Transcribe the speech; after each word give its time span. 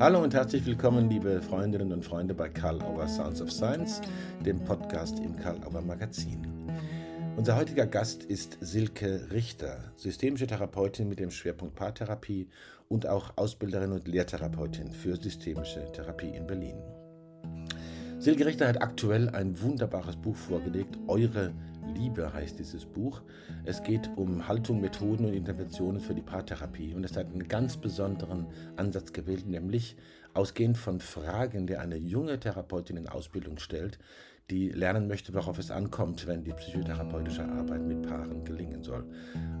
Hallo 0.00 0.22
und 0.22 0.32
herzlich 0.32 0.64
willkommen, 0.64 1.10
liebe 1.10 1.42
Freundinnen 1.42 1.92
und 1.92 2.02
Freunde 2.02 2.32
bei 2.32 2.48
Karl 2.48 2.80
Auer 2.80 3.06
Sounds 3.06 3.42
of 3.42 3.52
Science, 3.52 4.00
dem 4.42 4.58
Podcast 4.64 5.18
im 5.18 5.36
Karl 5.36 5.58
Auer 5.62 5.82
Magazin. 5.82 6.40
Unser 7.36 7.54
heutiger 7.54 7.84
Gast 7.84 8.24
ist 8.24 8.56
Silke 8.62 9.30
Richter, 9.30 9.92
systemische 9.96 10.46
Therapeutin 10.46 11.06
mit 11.06 11.18
dem 11.18 11.30
Schwerpunkt 11.30 11.74
Paartherapie 11.74 12.48
und 12.88 13.06
auch 13.06 13.36
Ausbilderin 13.36 13.92
und 13.92 14.08
Lehrtherapeutin 14.08 14.90
für 14.90 15.16
systemische 15.16 15.92
Therapie 15.92 16.34
in 16.34 16.46
Berlin. 16.46 16.78
Silke 18.18 18.46
Richter 18.46 18.68
hat 18.68 18.80
aktuell 18.80 19.28
ein 19.28 19.60
wunderbares 19.60 20.16
Buch 20.16 20.36
vorgelegt, 20.36 20.96
Eure 21.08 21.52
Liebe 21.90 22.32
heißt 22.32 22.58
dieses 22.58 22.86
Buch. 22.86 23.22
Es 23.64 23.82
geht 23.82 24.10
um 24.16 24.48
Haltung, 24.48 24.80
Methoden 24.80 25.26
und 25.26 25.34
Interventionen 25.34 26.00
für 26.00 26.14
die 26.14 26.22
Paartherapie 26.22 26.94
und 26.94 27.04
es 27.04 27.16
hat 27.16 27.26
einen 27.26 27.48
ganz 27.48 27.76
besonderen 27.76 28.46
Ansatz 28.76 29.12
gewählt, 29.12 29.46
nämlich 29.46 29.96
ausgehend 30.34 30.78
von 30.78 31.00
Fragen, 31.00 31.66
die 31.66 31.76
eine 31.76 31.96
junge 31.96 32.38
Therapeutin 32.38 32.96
in 32.96 33.08
Ausbildung 33.08 33.58
stellt, 33.58 33.98
die 34.50 34.68
lernen 34.70 35.06
möchte, 35.06 35.32
worauf 35.32 35.58
es 35.58 35.70
ankommt, 35.70 36.26
wenn 36.26 36.42
die 36.42 36.52
psychotherapeutische 36.52 37.44
Arbeit 37.44 37.86
mit 37.86 38.02
Paaren 38.02 38.44
gelingen 38.44 38.82
soll. 38.82 39.04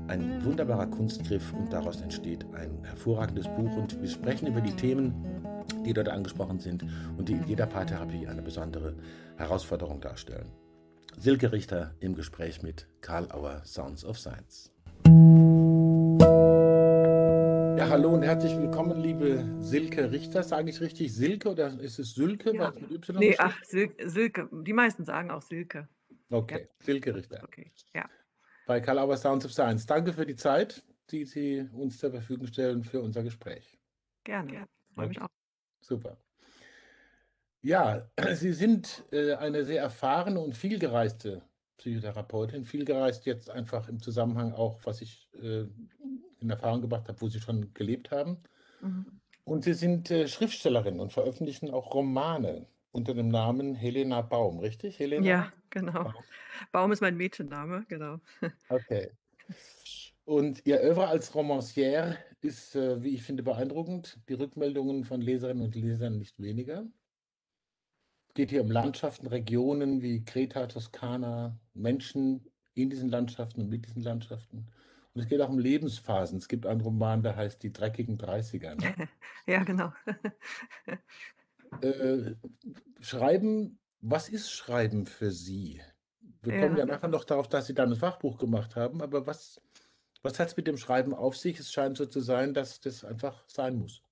Ein 0.08 0.44
wunderbarer 0.44 0.88
Kunstgriff 0.88 1.52
und 1.52 1.72
daraus 1.72 2.00
entsteht 2.00 2.44
ein 2.54 2.84
hervorragendes 2.84 3.46
Buch 3.48 3.76
und 3.76 4.00
wir 4.00 4.08
sprechen 4.08 4.48
über 4.48 4.60
die 4.60 4.74
Themen, 4.74 5.14
die 5.84 5.92
dort 5.92 6.08
angesprochen 6.08 6.58
sind 6.58 6.84
und 7.16 7.28
die 7.28 7.34
in 7.34 7.46
jeder 7.46 7.66
Paartherapie 7.66 8.26
eine 8.26 8.42
besondere 8.42 8.94
Herausforderung 9.36 10.00
darstellen. 10.00 10.50
Silke 11.16 11.52
Richter 11.52 11.94
im 12.00 12.14
Gespräch 12.14 12.62
mit 12.62 12.86
Karl 13.00 13.30
Auer 13.32 13.62
Sounds 13.64 14.04
of 14.04 14.18
Science. 14.18 14.72
Ja, 17.76 17.88
hallo 17.88 18.14
und 18.14 18.22
herzlich 18.22 18.56
willkommen, 18.56 19.00
liebe 19.00 19.44
Silke 19.60 20.10
Richter. 20.10 20.42
Sage 20.42 20.70
ich 20.70 20.80
richtig 20.80 21.14
Silke 21.14 21.50
oder 21.50 21.78
ist 21.80 21.98
es 21.98 22.14
Sülke? 22.14 22.54
Ja. 22.54 22.72
Mit 22.88 23.08
y 23.08 23.18
nee, 23.18 23.34
ach, 23.38 23.56
Sil 23.64 23.92
Silke. 24.04 24.48
Die 24.50 24.72
meisten 24.72 25.04
sagen 25.04 25.30
auch 25.30 25.42
Silke. 25.42 25.88
Okay, 26.30 26.62
ja. 26.62 26.84
Silke 26.84 27.14
Richter. 27.14 27.42
Okay, 27.44 27.70
ja. 27.94 28.08
Bei 28.66 28.80
Karl 28.80 28.98
Auer 28.98 29.16
Sounds 29.16 29.44
of 29.44 29.52
Science. 29.52 29.84
Danke 29.86 30.12
für 30.12 30.24
die 30.24 30.36
Zeit, 30.36 30.82
die 31.10 31.24
Sie 31.24 31.68
uns 31.72 31.98
zur 31.98 32.10
Verfügung 32.10 32.46
stellen 32.46 32.84
für 32.84 33.00
unser 33.02 33.22
Gespräch. 33.22 33.78
Gerne, 34.24 34.54
ja. 34.54 34.66
Freue 34.94 35.08
mich 35.08 35.20
auch. 35.20 35.28
Super. 35.80 36.16
Ja, 37.62 38.08
Sie 38.34 38.52
sind 38.52 39.04
äh, 39.12 39.34
eine 39.34 39.64
sehr 39.64 39.82
erfahrene 39.82 40.40
und 40.40 40.56
vielgereiste 40.56 41.42
Psychotherapeutin. 41.78 42.64
Vielgereist 42.64 43.26
jetzt 43.26 43.50
einfach 43.50 43.88
im 43.88 44.00
Zusammenhang 44.00 44.52
auch, 44.52 44.80
was 44.84 45.00
ich 45.00 45.28
äh, 45.42 45.64
in 46.40 46.50
Erfahrung 46.50 46.80
gebracht 46.82 47.08
habe, 47.08 47.20
wo 47.20 47.28
Sie 47.28 47.40
schon 47.40 47.72
gelebt 47.74 48.10
haben. 48.10 48.38
Mhm. 48.80 49.20
Und 49.44 49.64
Sie 49.64 49.74
sind 49.74 50.10
äh, 50.10 50.28
Schriftstellerin 50.28 51.00
und 51.00 51.12
veröffentlichen 51.12 51.70
auch 51.70 51.94
Romane 51.94 52.66
unter 52.92 53.14
dem 53.14 53.28
Namen 53.28 53.74
Helena 53.74 54.20
Baum, 54.20 54.58
richtig? 54.58 54.98
Helena? 54.98 55.26
Ja, 55.26 55.52
genau. 55.70 56.04
Baum, 56.04 56.14
Baum 56.72 56.92
ist 56.92 57.00
mein 57.00 57.16
Mädchenname, 57.16 57.84
genau. 57.88 58.20
Okay. 58.68 59.10
Und 60.24 60.64
Ihr 60.64 60.80
Oeuvre 60.80 61.08
als 61.08 61.34
Romancière 61.34 62.16
ist, 62.40 62.76
wie 62.76 63.14
ich 63.14 63.22
finde, 63.22 63.42
beeindruckend. 63.42 64.20
Die 64.28 64.34
Rückmeldungen 64.34 65.04
von 65.04 65.20
Leserinnen 65.20 65.64
und 65.64 65.74
Lesern 65.74 66.18
nicht 66.18 66.40
weniger. 66.40 66.86
Es 68.40 68.44
geht 68.44 68.52
hier 68.52 68.62
um 68.62 68.70
Landschaften, 68.70 69.26
Regionen 69.26 70.00
wie 70.00 70.24
Kreta, 70.24 70.66
Toskana, 70.66 71.60
Menschen 71.74 72.48
in 72.72 72.88
diesen 72.88 73.10
Landschaften 73.10 73.60
und 73.60 73.68
mit 73.68 73.84
diesen 73.84 74.00
Landschaften. 74.00 74.66
Und 75.12 75.20
es 75.20 75.28
geht 75.28 75.42
auch 75.42 75.50
um 75.50 75.58
Lebensphasen. 75.58 76.38
Es 76.38 76.48
gibt 76.48 76.64
einen 76.64 76.80
Roman, 76.80 77.22
der 77.22 77.36
heißt 77.36 77.62
Die 77.62 77.70
dreckigen 77.70 78.16
30er. 78.16 78.80
Ne? 78.80 79.08
ja, 79.46 79.62
genau. 79.62 79.92
äh, 81.82 82.34
schreiben, 83.00 83.78
was 84.00 84.30
ist 84.30 84.50
Schreiben 84.50 85.04
für 85.04 85.32
Sie? 85.32 85.82
Wir 86.40 86.60
kommen 86.60 86.78
ja. 86.78 86.86
ja 86.86 86.86
nachher 86.86 87.08
noch 87.08 87.24
darauf, 87.24 87.46
dass 87.46 87.66
Sie 87.66 87.74
dann 87.74 87.92
ein 87.92 87.98
Fachbuch 87.98 88.38
gemacht 88.38 88.74
haben, 88.74 89.02
aber 89.02 89.26
was, 89.26 89.60
was 90.22 90.38
hat 90.38 90.48
es 90.48 90.56
mit 90.56 90.66
dem 90.66 90.78
Schreiben 90.78 91.12
auf 91.12 91.36
sich? 91.36 91.60
Es 91.60 91.70
scheint 91.70 91.98
so 91.98 92.06
zu 92.06 92.20
sein, 92.20 92.54
dass 92.54 92.80
das 92.80 93.04
einfach 93.04 93.44
sein 93.48 93.76
muss. 93.76 94.02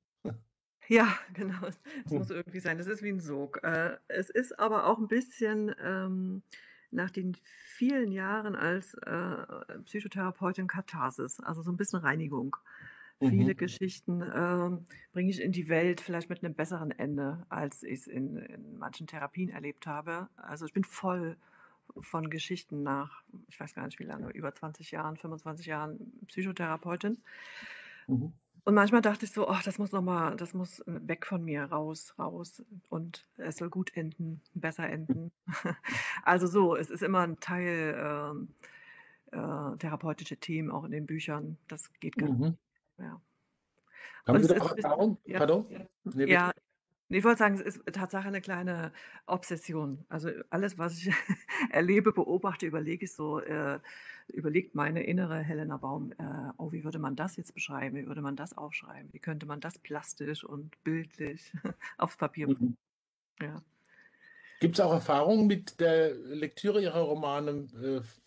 Ja, 0.88 1.08
genau. 1.34 1.66
Es 1.66 2.10
hm. 2.10 2.18
muss 2.18 2.30
irgendwie 2.30 2.60
sein. 2.60 2.78
Es 2.78 2.86
ist 2.86 3.02
wie 3.02 3.10
ein 3.10 3.20
Sog. 3.20 3.60
Äh, 3.62 3.96
es 4.08 4.30
ist 4.30 4.58
aber 4.58 4.86
auch 4.86 4.98
ein 4.98 5.08
bisschen 5.08 5.74
ähm, 5.82 6.42
nach 6.90 7.10
den 7.10 7.36
vielen 7.44 8.10
Jahren 8.12 8.56
als 8.56 8.94
äh, 8.94 9.36
Psychotherapeutin 9.84 10.66
Katharsis, 10.66 11.40
also 11.40 11.62
so 11.62 11.70
ein 11.70 11.76
bisschen 11.76 12.00
Reinigung. 12.00 12.56
Viele 13.20 13.54
mhm. 13.54 13.56
Geschichten 13.56 14.22
ähm, 14.32 14.86
bringe 15.12 15.30
ich 15.30 15.42
in 15.42 15.50
die 15.50 15.68
Welt, 15.68 16.00
vielleicht 16.00 16.30
mit 16.30 16.44
einem 16.44 16.54
besseren 16.54 16.92
Ende, 16.92 17.44
als 17.48 17.82
ich 17.82 18.00
es 18.00 18.06
in, 18.06 18.36
in 18.36 18.78
manchen 18.78 19.08
Therapien 19.08 19.48
erlebt 19.48 19.88
habe. 19.88 20.28
Also 20.36 20.66
ich 20.66 20.72
bin 20.72 20.84
voll 20.84 21.36
von 22.00 22.30
Geschichten 22.30 22.84
nach, 22.84 23.24
ich 23.48 23.58
weiß 23.58 23.74
gar 23.74 23.86
nicht 23.86 23.98
wie 23.98 24.04
lange, 24.04 24.30
über 24.30 24.54
20 24.54 24.92
Jahren, 24.92 25.16
25 25.16 25.66
Jahren 25.66 25.98
Psychotherapeutin. 26.28 27.18
Mhm. 28.06 28.32
Und 28.68 28.74
manchmal 28.74 29.00
dachte 29.00 29.24
ich 29.24 29.32
so: 29.32 29.48
„Oh, 29.48 29.56
das 29.64 29.78
muss 29.78 29.92
noch 29.92 30.02
mal 30.02 30.36
das 30.36 30.52
muss, 30.52 30.80
äh, 30.80 31.00
weg 31.08 31.24
von 31.24 31.42
mir, 31.42 31.64
raus, 31.64 32.14
raus 32.18 32.62
und 32.90 33.26
es 33.38 33.56
soll 33.56 33.70
gut 33.70 33.96
enden, 33.96 34.42
besser 34.54 34.86
enden.“ 34.90 35.32
Also 36.22 36.46
so, 36.46 36.76
es 36.76 36.90
ist 36.90 37.02
immer 37.02 37.20
ein 37.20 37.40
Teil, 37.40 37.94
ähm, 37.98 38.54
äh, 39.32 39.76
therapeutische 39.78 40.36
Themen 40.38 40.70
auch 40.70 40.84
in 40.84 40.92
den 40.92 41.06
Büchern. 41.06 41.58
Das 41.68 41.92
geht 42.00 42.18
gar 42.18 42.34
nicht. 42.34 42.40
Mhm. 42.40 42.58
Ja. 42.98 43.22
Haben 44.26 44.38
Und 44.38 44.42
Sie 44.42 44.48
da 44.48 44.54
auch 44.60 44.70
Erfahrung? 44.70 45.18
ja, 45.24 45.40
Pardon? 45.40 45.66
Ne, 46.04 46.26
ja, 46.26 46.52
ich 47.10 47.24
wollte 47.24 47.38
sagen, 47.38 47.56
es 47.56 47.62
ist 47.62 47.86
Tatsache 47.94 48.28
eine 48.28 48.40
kleine 48.42 48.92
Obsession. 49.26 50.06
Also, 50.10 50.30
alles, 50.50 50.78
was 50.78 50.98
ich 50.98 51.12
erlebe, 51.70 52.12
beobachte, 52.12 52.66
überlege 52.66 53.06
ich 53.06 53.14
so 53.14 53.40
äh, 53.40 53.80
überlegt 54.28 54.74
meine 54.74 55.02
innere 55.04 55.40
Helena 55.42 55.76
Baum: 55.78 56.12
„Äh, 56.12 56.52
oh, 56.58 56.72
wie 56.72 56.84
würde 56.84 56.98
man 56.98 57.16
das 57.16 57.36
jetzt 57.36 57.54
beschreiben? 57.54 57.96
Wie 57.96 58.06
würde 58.06 58.22
man 58.22 58.36
das 58.36 58.56
aufschreiben? 58.56 59.12
Wie 59.12 59.20
könnte 59.20 59.46
man 59.46 59.60
das 59.60 59.78
plastisch 59.78 60.44
und 60.44 60.82
bildlich 60.84 61.52
aufs 61.98 62.16
Papier 62.16 62.48
bringen?“ 62.48 62.58
Mhm. 62.60 62.76
Ja. 63.42 63.62
Gibt's 64.60 64.80
auch 64.80 64.92
Erfahrungen 64.92 65.46
mit 65.46 65.78
der 65.80 66.14
Lektüre 66.14 66.82
Ihrer 66.82 67.00
Romane, 67.02 67.68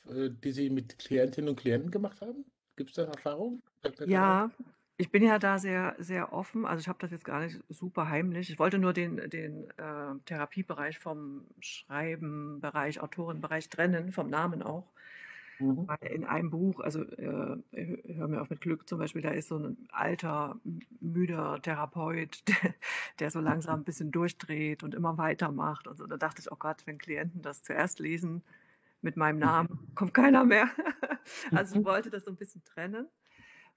äh, 0.08 0.10
äh, 0.26 0.30
die 0.32 0.52
Sie 0.54 0.70
mit 0.70 0.98
Klientinnen 0.98 1.50
und 1.50 1.58
Klienten 1.58 1.92
gemacht 1.92 2.22
haben? 2.22 2.46
Gibt's 2.78 2.94
da 2.96 3.04
Erfahrungen? 3.06 3.64
Ja, 4.04 4.52
ich 4.98 5.12
bin 5.12 5.24
ja 5.24 5.38
da 5.40 5.60
sehr, 5.60 5.96
sehr 6.00 6.34
offen. 6.34 6.66
Also 6.66 6.82
ich 6.82 6.88
habe 6.88 7.00
das 7.00 7.12
jetzt 7.12 7.26
gar 7.26 7.40
nicht 7.42 7.64
super 7.70 8.10
heimlich. 8.10 8.50
Ich 8.50 8.60
wollte 8.60 8.80
nur 8.80 8.94
den, 8.94 9.18
den 9.30 9.70
äh, 9.78 10.16
Therapiebereich 10.26 11.00
vom 11.00 11.48
Schreibenbereich, 11.60 13.00
Autorenbereich 13.00 13.70
trennen, 13.70 14.12
vom 14.12 14.30
Namen 14.30 14.62
auch. 14.64 14.92
Mhm. 15.62 15.88
Weil 15.88 16.12
in 16.12 16.26
einem 16.26 16.50
Buch, 16.50 16.80
also 16.80 17.04
äh, 17.04 17.58
hör 17.72 18.28
mir 18.28 18.42
auf 18.42 18.50
mit 18.50 18.62
Glück 18.62 18.88
zum 18.90 19.00
Beispiel, 19.00 19.22
da 19.22 19.30
ist 19.30 19.50
so 19.50 19.58
ein 19.58 19.88
alter, 19.92 20.60
müder 21.00 21.62
Therapeut, 21.62 22.44
der, 22.48 22.74
der 23.20 23.32
so 23.32 23.40
langsam 23.40 23.82
ein 23.82 23.84
bisschen 23.86 24.12
durchdreht 24.12 24.84
und 24.84 24.96
immer 24.96 25.18
weitermacht. 25.18 25.88
Und 25.88 25.98
so. 25.98 26.08
Da 26.08 26.18
dachte 26.18 26.42
ich, 26.42 26.52
oh 26.52 26.58
Gott, 26.58 26.86
wenn 26.88 26.98
Klienten 26.98 27.42
das 27.42 27.64
zuerst 27.64 28.00
lesen 28.00 28.44
mit 29.02 29.18
meinem 29.18 29.40
Namen, 29.40 29.92
kommt 29.96 30.14
keiner 30.14 30.46
mehr. 30.46 30.70
also 31.54 31.76
ich 31.76 31.82
mhm. 31.82 31.86
wollte 31.86 32.10
das 32.10 32.26
so 32.26 32.32
ein 32.32 32.38
bisschen 32.38 32.64
trennen. 32.64 33.08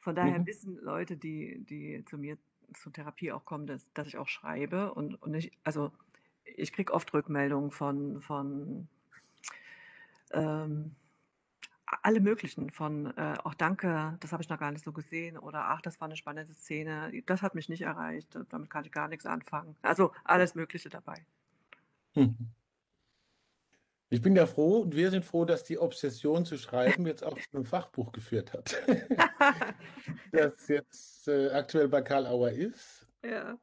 Von 0.00 0.14
daher 0.14 0.40
Mhm. 0.40 0.46
wissen 0.46 0.76
Leute, 0.82 1.16
die 1.16 1.64
die 1.64 2.04
zu 2.04 2.18
mir 2.18 2.38
zur 2.74 2.92
Therapie 2.92 3.32
auch 3.32 3.44
kommen, 3.44 3.66
dass 3.66 3.92
dass 3.94 4.06
ich 4.06 4.18
auch 4.18 4.28
schreibe 4.28 4.94
und 4.94 5.20
und 5.22 5.34
ich 5.34 5.52
also, 5.64 5.92
ich 6.44 6.72
kriege 6.72 6.92
oft 6.92 7.12
Rückmeldungen 7.14 7.70
von 7.70 8.20
von 8.20 8.88
ähm, 10.32 10.96
alle 11.86 12.20
möglichen, 12.20 12.70
von, 12.70 13.06
äh, 13.16 13.36
auch 13.44 13.54
„Danke, 13.54 14.16
das 14.20 14.32
habe 14.32 14.42
ich 14.42 14.48
noch 14.48 14.58
gar 14.58 14.72
nicht 14.72 14.84
so 14.84 14.92
gesehen“ 14.92 15.38
oder 15.38 15.66
„Ach, 15.68 15.80
das 15.82 16.00
war 16.00 16.06
eine 16.08 16.16
spannende 16.16 16.54
Szene. 16.54 17.12
Das 17.26 17.42
hat 17.42 17.54
mich 17.54 17.68
nicht 17.68 17.82
erreicht. 17.82 18.36
Damit 18.50 18.70
kann 18.70 18.84
ich 18.84 18.92
gar 18.92 19.08
nichts 19.08 19.26
anfangen.“ 19.26 19.76
Also, 19.82 20.12
alles 20.24 20.54
Mögliche 20.54 20.88
dabei. 20.88 21.26
Mhm. 22.16 22.54
Ich 24.10 24.22
bin 24.22 24.36
ja 24.36 24.46
froh 24.46 24.78
und 24.82 24.94
wir 24.96 25.10
sind 25.10 25.24
froh, 25.24 25.44
dass 25.44 25.64
die 25.64 25.78
Obsession 25.78 26.44
zu 26.46 26.56
schreiben 26.56 27.06
jetzt 27.06 27.24
auch 27.24 27.38
zu 27.38 27.48
einem 27.52 27.64
Fachbuch 27.66 28.12
geführt 28.12 28.52
hat. 28.52 28.76
das 30.32 30.68
jetzt 30.68 31.28
äh, 31.28 31.50
aktuell 31.50 31.88
bei 31.88 32.02
Karl 32.02 32.26
Auer 32.26 32.50
ist. 32.50 33.06
Ja. 33.22 33.58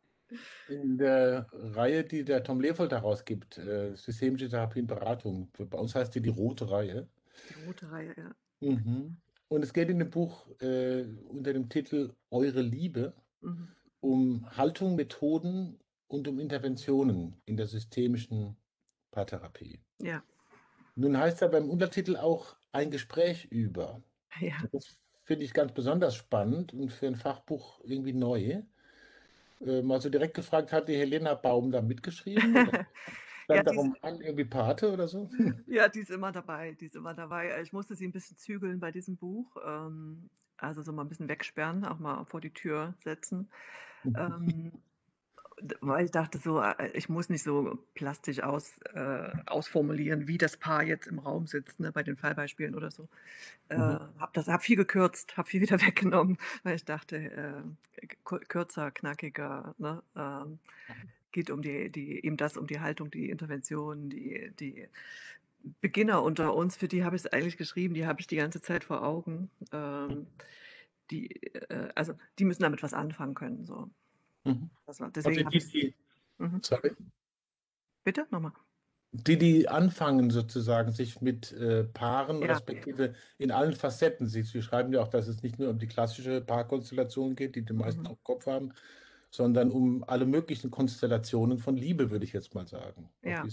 In 0.68 0.98
der 0.98 1.48
Reihe, 1.52 2.04
die 2.06 2.24
der 2.24 2.44
Tom 2.44 2.62
Leopold 2.62 2.92
herausgibt, 2.94 3.58
äh, 3.58 3.96
Systemische 3.96 4.48
Therapie 4.50 4.80
und 4.82 4.88
Beratung. 4.88 5.52
Bei 5.58 5.78
uns 5.78 5.94
heißt 5.96 6.16
die 6.16 6.22
die 6.22 6.30
rote 6.30 6.70
Reihe. 6.72 7.10
Die 7.50 7.66
rote 7.66 7.92
Reihe, 7.92 8.16
ja. 8.18 8.36
Mhm. 8.62 9.18
Und 9.48 9.64
es 9.64 9.74
geht 9.74 9.90
in 9.90 10.00
dem 10.00 10.10
Buch 10.10 10.48
äh, 10.62 11.04
unter 11.28 11.54
dem 11.54 11.68
Titel 11.68 12.14
Eure 12.30 12.62
Liebe 12.62 13.14
mhm. 13.42 13.68
um 14.00 14.58
Haltung, 14.58 14.96
Methoden 14.96 15.80
und 16.08 16.28
um 16.28 16.40
Interventionen 16.40 17.42
in 17.46 17.58
der 17.58 17.68
systemischen 17.68 18.56
Paartherapie. 19.12 19.82
Ja. 20.02 20.24
Nun 20.96 21.18
heißt 21.18 21.42
ja 21.42 21.48
beim 21.48 21.70
Untertitel 21.70 22.16
auch 22.16 22.56
ein 22.72 22.92
Gespräch 22.92 23.46
über. 23.46 24.02
Ja. 24.40 24.56
Das 24.72 24.98
finde 25.24 25.46
ich 25.46 25.54
ganz 25.54 25.74
besonders 25.74 26.16
spannend 26.16 26.74
und 26.74 26.92
für 26.92 27.08
ein 27.08 27.16
Fachbuch 27.16 27.82
irgendwie 27.84 28.14
neu. 28.14 28.62
Äh, 29.66 29.82
mal 29.82 30.02
so 30.02 30.10
direkt 30.10 30.34
gefragt, 30.34 30.72
hat 30.72 30.88
die 30.88 30.98
Helena 30.98 31.34
Baum 31.36 31.72
da 31.72 31.82
mitgeschrieben? 31.82 32.56
Ja, 33.52 33.62
stand 33.62 33.68
da 33.68 33.72
die 33.72 33.76
ist 33.76 33.92
Roman 34.02 34.22
irgendwie 34.22 34.46
Pate 34.46 34.92
oder 34.92 35.08
so? 35.08 35.30
ja, 35.68 35.88
die 35.90 36.00
ist 36.02 36.12
immer 36.12 36.32
dabei, 36.32 36.74
die 36.74 36.86
ist 36.88 36.96
immer 36.96 37.14
dabei. 37.14 37.62
Ich 37.62 37.74
musste 37.74 37.96
sie 37.96 38.06
'n 38.06 38.12
bisschen 38.12 38.38
zügeln 38.38 38.80
bei 38.80 38.92
diesem 38.92 39.18
Buch, 39.18 39.56
ähm, 39.66 40.30
also 40.58 40.82
so 40.82 40.92
mal 40.94 41.04
'n 41.04 41.10
bisschen 41.10 41.30
wegsperren, 41.30 41.86
auch 41.86 42.00
mal 42.00 42.26
vor 42.26 42.42
die 42.42 42.54
Tür 42.54 42.96
setzen. 43.04 43.50
Ähm, 44.16 44.84
weil 45.82 46.06
ich 46.06 46.12
dachte 46.12 46.38
so, 46.40 46.62
äh, 46.62 46.90
ich 46.94 47.10
muss 47.10 47.30
nicht 47.30 47.44
so 47.44 47.78
plastisch 47.94 48.42
aus 48.42 48.78
äh, 48.94 49.30
ausformulieren, 49.46 50.28
wie 50.28 50.38
das 50.38 50.58
Paar 50.58 50.84
jetzt 50.84 51.08
im 51.08 51.20
Raum 51.20 51.48
sitzt, 51.48 51.80
ne, 51.80 51.92
bei 51.92 52.04
den 52.04 52.18
Fallbeispielen 52.18 52.76
oder 52.76 52.90
so. 52.92 53.08
Äh, 53.70 53.76
Mhm. 53.76 53.98
habe 54.20 54.32
das 54.34 54.48
habe 54.48 54.64
viel 54.64 54.78
gekürzt, 54.78 55.38
habe 55.38 55.50
viel 55.50 55.62
wieder 55.62 55.82
weggenommen, 55.82 56.38
weil 56.64 56.76
ich 56.76 56.86
dachte, 56.86 57.18
äh, 57.18 57.64
kürzer, 58.50 58.92
knackiger, 58.92 59.76
ne? 59.78 60.04
Ähm, 60.16 60.60
geht 61.32 61.50
um 61.52 61.62
die 61.62 61.92
die 61.92 62.26
eben 62.26 62.38
das 62.38 62.58
um 62.58 62.68
die 62.68 62.80
Haltung, 62.82 63.12
die 63.12 63.30
Intervention, 63.30 64.10
die 64.10 64.52
die 64.60 64.90
Beginner 65.82 66.24
unter 66.24 66.56
uns, 66.56 66.78
für 66.78 66.88
die 66.88 67.04
habe 67.06 67.16
ich's 67.18 67.28
eigentlich 67.28 67.58
geschrieben, 67.58 67.94
die 67.96 68.06
habe 68.08 68.22
ich 68.22 68.28
die 68.28 68.38
ganze 68.38 68.62
Zeit 68.62 68.84
vor 68.86 69.04
Augen. 69.04 69.52
Ähm, 69.74 70.28
die, 71.12 71.30
äh 71.44 71.90
also, 71.96 72.14
die 72.40 72.46
müssen 72.46 72.64
damit 72.64 72.84
was 72.84 72.94
anfangen 72.94 73.36
können, 73.36 73.66
so. 73.66 73.90
Mhm. 74.46 74.72
Das 74.88 75.00
war 75.02 75.12
Also 75.24 75.42
deswegen 75.42 75.46
habe 75.46 75.58
die, 75.60 75.68
die 75.74 75.96
mhm. 76.40 76.64
sorry? 76.64 76.96
Bitte? 78.06 78.28
Noch 78.32 78.40
mal. 78.42 78.54
Die, 79.14 79.38
die 79.38 79.68
anfangen 79.68 80.30
sozusagen, 80.30 80.94
sich 80.94 81.20
mit 81.20 81.52
äh, 81.52 81.84
Paaren 81.84 82.44
Ja. 82.44 82.46
respektive 82.46 83.14
in 83.38 83.52
allen 83.52 83.74
Facetten, 83.74 84.26
Sie, 84.26 84.44
Sie 84.44 84.62
schreiben 84.62 84.94
ja 84.94 85.02
auch, 85.02 85.10
dass 85.10 85.28
es 85.28 85.44
nicht 85.44 85.60
nur 85.60 85.70
um 85.70 85.80
die 85.80 85.88
klassische 85.88 86.40
Paarkonstellation 86.40 87.36
geht, 87.36 87.58
die 87.58 87.66
die 87.66 87.74
meisten 87.74 88.08
Mhm. 88.08 88.08
auch 88.08 88.12
im 88.12 88.24
Kopf 88.24 88.46
haben, 88.48 88.72
sondern 89.32 89.72
um 89.72 90.04
alle 90.04 90.26
möglichen 90.26 90.70
Konstellationen 90.72 91.58
von 91.58 91.76
Liebe, 91.78 92.12
würde 92.12 92.26
ich 92.26 92.34
jetzt 92.34 92.54
mal 92.54 92.68
sagen, 92.68 93.10
Ja. 93.24 93.44
wie 93.44 93.48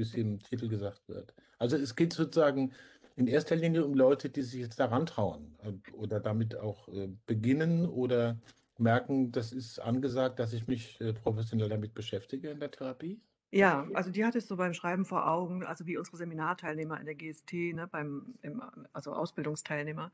es, 0.00 0.14
im- 0.14 0.38
Titel 0.40 0.68
gesagt 0.68 1.08
wird. 1.08 1.34
Also 1.58 1.76
es 1.76 1.96
geht 1.96 2.12
sozusagen 2.12 2.72
in 3.16 3.26
erster 3.26 3.56
Linie 3.56 3.84
um 3.84 3.94
Leute, 3.94 4.28
die 4.28 4.42
sich 4.42 4.60
jetzt 4.60 4.78
daran 4.80 5.06
trauen 5.06 5.56
äh, 5.62 5.92
oder 5.92 6.20
damit 6.20 6.56
auch 6.56 6.88
äh, 6.88 7.08
beginnen 7.26 7.86
oder 7.88 8.36
merken, 8.76 9.30
das 9.30 9.52
ist 9.52 9.78
angesagt, 9.78 10.38
dass 10.40 10.52
ich 10.52 10.66
mich 10.66 11.00
äh, 11.00 11.12
professionell 11.12 11.68
damit 11.68 11.94
beschäftige 11.94 12.50
in 12.50 12.58
der 12.60 12.70
Therapie. 12.72 13.20
Ja, 13.52 13.86
also 13.94 14.10
die 14.10 14.24
hatte 14.24 14.38
ich 14.38 14.46
so 14.46 14.56
beim 14.56 14.74
Schreiben 14.74 15.04
vor 15.04 15.30
Augen, 15.30 15.64
also 15.64 15.86
wie 15.86 15.96
unsere 15.96 16.16
Seminarteilnehmer 16.16 16.98
in 16.98 17.06
der 17.06 17.14
GST, 17.14 17.52
ne, 17.72 17.86
beim 17.86 18.34
im 18.42 18.60
also 18.92 19.12
Ausbildungsteilnehmer, 19.12 20.10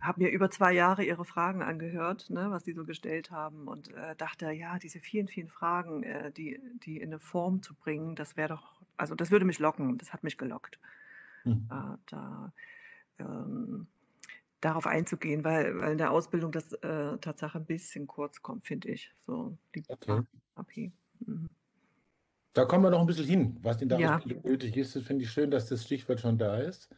habe 0.00 0.22
mir 0.22 0.30
über 0.30 0.50
2 0.50 0.72
Jahre 0.72 1.04
ihre 1.04 1.24
Fragen 1.24 1.62
angehört, 1.62 2.30
ne, 2.30 2.50
was 2.50 2.64
die 2.64 2.72
so 2.74 2.84
gestellt 2.86 3.30
haben 3.30 3.68
und, 3.68 3.88
äh, 3.94 4.16
dachte: 4.16 4.50
„Ja, 4.52 4.78
diese 4.78 5.00
vielen, 5.00 5.28
vielen 5.28 5.48
Fragen, 5.48 6.02
äh, 6.04 6.32
die 6.32 6.60
die 6.84 6.98
in 7.00 7.10
'ne 7.10 7.20
Form 7.20 7.62
zu 7.62 7.74
bringen, 7.74 8.16
das 8.16 8.36
wäre 8.36 8.48
doch 8.50 8.82
also, 8.96 9.14
das 9.14 9.30
würde 9.30 9.44
mich 9.46 9.58
locken.“ 9.60 9.98
Das 9.98 10.12
hat 10.12 10.22
mich 10.24 10.38
gelockt, 10.38 10.80
Mhm. 11.44 11.70
äh, 11.70 11.98
da, 12.08 12.52
ähm, 13.20 13.88
darauf 14.62 14.86
einzugehen, 14.88 15.44
weil 15.44 15.78
weil 15.80 15.92
in 15.92 15.98
der 15.98 16.12
Ausbildung 16.12 16.52
das, 16.52 16.72
äh, 16.74 17.18
Tatsache 17.20 17.58
'n 17.60 17.66
bisschen 17.66 18.06
kurz 18.08 18.42
kommt, 18.42 18.66
finde 18.66 18.90
ich, 18.90 19.14
so 19.26 19.58
die 19.76 19.84
Okay. 19.90 20.20
Paartherapie. 20.56 20.92
Mhm. 21.20 21.48
Da 22.56 22.64
kommen 22.64 22.82
wir 22.82 22.90
noch 22.90 23.00
ein 23.00 23.06
bisschen 23.06 23.26
hin, 23.26 23.58
was 23.62 23.80
in 23.80 23.88
der 23.88 23.98
Ja. 23.98 24.22
Ausbildung 24.22 24.42
nötig 24.44 24.76
ist. 24.76 24.96
Das 24.96 25.04
finde 25.04 25.24
ich 25.24 25.30
schön, 25.30 25.52
dass 25.52 25.68
das 25.68 25.84
Stichwort 25.84 26.18
schon 26.20 26.36
da 26.36 26.56
ist. 26.58 26.88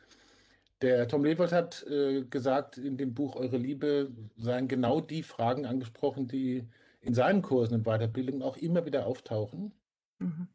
Der 0.82 1.06
Tom 1.06 1.25
Lewold 1.25 1.52
hat 1.52 1.84
äh, 1.88 2.25
gesagt, 2.25 2.76
in 2.76 2.96
dem 2.96 3.14
Buch 3.14 3.37
Eure 3.37 3.56
Liebe 3.56 4.11
seien 4.37 4.67
genau 4.67 5.00
die 5.00 5.23
Fragen 5.23 5.64
angesprochen, 5.64 6.26
die 6.26 6.69
in 7.00 7.14
seinen 7.14 7.43
Kursen 7.43 7.75
und 7.75 7.84
Weiterbildungen 7.84 8.43
auch 8.43 8.56
immer 8.56 8.84
wieder 8.84 9.06
auftauchen. 9.06 9.73
Mhm. 10.19 10.49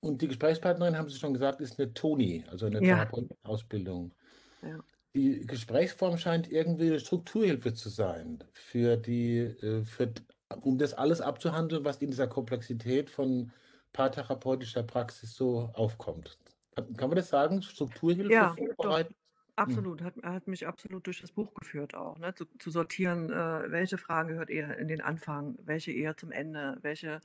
Und 0.00 0.22
die 0.22 0.28
Gesprächspartnerin, 0.28 0.96
haben 0.96 1.08
Sie 1.08 1.18
schon 1.18 1.34
gesagt, 1.34 1.60
ist 1.60 1.78
eine 1.78 1.92
Toni, 1.92 2.44
also 2.50 2.66
eine 2.66 2.80
Ja. 2.80 2.96
Therapeutenausbildung. 2.96 4.14
Ja. 4.62 4.78
Die 5.14 5.46
Gesprächsform 5.46 6.18
scheint 6.18 6.50
irgendwie 6.50 6.88
eine 6.88 7.00
Strukturhilfe 7.00 7.74
zu 7.74 7.88
sein, 7.88 8.44
für 8.52 8.96
die, 8.96 9.38
äh, 9.38 9.82
für, 9.84 10.12
um 10.60 10.78
das 10.78 10.94
alles 10.94 11.20
abzuhandeln, 11.20 11.84
was 11.84 11.98
in 11.98 12.10
dieser 12.10 12.28
Komplexität 12.28 13.10
von 13.10 13.50
paartherapeutischer 13.92 14.82
Praxis 14.82 15.34
so 15.34 15.70
aufkommt. 15.74 16.38
Kann, 16.74 17.08
man 17.08 17.16
das 17.16 17.30
sagen? 17.30 17.62
Strukturhilfe 17.62 18.32
Ja, 18.32 18.54
vorbereiten? 18.76 19.14
Absolut. 19.56 20.02
Hat 20.02 20.14
hat 20.22 20.46
mich 20.48 20.66
absolut 20.66 21.06
durch 21.06 21.20
das 21.20 21.32
Buch 21.32 21.54
geführt 21.54 21.94
auch, 21.94 22.18
ne? 22.18 22.34
Zu 22.34 22.46
zu 22.58 22.70
sortieren, 22.70 23.30
äh, 23.30 23.70
welche 23.70 23.98
Fragen 23.98 24.28
gehört 24.30 24.50
eher 24.50 24.78
in 24.78 24.88
den 24.88 25.00
Anfang, 25.00 25.56
welche 25.64 25.92
eher 25.92 26.16
zum 26.16 26.32
Ende, 26.32 26.78
welche 26.82 27.20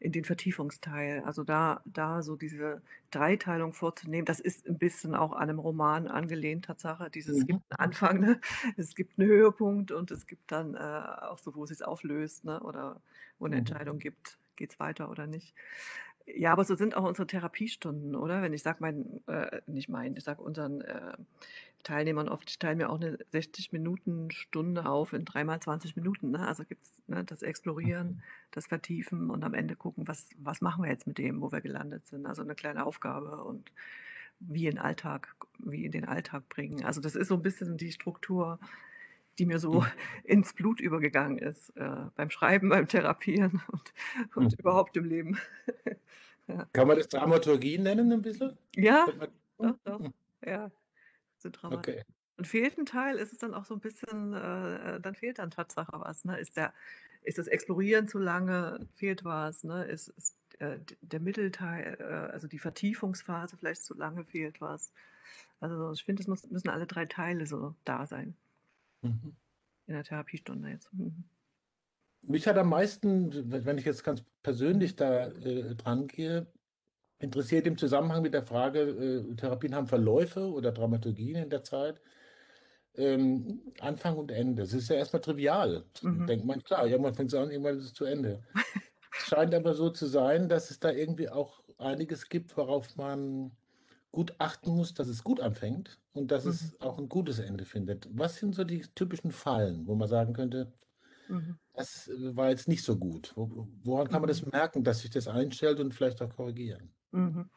in 0.00 0.12
den 0.12 0.24
Vertiefungsteil. 0.24 1.22
Also 1.24 1.44
da 1.44 1.82
da 1.86 2.22
so 2.22 2.36
diese 2.36 2.82
Dreiteilung 3.10 3.72
vorzunehmen, 3.74 4.26
das 4.26 4.40
ist 4.40 4.66
'n 4.66 4.78
bisschen 4.78 5.14
auch 5.14 5.32
an 5.32 5.48
'nem 5.48 5.58
Roman 5.60 6.08
angelehnt, 6.08 6.66
Tatsache. 6.66 7.10
Dieses 7.10 7.38
es 7.38 7.46
Mhm. 7.46 7.46
gibt 7.46 7.60
'n 7.72 7.76
Anfang, 7.78 8.20
ne? 8.20 8.40
Es 8.76 8.94
gibt 8.94 9.18
'n 9.18 9.24
Höhepunkt 9.26 9.92
und 9.92 10.10
es 10.10 10.26
gibt 10.26 10.52
dann, 10.52 10.74
äh, 10.74 10.78
auch 10.78 11.38
so, 11.38 11.54
wo 11.54 11.64
es 11.64 11.70
sich 11.70 11.84
auflöst, 11.84 12.44
ne, 12.44 12.60
oder 12.62 13.02
wo 13.38 13.46
'ne 13.46 13.56
Mhm. 13.56 13.56
Entscheidung 13.56 13.98
gibt, 13.98 14.38
geht's 14.56 14.80
weiter 14.80 15.10
oder 15.10 15.26
nicht. 15.26 15.54
Ja, 16.28 16.52
aber 16.52 16.64
so 16.64 16.74
sind 16.74 16.96
auch 16.96 17.04
unsere 17.04 17.26
Therapiestunden, 17.26 18.16
oder? 18.16 18.42
Wenn 18.42 18.52
ich 18.52 18.62
sage 18.62 18.78
meinen 18.80 19.22
äh, 19.28 19.60
nicht 19.66 19.88
meinen, 19.88 20.16
ich 20.16 20.24
sage 20.24 20.42
unseren, 20.42 20.80
äh, 20.80 21.16
Teilnehmern 21.84 22.28
oft, 22.28 22.50
ich 22.50 22.58
teile 22.58 22.74
mir 22.76 22.90
auch 22.90 22.98
'ne 22.98 23.16
60 23.30 23.70
Minuten 23.72 24.32
Stunde 24.32 24.86
auf 24.86 25.12
in 25.12 25.24
3 25.24 25.44
mal 25.44 25.60
20 25.60 25.94
Minuten, 25.94 26.32
ne? 26.32 26.40
Also 26.48 26.64
gibt's, 26.64 27.00
ne, 27.06 27.22
das 27.24 27.42
Explorieren, 27.42 28.18
das 28.50 28.66
Vertiefen 28.66 29.30
und 29.30 29.44
am 29.44 29.54
Ende 29.54 29.76
gucken, 29.76 30.08
was 30.08 30.30
was 30.38 30.60
machen 30.60 30.82
wir 30.82 30.90
jetzt 30.90 31.06
mit 31.06 31.18
dem, 31.18 31.40
wo 31.42 31.52
wir 31.52 31.60
gelandet 31.60 32.06
sind? 32.06 32.26
Also 32.26 32.42
'ne 32.42 32.56
kleine 32.56 32.84
Aufgabe 32.86 33.44
und 33.44 33.70
wie 34.40 34.66
in 34.66 34.78
Alltag 34.78 35.36
wie 35.60 35.84
in 35.86 35.92
den 35.92 36.06
Alltag 36.06 36.48
bringen. 36.48 36.84
Also 36.84 37.00
das 37.00 37.14
ist 37.14 37.28
so 37.28 37.34
'n 37.36 37.42
bisschen 37.42 37.76
die 37.76 37.92
Struktur, 37.92 38.58
die 39.38 39.46
mir 39.46 39.58
so 39.60 39.82
Mhm. 39.82 39.90
ins 40.24 40.54
Blut 40.54 40.80
übergegangen 40.80 41.38
ist, 41.38 41.70
äh, 41.76 42.06
beim 42.16 42.30
Schreiben, 42.30 42.68
beim 42.70 42.88
Therapieren 42.88 43.62
und 43.72 43.92
und 44.36 44.54
Mhm. 44.56 44.56
überhaupt 44.58 44.96
im 44.96 45.04
Leben. 45.04 45.38
Ja. 46.48 46.68
Kann 46.72 46.86
man 46.88 46.96
das 46.98 47.08
Dramaturgie 47.08 47.76
nennen 47.78 48.12
ein 48.12 48.22
bisschen? 48.22 48.56
Ja, 48.74 49.10
doch, 49.60 49.78
doch. 49.84 50.00
Mhm. 50.00 50.12
Ja, 50.44 50.70
so 51.38 51.50
Dramaturgie. 51.50 51.72
Okay. 51.72 52.02
Und 52.38 52.46
fehlt 52.48 52.78
'n 52.78 52.86
Teil, 52.86 53.16
ist 53.18 53.32
es 53.32 53.38
dann 53.38 53.54
auch 53.54 53.64
so 53.64 53.74
'n 53.74 53.80
bisschen 53.80 54.34
äh, 54.34 55.00
dann 55.00 55.14
fehlt 55.14 55.38
dann 55.40 55.50
Tatsache 55.52 55.92
was, 56.00 56.24
ne? 56.24 56.38
Ist 56.40 56.56
der 56.56 56.74
ist 57.22 57.38
das 57.38 57.48
Explorieren 57.48 58.08
zu 58.08 58.18
lange, 58.18 58.88
fehlt 58.94 59.24
was, 59.24 59.64
ne? 59.64 59.84
Ist 59.86 60.08
ist, 60.10 60.38
äh, 60.60 60.80
der 61.02 61.20
Mittelteil, 61.20 61.96
äh, 62.00 62.04
also 62.32 62.48
die 62.48 62.58
Vertiefungsphase 62.60 63.56
vielleicht 63.58 63.84
zu 63.84 63.94
lange, 63.94 64.24
fehlt 64.24 64.60
was. 64.60 64.92
Also, 65.60 65.92
ich 65.92 66.04
finde, 66.04 66.22
es 66.22 66.28
müssen 66.50 66.70
alle 66.70 66.86
3 66.86 67.06
Teile 67.06 67.46
so 67.46 67.74
da 67.84 68.06
sein 68.06 68.36
Mhm. 69.08 69.36
in 69.86 69.94
der 69.94 70.04
Therapiestunde 70.04 70.70
jetzt. 70.70 70.92
Mhm. 70.92 71.24
Mich 72.22 72.46
hat 72.48 72.58
am 72.58 72.68
meisten, 72.68 73.52
wenn 73.52 73.78
ich 73.78 73.84
jetzt 73.84 74.02
ganz 74.02 74.24
persönlich 74.42 74.96
da 74.96 75.28
äh, 75.28 75.74
dran 75.76 76.08
gehe, 76.08 76.46
interessiert 77.18 77.66
im 77.66 77.78
Zusammenhang 77.78 78.22
mit 78.22 78.34
der 78.34 78.42
Frage, 78.42 78.80
äh, 78.80 79.34
Therapien 79.36 79.74
haben 79.74 79.86
Verläufe 79.86 80.50
oder 80.50 80.72
Dramaturgien 80.72 81.36
in 81.44 81.50
der 81.50 81.62
Zeit, 81.62 82.00
ähm, 82.94 83.72
Anfang 83.80 84.16
und 84.16 84.30
Ende. 84.30 84.62
Es 84.62 84.72
ist 84.72 84.88
ja 84.88 84.96
erstmal 84.96 85.22
trivial. 85.22 85.84
Mhm. 86.02 86.26
Denkt 86.26 86.44
man, 86.46 86.62
klar, 86.62 86.86
irgendwann 86.86 87.14
fängt 87.14 87.32
es 87.32 87.38
an, 87.38 87.50
irgendwann 87.50 87.78
ist 87.78 87.84
es 87.84 87.94
zu 87.94 88.04
Ende. 88.04 88.42
Es 89.18 89.28
scheint 89.28 89.54
aber 89.54 89.72
so 89.74 89.88
zu 89.88 90.04
sein, 90.06 90.46
dass 90.50 90.70
es 90.70 90.78
da 90.78 90.90
irgendwie 90.90 91.30
auch 91.30 91.62
einiges 91.78 92.28
gibt, 92.28 92.54
worauf 92.58 92.96
man 92.96 93.56
gut 94.12 94.34
achten 94.40 94.70
muss, 94.76 94.94
dass 94.94 95.08
es 95.08 95.24
gut 95.24 95.40
anfängt 95.40 96.00
und 96.12 96.30
dass 96.30 96.44
Mhm. 96.44 96.70
es 96.70 96.80
auch 96.80 96.98
ein 96.98 97.08
gutes 97.08 97.38
Ende 97.38 97.64
findet. 97.64 98.08
Was 98.12 98.36
sind 98.36 98.54
so 98.54 98.64
die 98.64 98.82
typischen 98.94 99.30
Fallen, 99.32 99.86
wo 99.86 99.94
man 99.94 100.08
sagen 100.08 100.32
könnte, 100.32 100.72
Mhm. 101.28 101.56
das 101.74 102.08
äh, 102.08 102.36
war 102.36 102.50
jetzt 102.50 102.68
nicht 102.68 102.84
so 102.84 102.98
gut? 102.98 103.32
Wo- 103.36 103.68
Woran 103.84 104.08
kann 104.08 104.22
man 104.22 104.28
das 104.28 104.42
Mhm. 104.42 104.46
merken, 104.46 104.84
dass 104.84 105.00
sich 105.00 105.10
das 105.10 105.28
einstellt 105.28 105.80
und 105.80 105.94
vielleicht 105.94 106.22
auch 106.22 106.30
korrigieren? 106.36 106.94
Mhm. 107.12 107.50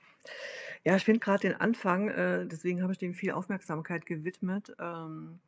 Ja, 0.85 0.95
ich 0.97 1.05
finde 1.05 1.19
grad 1.21 1.43
den 1.43 1.55
Anfang, 1.55 2.09
äh, 2.09 2.47
deswegen 2.47 2.81
habe 2.83 2.93
ich 2.93 2.99
dem 2.99 3.13
viel 3.13 3.31
Aufmerksamkeit 3.31 4.05
gewidmet, 4.05 4.75
ähm, 4.79 5.41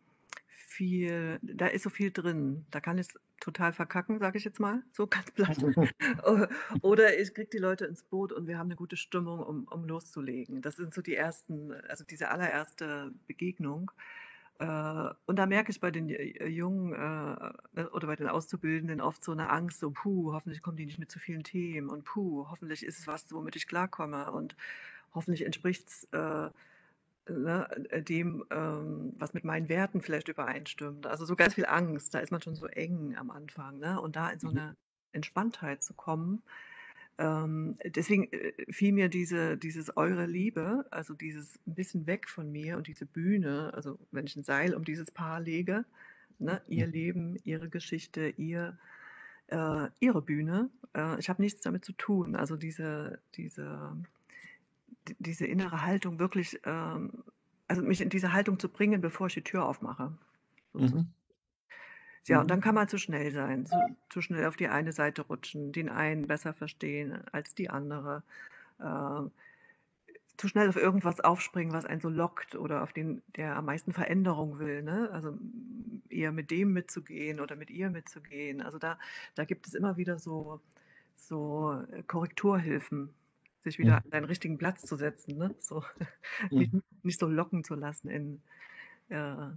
viel 0.82 1.40
da 1.44 1.68
ist 1.68 1.84
so 1.84 1.90
viel 1.90 2.12
drin. 2.12 2.66
Da 2.72 2.80
kann 2.82 2.98
ich's 2.98 3.14
total 3.40 3.74
verkacken, 3.74 4.20
sage 4.20 4.38
ich 4.38 4.44
jetzt 4.46 4.60
mal, 4.60 4.84
so 4.92 5.08
ganz 5.08 5.32
platt. 5.32 5.66
Oder 6.82 7.20
ich 7.20 7.34
kriege 7.34 7.50
die 7.50 7.58
Leute 7.60 7.86
ins 7.86 8.04
Boot 8.04 8.32
und 8.34 8.48
wir 8.48 8.58
haben 8.58 8.68
'ne 8.70 8.76
gute 8.76 8.98
Stimmung, 8.98 9.40
um 9.42 9.66
um 9.70 9.86
loszulegen. 9.86 10.62
Das 10.62 10.76
sind 10.78 10.94
so 10.94 11.02
die 11.02 11.16
ersten 11.16 11.74
also 11.90 12.04
diese 12.06 12.30
allererste 12.30 13.14
Begegnung. 13.28 13.92
Äh, 14.60 15.10
und 15.26 15.38
da 15.40 15.46
merke 15.48 15.72
ich 15.72 15.80
bei 15.82 15.92
den 15.92 16.10
J 16.10 16.20
Jungen, 16.50 16.94
äh, 16.94 17.84
oder 17.94 18.08
bei 18.08 18.16
den 18.16 18.28
Auszubildenden 18.30 19.02
oft 19.02 19.24
so 19.24 19.34
'ne 19.34 19.50
Angst, 19.50 19.80
so: 19.80 19.92
„Puh, 19.92 20.34
hoffentlich 20.34 20.62
kommen 20.62 20.78
die 20.78 20.86
nicht 20.86 21.00
mit 21.00 21.12
zu 21.12 21.20
vielen 21.20 21.44
Themen 21.44 21.90
und 21.90 22.04
puh, 22.06 22.48
hoffentlich 22.50 22.86
ist 22.86 23.00
es 23.00 23.08
was, 23.08 23.32
womit 23.32 23.56
ich 23.56 23.68
klarkomme 23.68 24.32
und 24.32 24.56
hoffentlich 25.14 25.46
entspricht's, 25.46 26.06
äh, 26.14 26.50
ne, 27.30 27.70
äh, 27.92 28.02
dem, 28.04 28.46
ähm, 28.52 29.14
was 29.18 29.34
mit 29.34 29.44
meinen 29.44 29.70
Werten 29.70 30.02
vielleicht 30.02 30.28
übereinstimmt.“ 30.30 31.08
Also 31.08 31.26
so 31.26 31.36
ganz 31.36 31.56
viel 31.56 31.66
Angst. 31.66 32.14
Da 32.14 32.20
ist 32.20 32.32
man 32.32 32.42
schon 32.42 32.56
so 32.56 32.68
eng 32.68 33.16
am 33.18 33.32
Anfang, 33.32 33.80
ne? 33.80 34.00
Und 34.02 34.16
da 34.16 34.30
in 34.30 34.40
so 34.40 34.50
Mhm. 34.50 34.62
'ne 34.62 34.76
Entspanntheit 35.14 35.84
zu 35.84 35.94
kommen. 35.94 36.44
Ähm, 37.18 37.78
deswegen 37.86 38.32
äh, 38.32 38.54
fiel 38.72 38.94
mir 38.94 39.10
diese, 39.10 39.58
dieses 39.58 39.96
Eure 39.98 40.26
Liebe, 40.26 40.86
also 40.92 41.14
dieses 41.14 41.60
ein 41.68 41.76
bisschen 41.76 42.08
weg 42.08 42.30
von 42.30 42.52
mir 42.52 42.78
und 42.78 42.88
diese 42.88 43.06
Bühne, 43.06 43.74
also 43.74 44.00
wenn 44.12 44.26
ich 44.28 44.36
ein 44.36 44.44
Seil 44.44 44.74
um 44.76 44.84
dieses 44.86 45.12
Paar 45.12 45.40
lege, 45.42 45.86
ne, 46.40 46.62
ihr 46.70 46.88
Mhm. 46.88 46.88
Leben, 46.88 47.38
ihre 47.44 47.70
Geschichte, 47.70 48.30
ihr, 48.38 48.80
äh, 49.48 49.90
ihre 50.00 50.22
Bühne. 50.22 50.70
Äh, 50.96 51.20
ich 51.20 51.30
habe 51.30 51.42
nichts 51.42 51.62
damit 51.62 51.86
zu 51.86 51.94
tun. 51.94 52.36
Also 52.36 52.58
diese, 52.58 53.22
diese, 53.36 54.04
die- 54.21 54.21
diese 55.20 55.46
innere 55.46 55.84
Haltung 55.86 56.20
wirklich, 56.20 56.60
ähm, 56.66 57.24
also 57.68 57.82
mich 57.82 58.02
in 58.02 58.10
diese 58.10 58.34
Haltung 58.34 58.60
zu 58.60 58.70
bringen, 58.70 59.02
bevor 59.02 59.28
ich 59.28 59.34
die 59.36 59.44
Tür 59.44 59.66
aufmache. 59.66 60.18
Mhm. 60.74 61.12
Ja, 62.28 62.40
und 62.42 62.50
dann 62.52 62.62
Mhm. 62.62 62.62
kann 62.62 62.76
man 62.76 62.88
zu 62.88 62.98
schnell 62.98 63.32
sein, 63.32 63.66
zu, 63.66 63.96
zu 64.10 64.22
schnell 64.22 64.46
auf 64.46 64.56
die 64.56 64.68
eine 64.68 64.92
Seite 64.92 65.24
rutschen, 65.24 65.72
den 65.72 65.90
einen 65.90 66.28
besser 66.28 66.54
verstehen 66.54 67.24
als 67.32 67.56
die 67.56 67.70
andere, 67.70 68.24
äh, 68.80 69.22
zu 70.38 70.48
schnell 70.48 70.70
auf 70.70 70.76
irgendwas 70.76 71.20
aufspringen, 71.20 71.74
was 71.74 71.86
einen 71.86 72.02
so 72.02 72.10
lockt 72.10 72.56
oder 72.56 72.82
auf 72.84 72.94
den, 72.94 73.22
der 73.36 73.56
am 73.58 73.66
meisten 73.66 73.94
Veränderung 73.94 74.60
will, 74.60 74.82
ne? 74.82 75.10
Also 75.12 75.30
m, 75.30 76.02
eher 76.10 76.32
mit 76.32 76.50
dem 76.52 76.74
mitzugehen 76.74 77.40
oder 77.40 77.56
mit 77.56 77.70
ihr 77.70 77.90
mitzugehen. 77.90 78.62
Also 78.62 78.80
da, 78.80 78.98
da 79.36 79.46
gibt 79.46 79.68
es 79.68 79.74
immer 79.76 79.98
wieder 79.98 80.18
so, 80.20 80.62
so 81.16 81.84
äh, 81.92 82.04
Korrekturhilfen, 82.04 83.14
sich 83.64 83.80
wieder 83.80 83.98
an 83.98 84.10
seinen 84.12 84.26
richtigen 84.26 84.58
Platz 84.58 84.86
zu 84.86 84.96
setzen, 84.98 85.38
ne? 85.38 85.56
So, 85.60 85.84
nicht, 86.56 86.74
nicht 87.04 87.20
so 87.20 87.28
locken 87.28 87.64
zu 87.64 87.76
lassen 87.76 88.10
in, 88.10 88.44
äh, 89.10 89.52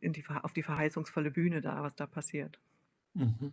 in 0.00 0.12
die, 0.12 0.24
auf 0.28 0.52
die 0.52 0.62
verheißungsvolle 0.62 1.30
Bühne 1.30 1.60
da, 1.60 1.82
was 1.82 1.96
da 1.96 2.06
passiert. 2.06 2.60
Mhm. 3.14 3.52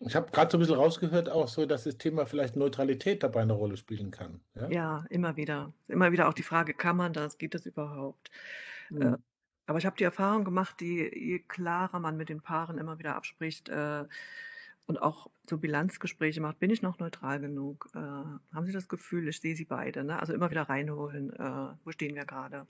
Ich 0.00 0.14
habe 0.16 0.30
gerade 0.30 0.50
so 0.52 0.56
ein 0.58 0.60
bisschen 0.60 0.76
rausgehört, 0.76 1.28
auch 1.28 1.48
so, 1.48 1.66
dass 1.66 1.84
das 1.84 1.98
Thema 1.98 2.26
vielleicht 2.26 2.56
Neutralität 2.56 3.22
dabei 3.24 3.42
eine 3.42 3.52
Rolle 3.54 3.76
spielen 3.76 4.10
kann. 4.12 4.40
Ja? 4.54 4.68
Ja, 4.68 5.04
immer 5.10 5.36
wieder. 5.36 5.74
Immer 5.88 6.12
wieder 6.12 6.28
auch 6.28 6.34
die 6.34 6.42
Frage, 6.42 6.74
kann 6.74 6.96
man 6.96 7.12
das, 7.12 7.38
geht 7.38 7.54
das 7.54 7.66
überhaupt? 7.66 8.30
Äh, 9.00 9.12
Mhm. 9.12 9.22
aber 9.66 9.78
ich 9.78 9.86
habe 9.86 9.96
die 9.96 10.04
Erfahrung 10.04 10.44
gemacht, 10.44 10.80
die, 10.80 10.98
je 11.14 11.40
klarer 11.40 12.00
man 12.00 12.16
mit 12.16 12.28
den 12.28 12.42
Paaren 12.42 12.78
immer 12.78 12.98
wieder 12.98 13.16
abspricht 13.16 13.68
äh, 13.68 14.04
und 14.86 15.00
auch 15.02 15.30
so 15.48 15.58
Bilanzgespräche 15.58 16.40
macht, 16.40 16.58
bin 16.58 16.70
ich 16.70 16.82
noch 16.82 16.98
neutral 16.98 17.40
genug? 17.40 17.88
Äh, 17.94 17.98
haben 17.98 18.66
Sie 18.66 18.72
das 18.72 18.88
Gefühl, 18.88 19.28
ich 19.28 19.40
sehe 19.40 19.56
Sie 19.56 19.64
beide? 19.64 20.04
Ne? 20.04 20.18
Also 20.20 20.32
immer 20.34 20.50
wieder 20.50 20.62
reinholen, 20.64 21.32
äh, 21.32 21.76
wo 21.84 21.90
stehen 21.92 22.14
wir 22.16 22.24
gerade? 22.26 22.66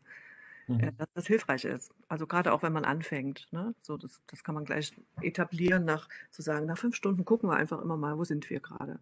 Äh, 0.78 0.92
Mhm. 0.92 0.98
dass 0.98 1.08
das 1.14 1.26
hilfreich 1.26 1.64
ist. 1.64 1.94
Also 2.08 2.26
gerade 2.26 2.52
auch 2.52 2.62
wenn 2.62 2.72
man 2.72 2.84
anfängt. 2.84 3.48
Ne? 3.52 3.74
So, 3.82 3.96
das, 3.96 4.22
das 4.26 4.44
kann 4.44 4.54
man 4.56 4.64
gleich 4.64 4.92
etablieren, 5.20 5.84
nach 5.84 6.08
zu 6.30 6.42
sagen, 6.42 6.66
nach 6.66 6.78
fünf 6.78 6.96
Stunden 6.96 7.24
gucken 7.24 7.48
wir 7.50 7.56
einfach 7.56 7.80
immer 7.82 7.96
mal, 7.96 8.18
wo 8.18 8.24
sind 8.24 8.50
wir 8.50 8.60
gerade? 8.60 9.00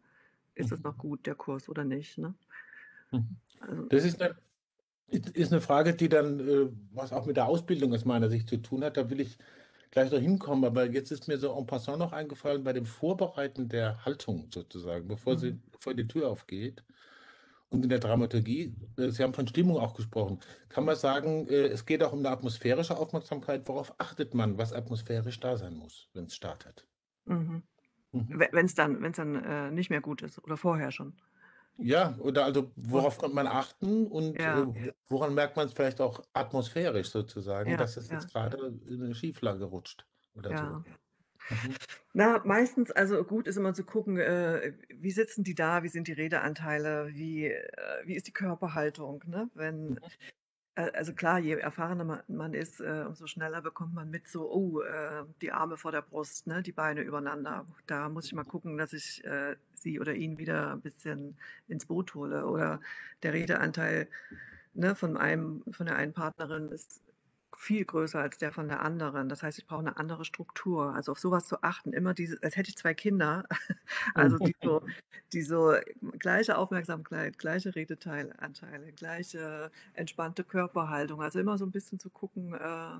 Ist 0.54 0.70
Mhm. 0.70 0.84
noch 0.84 0.98
gut, 0.98 1.26
der 1.26 1.34
Kurs 1.36 1.68
oder 1.68 1.84
nicht? 1.84 2.18
Ne? 2.18 2.34
Mhm. 3.12 3.40
Also, 3.60 3.90
Das 3.90 4.04
ist 4.04 4.20
eine, 4.22 4.36
ist 5.08 5.52
eine 5.52 5.60
Frage, 5.60 5.94
die 5.94 6.08
dann, 6.08 6.40
äh, 6.40 6.68
was 6.92 7.12
auch 7.12 7.26
mit 7.26 7.36
der 7.36 7.46
Ausbildung 7.46 7.94
aus 7.94 8.04
meiner 8.04 8.30
Sicht 8.30 8.48
zu 8.48 8.58
tun 8.58 8.84
hat. 8.84 8.96
Da 8.96 9.10
will 9.10 9.20
ich 9.20 9.38
gleich 9.92 10.12
noch 10.12 10.20
hinkommen, 10.20 10.64
aber 10.66 10.86
jetzt 10.90 11.12
ist 11.12 11.28
mir 11.28 11.38
so 11.38 11.56
en 11.58 11.66
passant 11.66 12.00
noch 12.00 12.12
eingefallen 12.12 12.64
bei 12.64 12.74
dem 12.74 12.86
Vorbereiten 12.86 13.68
der 13.70 14.04
Haltung 14.06 14.50
sozusagen, 14.52 15.08
bevor, 15.08 15.38
sie, 15.38 15.52
Mhm. 15.52 15.62
bevor 15.72 15.94
die 15.94 16.08
Tür 16.08 16.30
aufgeht. 16.30 16.84
Und 17.70 17.84
in 17.84 17.88
der 17.90 18.00
Dramaturgie, 18.00 18.76
äh, 18.98 19.10
Sie 19.10 19.22
haben 19.22 19.34
von 19.34 19.48
Stimmung 19.48 19.78
auch 19.78 19.94
gesprochen, 19.94 20.40
kann 20.68 20.84
man 20.84 20.96
sagen, 20.96 21.48
äh, 21.48 21.68
es 21.68 21.86
geht 21.86 22.02
auch 22.04 22.12
um 22.12 22.20
eine 22.20 22.30
atmosphärische 22.30 22.96
Aufmerksamkeit. 22.98 23.68
Worauf 23.68 23.94
achtet 24.00 24.34
man, 24.34 24.58
was 24.58 24.72
atmosphärisch 24.74 25.40
da 25.40 25.56
sein 25.58 25.74
muss, 25.76 26.08
wenn 26.14 26.26
es 26.26 26.34
startet? 26.36 26.86
mhm. 27.24 27.62
Mhm. 28.12 28.32
wenn 28.52 28.66
es 28.66 28.74
dann, 28.74 29.02
wenn's 29.02 29.16
dann 29.18 29.36
äh, 29.36 29.70
nicht 29.70 29.90
mehr 29.90 30.00
gut 30.00 30.22
ist 30.22 30.42
oder 30.44 30.56
vorher 30.56 30.92
schon. 30.92 31.20
Ja, 31.78 32.16
oder 32.20 32.44
also 32.44 32.70
worauf 32.76 33.18
kann 33.18 33.32
man 33.32 33.46
achten 33.46 34.06
und 34.06 34.44
Ja. 34.44 34.46
äh, 34.46 34.66
woran 35.08 35.34
merkt 35.34 35.56
man 35.56 35.66
es 35.66 35.72
vielleicht 35.72 36.00
auch 36.00 36.22
atmosphärisch 36.34 37.08
sozusagen, 37.10 37.76
Ja, 37.76 37.76
dass 37.76 37.96
es 37.96 38.10
ja. 38.10 38.10
jetzt 38.10 38.30
gerade 38.30 38.78
in 38.86 39.02
eine 39.02 39.14
Schieflage 39.14 39.64
rutscht 39.64 40.06
oder 40.34 40.54
Ja. 40.54 40.56
so. 40.56 40.84
Mhm. 41.48 41.78
Na, 42.14 42.42
meistens, 42.44 42.90
also 42.90 43.24
gut 43.24 43.48
ist 43.48 43.56
immer 43.56 43.72
zu 43.72 43.84
gucken, 43.84 44.18
äh, 44.18 44.74
wie 44.90 45.10
sitzen 45.10 45.44
die 45.44 45.54
da, 45.54 45.82
wie 45.82 45.88
sind 45.88 46.08
die 46.08 46.12
Redeanteile, 46.12 47.08
wie, 47.14 47.46
äh, 47.46 48.02
wie 48.04 48.14
ist 48.16 48.26
die 48.26 48.32
Körperhaltung, 48.32 49.22
ne? 49.26 49.50
Wenn, 49.54 49.98
Mhm. 49.98 50.12
Äh, 50.74 50.90
also 50.94 51.12
klar, 51.12 51.38
je 51.38 51.54
erfahrener 51.54 52.22
man, 52.28 52.54
ist, 52.54 52.80
äh, 52.80 53.04
umso 53.06 53.26
schneller 53.26 53.62
bekommt 53.62 53.94
man 53.94 54.10
mit 54.10 54.28
so, 54.28 54.50
oh, 54.50 54.80
äh, 54.80 55.24
die 55.40 55.52
Arme 55.52 55.76
vor 55.76 55.92
der 55.92 56.02
Brust, 56.02 56.46
ne? 56.46 56.62
Die 56.62 56.72
Beine 56.72 57.02
übereinander. 57.02 57.66
Da 57.86 58.08
muss 58.08 58.26
ich 58.26 58.34
mal 58.34 58.44
gucken, 58.44 58.78
dass 58.78 58.92
ich 58.92 59.22
sie 59.74 60.00
oder 60.00 60.14
ihn 60.14 60.38
wieder 60.38 60.72
ein 60.72 60.80
bisschen 60.80 61.36
ins 61.68 61.86
Boot 61.86 62.14
hole. 62.14 62.46
Oder 62.46 62.80
der 63.22 63.32
Redeanteil 63.32 64.08
ne, 64.74 64.94
von 64.94 65.16
einem, 65.16 65.62
von 65.70 65.86
der 65.86 65.96
einen 65.96 66.12
Partnerin 66.12 66.68
ist 66.70 67.02
viel 67.62 67.84
größer 67.84 68.18
als 68.18 68.38
der 68.38 68.50
von 68.52 68.66
der 68.66 68.80
anderen. 68.82 69.28
Das 69.28 69.42
heißt, 69.44 69.56
ich 69.58 69.66
brauche 69.66 69.80
eine 69.80 69.96
andere 69.96 70.24
Struktur. 70.24 70.94
Also 70.94 71.12
auf 71.12 71.20
sowas 71.20 71.46
zu 71.46 71.62
achten, 71.62 71.92
immer 71.92 72.12
diese, 72.12 72.42
als 72.42 72.56
hätte 72.56 72.70
ich 72.70 72.76
zwei 72.76 72.92
Kinder, 72.92 73.44
also 74.14 74.36
die 74.38 74.56
so, 74.60 74.82
die 75.32 75.42
so 75.42 75.74
gleiche 76.18 76.58
Aufmerksamkeit, 76.58 77.38
gleiche 77.38 77.74
Redeteilanteile, 77.74 78.92
gleiche 78.92 79.70
entspannte 79.94 80.42
Körperhaltung. 80.42 81.22
Also 81.22 81.38
immer 81.38 81.56
so 81.56 81.64
ein 81.64 81.70
bisschen 81.70 82.00
zu 82.00 82.10
gucken, 82.10 82.54
äh, 82.54 82.98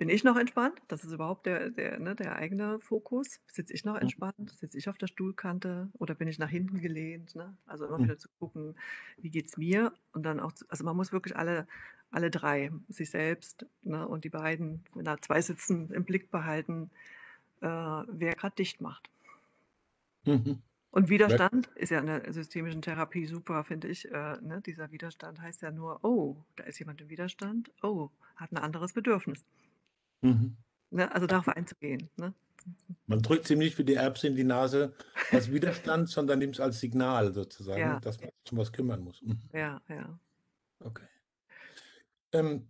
bin 0.00 0.08
ich 0.08 0.24
noch 0.24 0.38
entspannt? 0.38 0.80
Das 0.88 1.04
ist 1.04 1.12
überhaupt 1.12 1.44
der, 1.44 1.68
der, 1.68 2.00
ne, 2.00 2.14
der 2.16 2.34
eigene 2.36 2.80
Fokus. 2.80 3.38
Sitze 3.46 3.74
ich 3.74 3.84
noch 3.84 3.96
entspannt? 3.96 4.50
Sitze 4.58 4.78
ich 4.78 4.88
auf 4.88 4.96
der 4.96 5.08
Stuhlkante 5.08 5.90
oder 5.98 6.14
bin 6.14 6.26
ich 6.26 6.38
nach 6.38 6.48
hinten 6.48 6.80
gelehnt? 6.80 7.34
Ne? 7.36 7.54
Also 7.66 7.84
immer 7.86 7.98
Mhm. 7.98 8.04
wieder 8.04 8.16
zu 8.16 8.30
gucken, 8.38 8.76
wie 9.18 9.28
geht's 9.28 9.58
mir? 9.58 9.92
Und 10.14 10.22
dann 10.22 10.40
auch, 10.40 10.52
zu, 10.52 10.64
also 10.70 10.84
man 10.84 10.96
muss 10.96 11.12
wirklich 11.12 11.36
alle, 11.36 11.68
alle 12.10 12.30
drei, 12.30 12.70
sich 12.88 13.10
selbst 13.10 13.66
ne, 13.82 14.08
und 14.08 14.24
die 14.24 14.30
beiden, 14.30 14.84
wenn 14.94 15.04
da 15.04 15.20
zwei 15.20 15.42
sitzen, 15.42 15.90
im 15.92 16.04
Blick 16.06 16.30
behalten, 16.30 16.90
äh, 17.60 17.66
wer 17.68 18.34
gerade 18.36 18.56
dicht 18.56 18.80
macht. 18.80 19.10
Mhm. 20.24 20.62
Und 20.92 21.10
Widerstand 21.10 21.68
ist 21.76 21.90
ja 21.90 22.00
in 22.00 22.06
der 22.06 22.32
systemischen 22.32 22.80
Therapie 22.80 23.26
super, 23.26 23.64
finde 23.64 23.88
ich. 23.88 24.10
Äh, 24.10 24.38
ne? 24.40 24.62
Dieser 24.64 24.90
Widerstand 24.92 25.42
heißt 25.42 25.60
ja 25.60 25.70
nur, 25.70 26.02
oh, 26.04 26.36
da 26.56 26.64
ist 26.64 26.78
jemand 26.78 27.02
im 27.02 27.10
Widerstand, 27.10 27.70
oh, 27.82 28.08
hat 28.36 28.50
ein 28.52 28.58
anderes 28.58 28.94
Bedürfnis. 28.94 29.44
Mhm. 30.22 30.56
Ne? 30.90 31.12
Also 31.12 31.26
darauf 31.26 31.48
einzugehen. 31.48 32.10
Ne? 32.16 32.34
Man 33.06 33.22
drückt 33.22 33.46
sie 33.46 33.56
nicht 33.56 33.78
wie 33.78 33.84
die 33.84 33.94
Erbse 33.94 34.26
in 34.28 34.36
die 34.36 34.44
Nase 34.44 34.92
als 35.30 35.50
Widerstand, 35.50 36.08
sondern 36.10 36.38
nimmt 36.40 36.54
es 36.56 36.60
als 36.60 36.80
Signal 36.80 37.32
sozusagen, 37.32 37.80
Ja. 37.80 38.00
dass 38.00 38.20
man 38.20 38.30
sich 38.44 38.52
um 38.52 38.58
was 38.58 38.72
kümmern 38.72 39.00
muss. 39.00 39.22
Mhm. 39.22 39.38
Ja, 39.52 39.80
ja. 39.88 40.18
Okay. 40.80 41.04
Ähm, 42.32 42.68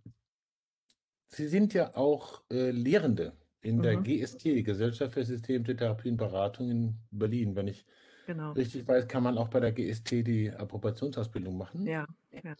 Sie 1.33 1.47
sind 1.47 1.73
ja 1.73 1.95
auch 1.95 2.43
äh, 2.51 2.71
Lehrende 2.71 3.37
in 3.61 3.81
der 3.81 3.97
Mhm. 3.97 4.03
GST, 4.03 4.63
Gesellschaft 4.63 5.13
für 5.13 5.23
Systemische 5.23 5.75
Therapie 5.77 6.09
und 6.09 6.17
Beratung 6.17 6.69
in 6.69 6.95
Berlin. 7.11 7.55
Wenn 7.55 7.67
ich 7.67 7.85
Genau. 8.27 8.51
richtig 8.51 8.87
weiß, 8.87 9.07
kann 9.07 9.23
man 9.23 9.37
auch 9.37 9.47
bei 9.47 9.59
der 9.59 9.71
GST 9.71 10.23
die 10.23 10.51
Approbationsausbildung 10.51 11.57
machen. 11.57 11.85
Ja, 11.87 12.05
ja. 12.31 12.55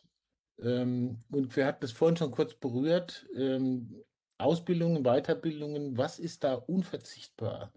Ähm, 0.60 1.18
und 1.32 1.56
wir 1.56 1.66
hatten 1.66 1.84
es 1.86 1.92
vorhin 1.92 2.16
schon 2.18 2.32
kurz 2.32 2.54
berührt. 2.54 3.28
Ähm, 3.36 4.04
Ausbildungen, 4.42 5.04
Weiterbildungen, 5.04 5.98
was 5.98 6.20
ist 6.20 6.44
da 6.44 6.56
unverzichtbar, 6.56 7.74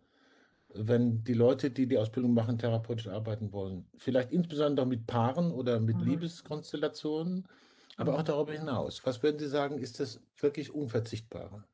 wenn 0.68 1.24
die 1.24 1.34
Leute, 1.34 1.70
die 1.70 1.88
die 1.88 1.98
Ausbildung 1.98 2.34
machen, 2.34 2.58
therapeutisch 2.58 3.08
arbeiten 3.08 3.52
wollen? 3.52 3.88
Vielleicht 3.98 4.32
insbesondere 4.32 4.86
mit 4.86 5.06
Paaren 5.06 5.52
oder 5.52 5.80
mit 5.80 6.00
Mhm. 6.00 6.02
Liebeskonstellationen, 6.02 7.48
aber 7.96 8.16
auch 8.16 8.22
Mhm. 8.22 8.24
darüber 8.24 8.52
hinaus. 8.54 9.06
Was 9.06 9.22
würden 9.22 9.38
Sie 9.38 9.48
sagen, 9.48 9.78
ist 9.78 10.00
das 10.00 10.22
wirklich 10.40 10.72
Unverzichtbare? 10.74 11.64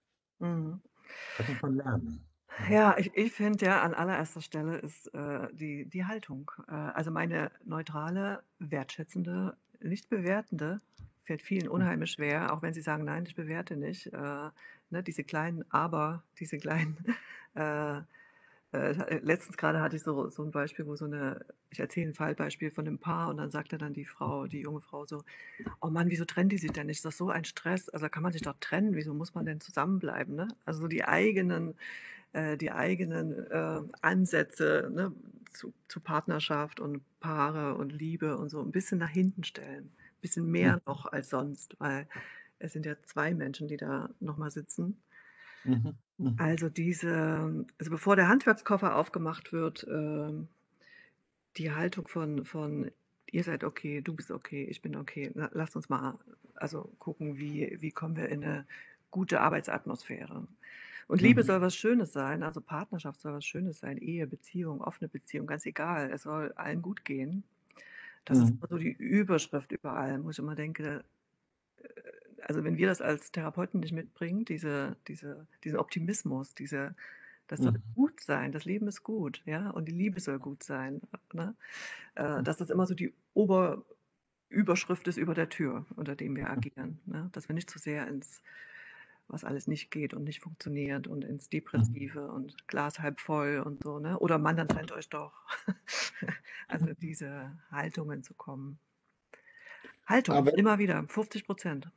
Mhm. 0.40 0.80
Was 1.36 1.48
muss 1.48 1.60
man 1.60 1.74
lernen? 1.76 2.28
Ja, 2.66 2.96
ich, 2.98 3.14
ich 3.16 3.32
finde 3.32 3.66
ja, 3.66 3.82
an 3.82 3.94
allererster 3.94 4.40
Stelle 4.42 4.78
ist 4.78 5.12
äh, 5.14 5.48
die, 5.52 5.88
die 5.88 6.04
Haltung. 6.04 6.50
Äh, 6.68 6.72
also 6.72 7.10
meine 7.10 7.50
neutrale, 7.64 8.44
wertschätzende, 8.58 9.56
nicht 9.80 10.08
bewertende, 10.08 10.80
fällt 11.24 11.42
vielen 11.42 11.68
unheimlich 11.68 12.12
schwer, 12.12 12.52
auch 12.52 12.62
wenn 12.62 12.74
sie 12.74 12.82
sagen, 12.82 13.04
nein, 13.04 13.24
ich 13.26 13.34
bewerte 13.34 13.76
nicht. 13.76 14.06
Äh, 14.12 14.50
ne, 14.90 15.02
diese 15.02 15.24
kleinen 15.24 15.64
Aber, 15.70 16.22
diese 16.38 16.58
kleinen. 16.58 16.96
Äh, 17.56 18.02
äh, 18.72 19.18
letztens 19.18 19.56
gerade 19.56 19.80
hatte 19.80 19.96
ich 19.96 20.02
so, 20.02 20.28
so 20.28 20.44
ein 20.44 20.52
Beispiel, 20.52 20.86
wo 20.86 20.94
so 20.94 21.04
eine, 21.04 21.44
ich 21.70 21.80
erzähle 21.80 22.10
ein 22.10 22.14
Fallbeispiel 22.14 22.70
von 22.70 22.86
einem 22.86 22.98
Paar 22.98 23.28
und 23.28 23.38
dann 23.38 23.50
sagte 23.50 23.78
dann 23.78 23.94
die 23.94 24.04
Frau, 24.04 24.46
die 24.46 24.60
junge 24.60 24.80
Frau 24.80 25.06
so, 25.06 25.24
oh 25.80 25.88
Mann, 25.88 26.08
wieso 26.08 26.24
trennen 26.24 26.50
die 26.50 26.58
sich 26.58 26.70
denn 26.70 26.86
nicht? 26.86 26.98
Ist 26.98 27.04
das 27.04 27.16
so 27.16 27.30
ein 27.30 27.44
Stress? 27.44 27.88
Also 27.88 28.08
kann 28.08 28.22
man 28.22 28.32
sich 28.32 28.42
doch 28.42 28.54
trennen, 28.60 28.94
wieso 28.94 29.12
muss 29.12 29.34
man 29.34 29.44
denn 29.44 29.60
zusammenbleiben? 29.60 30.36
Ne? 30.36 30.46
Also 30.64 30.82
so 30.82 30.86
die 30.86 31.04
eigenen, 31.04 31.74
äh, 32.32 32.56
die 32.56 32.70
eigenen 32.70 33.50
äh, 33.50 33.80
Ansätze 34.02 34.88
ne, 34.94 35.12
zu, 35.52 35.72
zu 35.88 35.98
Partnerschaft 35.98 36.78
und 36.78 37.02
Paare 37.18 37.74
und 37.74 37.90
Liebe 37.90 38.36
und 38.36 38.50
so 38.50 38.60
ein 38.60 38.70
bisschen 38.70 38.98
nach 38.98 39.10
hinten 39.10 39.42
stellen. 39.42 39.86
Ein 39.86 40.20
bisschen 40.20 40.48
mehr 40.48 40.80
noch 40.86 41.06
als 41.06 41.30
sonst, 41.30 41.74
weil 41.80 42.06
es 42.60 42.72
sind 42.72 42.86
ja 42.86 42.94
zwei 43.02 43.34
Menschen, 43.34 43.68
die 43.68 43.76
da 43.76 44.10
nochmal 44.20 44.50
sitzen. 44.50 45.02
Mhm. 45.64 45.94
Mhm. 46.18 46.36
Also 46.38 46.68
diese, 46.68 47.66
also 47.78 47.90
bevor 47.90 48.16
der 48.16 48.28
Handwerkskoffer 48.28 48.96
aufgemacht 48.96 49.52
wird, 49.52 49.84
äh, 49.84 50.32
die 51.56 51.72
Haltung 51.72 52.06
von, 52.06 52.44
von 52.44 52.90
ihr 53.30 53.44
seid 53.44 53.64
okay, 53.64 54.00
du 54.00 54.14
bist 54.14 54.30
okay, 54.30 54.64
ich 54.64 54.82
bin 54.82 54.96
okay. 54.96 55.30
Na, 55.34 55.50
lasst 55.52 55.76
uns 55.76 55.88
mal 55.88 56.18
also 56.54 56.92
gucken, 56.98 57.38
wie, 57.38 57.76
wie 57.80 57.90
kommen 57.90 58.16
wir 58.16 58.28
in 58.28 58.44
eine 58.44 58.66
gute 59.10 59.40
Arbeitsatmosphäre. 59.40 60.46
Und 61.08 61.20
Liebe 61.20 61.42
mhm. 61.42 61.46
soll 61.46 61.60
was 61.60 61.74
Schönes 61.74 62.12
sein, 62.12 62.42
also 62.42 62.60
Partnerschaft 62.60 63.20
soll 63.20 63.32
was 63.32 63.44
Schönes 63.44 63.80
sein, 63.80 63.98
Ehe, 63.98 64.26
Beziehung, 64.26 64.80
offene 64.80 65.08
Beziehung, 65.08 65.46
ganz 65.46 65.66
egal. 65.66 66.10
Es 66.12 66.22
soll 66.22 66.52
allen 66.52 66.82
gut 66.82 67.04
gehen. 67.04 67.42
Das 68.24 68.38
mhm. 68.38 68.44
ist 68.44 68.68
so 68.68 68.78
die 68.78 68.92
Überschrift 68.92 69.72
überall, 69.72 70.22
wo 70.22 70.30
ich 70.30 70.38
immer 70.38 70.54
denke, 70.54 71.02
äh, 71.78 71.88
also 72.46 72.64
wenn 72.64 72.76
wir 72.76 72.86
das 72.86 73.00
als 73.00 73.32
Therapeuten 73.32 73.80
nicht 73.80 73.92
mitbringen, 73.92 74.44
diese, 74.44 74.96
diese, 75.08 75.46
diesen 75.64 75.78
Optimismus, 75.78 76.54
diese, 76.54 76.94
das 77.46 77.60
soll 77.60 77.72
mhm. 77.72 77.94
gut 77.94 78.20
sein, 78.20 78.52
das 78.52 78.64
Leben 78.64 78.86
ist 78.86 79.02
gut, 79.02 79.42
ja, 79.44 79.70
und 79.70 79.86
die 79.86 79.92
Liebe 79.92 80.20
soll 80.20 80.38
gut 80.38 80.62
sein. 80.62 81.00
Ne? 81.32 81.54
Äh, 82.14 82.38
mhm. 82.38 82.44
dass 82.44 82.58
das 82.58 82.70
immer 82.70 82.86
so 82.86 82.94
die 82.94 83.12
Oberüberschrift 83.34 85.08
ist 85.08 85.16
über 85.16 85.34
der 85.34 85.48
Tür, 85.48 85.86
unter 85.96 86.14
dem 86.14 86.36
wir 86.36 86.50
agieren. 86.50 87.00
Ne? 87.06 87.28
Dass 87.32 87.48
wir 87.48 87.54
nicht 87.54 87.70
zu 87.70 87.78
sehr 87.78 88.06
ins, 88.06 88.42
was 89.26 89.44
alles 89.44 89.66
nicht 89.66 89.90
geht 89.90 90.14
und 90.14 90.24
nicht 90.24 90.40
funktioniert 90.40 91.06
und 91.08 91.24
ins 91.24 91.46
mhm. 91.46 91.50
Depressive 91.50 92.20
mhm. 92.20 92.34
und 92.34 92.68
Glas 92.68 93.00
halb 93.00 93.20
voll 93.20 93.62
und 93.64 93.82
so, 93.82 93.98
ne? 93.98 94.18
Oder 94.18 94.38
Mann, 94.38 94.56
dann 94.56 94.68
trennt 94.68 94.92
euch 94.92 95.08
doch. 95.08 95.32
also 96.68 96.86
diese 97.00 97.56
Haltungen 97.70 98.22
zu 98.22 98.34
kommen. 98.34 98.78
Haltung, 100.06 100.34
Aber 100.34 100.58
immer 100.58 100.78
wieder, 100.78 101.04
50 101.06 101.46
Prozent. 101.46 101.90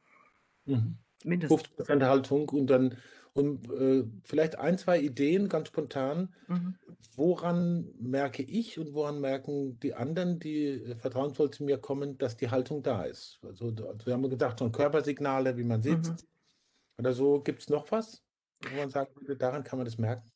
Mhm. 0.66 0.98
Mindestens. 1.24 1.62
50 1.62 1.76
Prozent 1.78 2.04
Haltung 2.04 2.50
und 2.50 2.68
dann 2.68 2.98
und 3.34 3.68
äh, 3.72 4.04
vielleicht 4.24 4.60
ein, 4.60 4.78
zwei 4.78 5.00
Ideen 5.00 5.50
ganz 5.50 5.70
spontan. 5.70 6.34
Mhm. 6.48 6.76
Woran 7.16 7.92
merke 8.00 8.44
ich 8.44 8.78
und 8.78 8.94
woran 8.94 9.20
merken 9.22 9.80
die 9.80 9.96
anderen, 9.96 10.40
die 10.40 10.68
äh, 10.68 10.96
vertrauensvoll 10.96 11.50
zu 11.50 11.64
mir 11.64 11.80
kommen, 11.80 12.18
dass 12.20 12.38
die 12.38 12.52
Haltung 12.52 12.84
da 12.84 13.04
ist? 13.04 13.40
Also, 13.44 13.68
also 13.70 14.06
wir 14.06 14.14
haben 14.14 14.30
gedacht, 14.30 14.60
so 14.60 14.70
Körpersignale, 14.70 15.58
wie 15.58 15.64
man 15.64 15.82
sitzt 15.82 16.12
mhm. 16.12 17.00
oder 17.00 17.14
so. 17.14 17.42
Gibt 17.42 17.62
es 17.62 17.70
noch 17.70 17.92
was, 17.92 18.24
wo 18.70 18.78
man 18.78 18.92
sagt, 18.92 19.14
daran 19.40 19.64
kann 19.64 19.80
man 19.80 19.86
das 19.86 19.98
merken? 19.98 20.30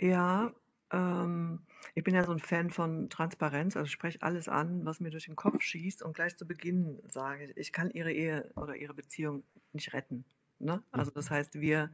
Ja, 0.00 0.52
ähm, 0.92 1.65
ich 1.94 2.04
bin 2.04 2.14
ja 2.14 2.24
so 2.24 2.32
ein 2.32 2.38
Fan 2.38 2.70
von 2.70 3.08
Transparenz, 3.08 3.76
also 3.76 3.86
ich 3.86 3.92
spreche 3.92 4.22
alles 4.22 4.48
an, 4.48 4.84
was 4.84 5.00
mir 5.00 5.10
durch 5.10 5.26
den 5.26 5.36
Kopf 5.36 5.62
schießt 5.62 6.02
und 6.02 6.14
gleich 6.14 6.36
zu 6.36 6.46
Beginn 6.46 7.00
sage 7.08 7.44
ich, 7.44 7.56
ich 7.56 7.72
kann 7.72 7.90
Ihre 7.90 8.12
Ehe 8.12 8.50
oder 8.56 8.76
Ihre 8.76 8.94
Beziehung 8.94 9.44
nicht 9.72 9.92
retten. 9.92 10.24
Ne? 10.58 10.82
Also 10.90 11.10
das 11.10 11.30
mhm. 11.30 11.34
heißt, 11.34 11.60
wir 11.60 11.90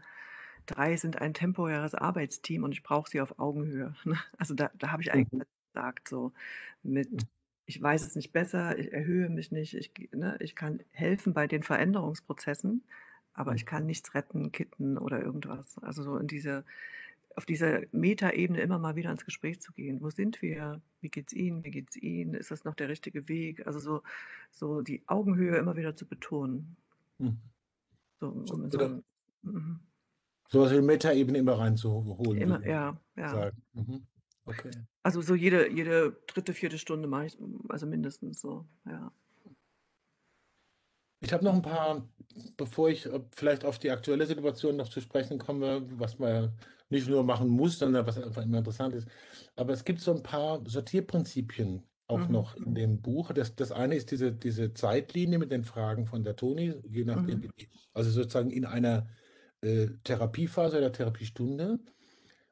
drei 0.66 0.96
sind 0.96 1.20
ein 1.20 1.34
temporäres 1.34 1.94
Arbeitsteam 1.94 2.64
und 2.64 2.72
ich 2.72 2.82
brauche 2.82 3.10
sie 3.10 3.20
auf 3.20 3.38
Augenhöhe. 3.38 3.94
Ne? 4.04 4.18
Also 4.38 4.54
da, 4.54 4.70
da 4.74 4.90
habe 4.90 5.02
ich 5.02 5.12
eigentlich 5.12 5.32
mhm. 5.32 5.44
gesagt, 5.72 6.08
so 6.08 6.32
mit, 6.82 7.10
mhm. 7.12 7.18
ich 7.66 7.80
weiß 7.80 8.06
es 8.06 8.16
nicht 8.16 8.32
besser, 8.32 8.78
ich 8.78 8.92
erhöhe 8.92 9.28
mich 9.28 9.52
nicht, 9.52 9.74
ich, 9.74 9.92
ne, 10.12 10.36
ich 10.40 10.54
kann 10.54 10.80
helfen 10.90 11.32
bei 11.32 11.46
den 11.46 11.62
Veränderungsprozessen, 11.62 12.82
aber 13.34 13.54
ich 13.54 13.66
kann 13.66 13.86
nichts 13.86 14.14
retten, 14.14 14.52
kitten 14.52 14.98
oder 14.98 15.22
irgendwas. 15.22 15.78
Also 15.78 16.02
so 16.02 16.16
in 16.16 16.26
diese, 16.26 16.64
auf 17.36 17.46
dieser 17.46 17.80
Metaebene 17.92 18.60
immer 18.60 18.78
mal 18.78 18.96
wieder 18.96 19.10
ins 19.10 19.24
Gespräch 19.24 19.60
zu 19.60 19.72
gehen. 19.72 20.00
Wo 20.00 20.10
sind 20.10 20.42
wir? 20.42 20.80
Wie 21.00 21.08
geht's 21.08 21.32
Ihnen? 21.32 21.64
Wie 21.64 21.70
geht's 21.70 21.96
Ihnen? 21.96 22.34
Ist 22.34 22.50
das 22.50 22.64
noch 22.64 22.74
der 22.74 22.88
richtige 22.88 23.28
Weg? 23.28 23.66
Also 23.66 23.78
so, 23.78 24.02
so 24.50 24.82
die 24.82 25.02
Augenhöhe 25.06 25.56
immer 25.56 25.76
wieder 25.76 25.96
zu 25.96 26.06
betonen. 26.06 26.76
Mhm. 27.18 27.38
So, 28.20 28.28
um 28.28 28.70
so, 28.70 29.02
mhm. 29.42 29.80
Sowas 30.48 30.72
wie 30.72 30.80
Metaebene 30.80 31.38
immer 31.38 31.58
reinzuholen. 31.58 32.40
Immer, 32.40 32.66
ja, 32.66 33.00
ja. 33.16 33.50
Mhm. 33.72 34.06
Okay. 34.44 34.70
Also 35.02 35.22
so 35.22 35.34
jede, 35.34 35.70
jede 35.70 36.16
dritte, 36.26 36.52
vierte 36.52 36.78
Stunde 36.78 37.08
mache 37.08 37.26
ich, 37.26 37.38
also 37.68 37.86
mindestens 37.86 38.40
so, 38.40 38.66
ja. 38.86 39.12
Ich 41.20 41.32
habe 41.32 41.44
noch 41.44 41.54
ein 41.54 41.62
paar, 41.62 42.08
bevor 42.56 42.90
ich 42.90 43.08
vielleicht 43.30 43.64
auf 43.64 43.78
die 43.78 43.90
aktuelle 43.90 44.26
Situation 44.26 44.76
noch 44.76 44.88
zu 44.88 45.00
sprechen 45.00 45.38
komme, 45.38 45.86
was 45.98 46.18
man 46.18 46.52
nicht 46.92 47.08
nur 47.08 47.24
machen 47.24 47.48
muss, 47.48 47.78
sondern 47.78 48.06
was 48.06 48.22
einfach 48.22 48.42
immer 48.42 48.58
interessant 48.58 48.94
ist. 48.94 49.08
Aber 49.56 49.72
es 49.72 49.84
gibt 49.84 50.00
so 50.00 50.14
ein 50.14 50.22
paar 50.22 50.60
Sortierprinzipien 50.64 51.82
auch 52.06 52.26
mhm. 52.26 52.32
noch 52.32 52.56
in 52.56 52.74
dem 52.74 53.00
Buch. 53.00 53.32
Das, 53.32 53.56
das 53.56 53.72
eine 53.72 53.96
ist 53.96 54.10
diese, 54.10 54.32
diese 54.32 54.74
Zeitlinie 54.74 55.38
mit 55.38 55.50
den 55.50 55.64
Fragen 55.64 56.06
von 56.06 56.22
der 56.22 56.36
Toni, 56.36 56.74
je 56.88 57.04
nachdem, 57.04 57.40
mhm. 57.40 57.50
also 57.94 58.10
sozusagen 58.10 58.50
in 58.50 58.64
einer 58.64 59.08
äh, 59.62 59.88
Therapiephase 60.04 60.78
oder 60.78 60.92
Therapiestunde. 60.92 61.80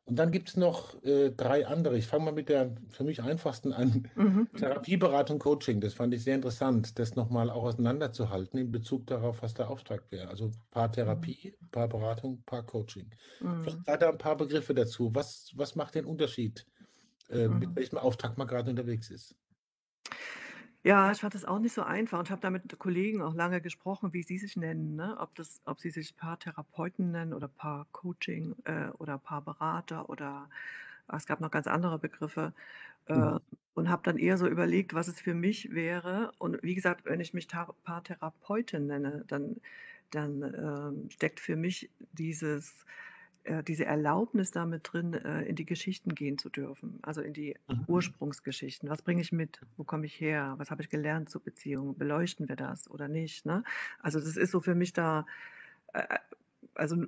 Und 0.04 0.16
dann 0.16 0.32
gibt 0.32 0.48
es 0.48 0.56
noch 0.56 1.00
äh, 1.04 1.30
drei 1.30 1.66
andere. 1.66 1.96
Ich 1.96 2.06
fange 2.06 2.24
mal 2.24 2.32
mit 2.32 2.48
der 2.48 2.74
für 2.88 3.04
mich 3.04 3.22
einfachsten 3.22 3.72
an. 3.72 4.08
Mhm. 4.16 4.48
Therapieberatung, 4.56 5.38
Coaching. 5.38 5.80
Das 5.80 5.94
fand 5.94 6.12
ich 6.14 6.24
sehr 6.24 6.34
interessant, 6.34 6.98
das 6.98 7.14
nochmal 7.14 7.48
auch 7.48 7.62
auseinanderzuhalten 7.64 8.58
in 8.58 8.72
Bezug 8.72 9.06
darauf, 9.06 9.42
was 9.42 9.54
der 9.54 9.70
Auftrag 9.70 10.02
wäre. 10.10 10.28
Also 10.28 10.50
Paartherapie, 10.72 11.54
mhm. 11.60 11.68
Paarberatung, 11.70 12.42
Paarcoaching. 12.44 13.10
Mhm. 13.40 13.62
Vielleicht 13.62 14.02
da 14.02 14.10
ein 14.10 14.18
paar 14.18 14.36
Begriffe 14.36 14.74
dazu. 14.74 15.10
Was, 15.14 15.52
was 15.54 15.76
macht 15.76 15.94
den 15.94 16.06
Unterschied, 16.06 16.66
äh, 17.28 17.46
mhm. 17.46 17.58
mit 17.60 17.76
welchem 17.76 17.98
Auftrag 17.98 18.36
man 18.36 18.48
gerade 18.48 18.70
unterwegs 18.70 19.10
ist? 19.10 19.36
Ja, 20.84 21.12
ich 21.12 21.20
fand 21.20 21.34
das 21.34 21.44
auch 21.44 21.58
nicht 21.58 21.74
so 21.74 21.82
einfach 21.82 22.18
und 22.18 22.30
habe 22.30 22.40
da 22.40 22.48
mit 22.48 22.78
Kollegen 22.78 23.20
auch 23.20 23.34
lange 23.34 23.60
gesprochen, 23.60 24.14
wie 24.14 24.22
sie 24.22 24.38
sich 24.38 24.56
nennen, 24.56 24.96
ne? 24.96 25.16
Ob 25.20 25.34
das 25.34 25.60
ob 25.66 25.78
sie 25.78 25.90
sich 25.90 26.16
Paartherapeuten 26.16 27.10
nennen 27.10 27.34
oder 27.34 27.48
Paarcoaching, 27.48 28.56
äh, 28.64 28.88
oder 28.98 29.18
Paarberater 29.18 30.08
oder 30.08 30.48
ah, 31.06 31.16
es 31.18 31.26
gab 31.26 31.40
noch 31.40 31.50
ganz 31.50 31.66
andere 31.66 31.98
Begriffe, 31.98 32.54
äh, 33.06 33.14
Mhm. 33.14 33.40
und 33.74 33.90
habe 33.90 34.02
dann 34.04 34.16
eher 34.18 34.38
so 34.38 34.46
überlegt, 34.48 34.94
was 34.94 35.08
es 35.08 35.20
für 35.20 35.34
mich 35.34 35.70
wäre. 35.72 36.32
Und 36.38 36.62
wie 36.62 36.74
gesagt, 36.74 37.04
wenn 37.04 37.20
ich 37.20 37.34
mich 37.34 37.46
Ta 37.46 37.74
Paartherapeutin 37.84 38.86
nenne, 38.86 39.24
dann 39.28 39.56
dann, 40.10 40.42
ähm, 40.42 41.10
steckt 41.10 41.38
für 41.40 41.56
mich 41.56 41.90
dieses 42.12 42.84
äh, 43.44 43.62
diese 43.62 43.86
Erlaubnis 43.86 44.50
damit 44.50 44.92
drin, 44.92 45.14
äh, 45.14 45.42
in 45.42 45.56
die 45.56 45.64
Geschichten 45.64 46.14
gehen 46.14 46.36
zu 46.36 46.50
dürfen, 46.50 46.98
also 47.02 47.22
in 47.22 47.32
die 47.32 47.56
mhm. 47.68 47.84
Ursprungsgeschichten. 47.86 48.88
Was 48.90 49.02
bringe 49.02 49.22
ich 49.22 49.32
mit? 49.32 49.60
Wo 49.76 49.84
komme 49.84 50.06
ich 50.06 50.20
her? 50.20 50.54
Was 50.58 50.70
habe 50.70 50.82
ich 50.82 50.90
gelernt 50.90 51.30
zur 51.30 51.42
Beziehung? 51.42 51.96
Beleuchten 51.96 52.48
wir 52.48 52.56
das 52.56 52.90
oder 52.90 53.08
nicht? 53.08 53.46
Ne? 53.46 53.64
Also 54.00 54.20
das 54.20 54.36
ist 54.36 54.50
so 54.50 54.60
für 54.60 54.74
mich 54.74 54.92
da, 54.92 55.26
äh, 55.94 56.18
also 56.74 57.04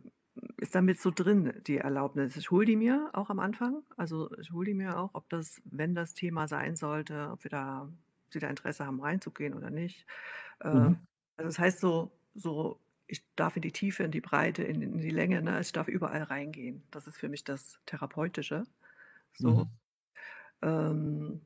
ist 0.56 0.74
damit 0.74 0.98
so 0.98 1.10
drin, 1.10 1.52
die 1.66 1.76
Erlaubnis. 1.76 2.36
Ich 2.36 2.50
hole 2.50 2.64
die 2.64 2.76
mir 2.76 3.10
auch 3.12 3.28
am 3.28 3.38
Anfang. 3.38 3.82
Also 3.98 4.34
ich 4.38 4.52
hole 4.52 4.66
die 4.66 4.74
mir 4.74 4.98
auch, 4.98 5.10
ob 5.12 5.28
das, 5.28 5.60
wenn 5.66 5.94
das 5.94 6.14
Thema 6.14 6.48
sein 6.48 6.76
sollte, 6.76 7.28
ob 7.30 7.44
wir 7.44 7.50
da, 7.50 7.82
ob 7.82 8.32
sie 8.32 8.38
da 8.38 8.48
Interesse 8.48 8.86
haben, 8.86 9.00
reinzugehen 9.00 9.52
oder 9.52 9.68
nicht. 9.68 10.06
Mhm. 10.64 10.96
Also 11.36 11.48
das 11.48 11.58
heißt 11.58 11.80
so, 11.80 12.10
so 12.34 12.80
ich 13.12 13.22
darf 13.36 13.56
in 13.56 13.62
die 13.62 13.72
Tiefe, 13.72 14.04
in 14.04 14.10
die 14.10 14.22
Breite, 14.22 14.62
in, 14.62 14.80
in 14.80 14.98
die 14.98 15.10
Länge, 15.10 15.42
ne? 15.42 15.60
ich 15.60 15.72
darf 15.72 15.86
überall 15.86 16.22
reingehen. 16.22 16.82
Das 16.90 17.06
ist 17.06 17.18
für 17.18 17.28
mich 17.28 17.44
das 17.44 17.78
Therapeutische. 17.84 18.64
So. 19.34 19.50
Mhm. 19.50 19.70
Ähm, 20.62 21.40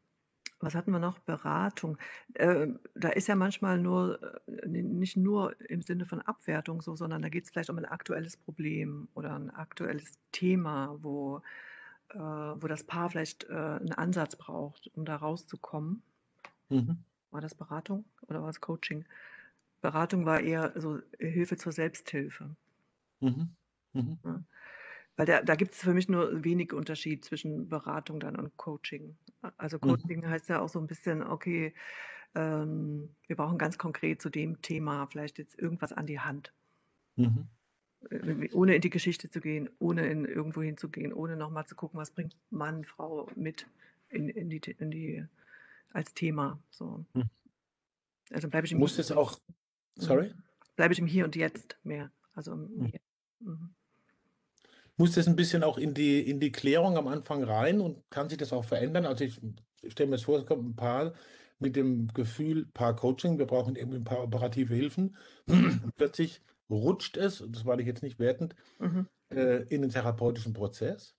was 0.61 0.77
hatten 0.77 0.93
wir 0.93 1.01
noch? 1.01 1.19
Beratung. 1.19 1.99
Äh, 2.35 2.69
da 2.95 3.09
ist 3.09 3.27
ja 3.27 3.35
manchmal 3.35 3.79
nur, 3.79 4.41
äh, 4.47 4.69
nicht 4.69 5.17
nur 5.17 5.61
im 5.69 5.83
Sinne 5.83 6.07
von 6.07 6.23
Abwertung 6.23 6.83
so, 6.83 6.95
sondern 6.95 7.21
da 7.21 7.29
geht 7.29 7.45
es 7.45 7.51
vielleicht 7.51 7.69
um 7.69 7.79
ein 7.79 7.85
aktuelles 7.85 8.37
Problem 8.37 9.09
oder 9.15 9.35
ein 9.35 9.51
aktuelles 9.51 10.21
Thema, 10.31 10.97
wo, 11.03 11.43
äh, 12.11 12.19
wo 12.19 12.69
das 12.69 12.85
Paar 12.85 13.11
vielleicht 13.11 13.45
äh, 13.51 13.55
einen 13.55 13.93
Ansatz 13.93 14.37
braucht, 14.37 14.89
um 14.95 15.05
da 15.05 15.17
rauszukommen. 15.17 16.01
Mhm. 16.69 16.99
War 17.33 17.41
das 17.41 17.57
Beratung 17.57 18.05
oder 18.29 18.41
war 18.41 18.51
es 18.51 18.61
Coaching? 18.61 19.05
Beratung 19.87 20.27
war 20.27 20.41
eher 20.41 20.73
so 20.75 20.99
Hilfe 21.21 21.57
zur 21.57 21.71
Selbsthilfe. 21.71 22.57
Mhm. 23.21 23.51
Mhm. 23.93 24.19
Ja. 24.25 24.43
Weil 25.15 25.27
da, 25.27 25.43
da 25.43 25.55
gibt 25.55 25.75
es 25.75 25.81
für 25.81 25.95
mich 25.95 26.09
nur 26.09 26.43
wenig 26.43 26.73
Unterschied 26.73 27.25
zwischen 27.25 27.69
Beratung 27.69 28.19
dann 28.19 28.35
und 28.35 28.57
Coaching. 28.57 29.17
Also 29.57 29.77
mhm. 29.77 29.83
Coaching 29.83 30.21
mhm. 30.23 30.29
heißt 30.29 30.49
ja 30.49 30.61
auch 30.61 30.69
so 30.69 30.81
ein 30.81 30.89
bisschen, 30.89 31.23
okay, 31.23 31.73
ähm, 32.35 33.15
wir 33.29 33.37
brauchen 33.37 33.59
ganz 33.59 33.79
konkret 33.79 34.21
zu 34.21 34.29
dem 34.29 34.61
Thema 34.61 35.07
vielleicht 35.07 35.39
jetzt 35.39 35.57
irgendwas 35.57 35.93
an 35.93 36.07
die 36.07 36.19
Hand. 36.19 36.53
Mhm. 37.15 37.47
Äh, 38.11 38.49
ohne 38.55 38.75
in 38.75 38.81
die 38.81 38.91
Geschichte 38.91 39.31
zu 39.31 39.41
gehen, 39.41 39.71
ohne 39.79 40.09
in 40.09 40.25
irgendwo 40.25 40.63
hinzugehen, 40.63 41.13
ohne 41.13 41.37
nochmal 41.37 41.67
zu 41.67 41.77
gucken, 41.77 42.01
was 42.01 42.11
bringt 42.11 42.37
Mann, 42.51 42.85
Frau 42.85 43.31
mit 43.37 43.69
in, 44.09 44.29
in, 44.31 44.51
die, 44.51 44.61
in 44.79 44.91
die 44.91 45.25
als 45.93 46.13
Thema. 46.13 46.59
So. 46.71 47.05
Mhm. 47.15 47.31
Also 48.33 48.49
bleibe 48.49 48.67
ich 48.67 48.73
im 48.73 48.81
Muss 48.81 48.99
es 48.99 49.13
auch 49.13 49.39
Sorry? 49.99 50.33
Bleibe 50.77 50.93
ich 50.95 50.99
im 51.01 51.07
Hier 51.07 51.25
und 51.25 51.37
Jetzt 51.37 51.79
mehr. 51.85 52.13
Also 52.35 52.53
im 52.53 52.79
mhm. 52.79 52.91
Hier. 52.91 53.01
Mhm. 53.41 53.75
Muss 54.97 55.13
das 55.15 55.27
ein 55.29 55.37
bisschen 55.37 55.63
auch 55.63 55.77
in 55.79 55.93
die, 55.95 56.21
in 56.29 56.41
die 56.41 56.53
Klärung 56.53 56.97
am 56.97 57.07
Anfang 57.09 57.43
rein 57.45 57.81
und 57.81 58.09
kann 58.11 58.29
sich 58.29 58.39
das 58.39 58.53
auch 58.53 58.65
verändern? 58.65 59.05
Also 59.07 59.25
ich, 59.25 59.41
ich 59.83 59.93
stelle 59.93 60.09
mir 60.09 60.17
das 60.17 60.25
vor, 60.25 60.39
es 60.39 60.47
kommt 60.47 60.65
ein 60.67 60.77
Paar 60.77 61.13
mit 61.59 61.77
dem 61.77 62.09
Gefühl, 62.09 62.67
Paar 62.67 62.97
Coaching, 62.97 63.39
wir 63.39 63.47
brauchen 63.47 63.77
irgendwie 63.77 63.99
ein 63.99 64.05
paar 64.05 64.23
operative 64.23 64.75
Hilfen. 64.75 65.17
Plötzlich 65.97 66.43
rutscht 66.71 67.17
es, 67.17 67.45
das 67.49 67.65
war 67.67 67.79
ich 67.79 67.87
jetzt 67.87 68.03
nicht 68.03 68.19
wertend, 68.19 68.55
mhm. 68.81 69.07
äh, 69.31 69.63
in 69.69 69.83
den 69.83 69.91
therapeutischen 69.91 70.55
Prozess? 70.55 71.17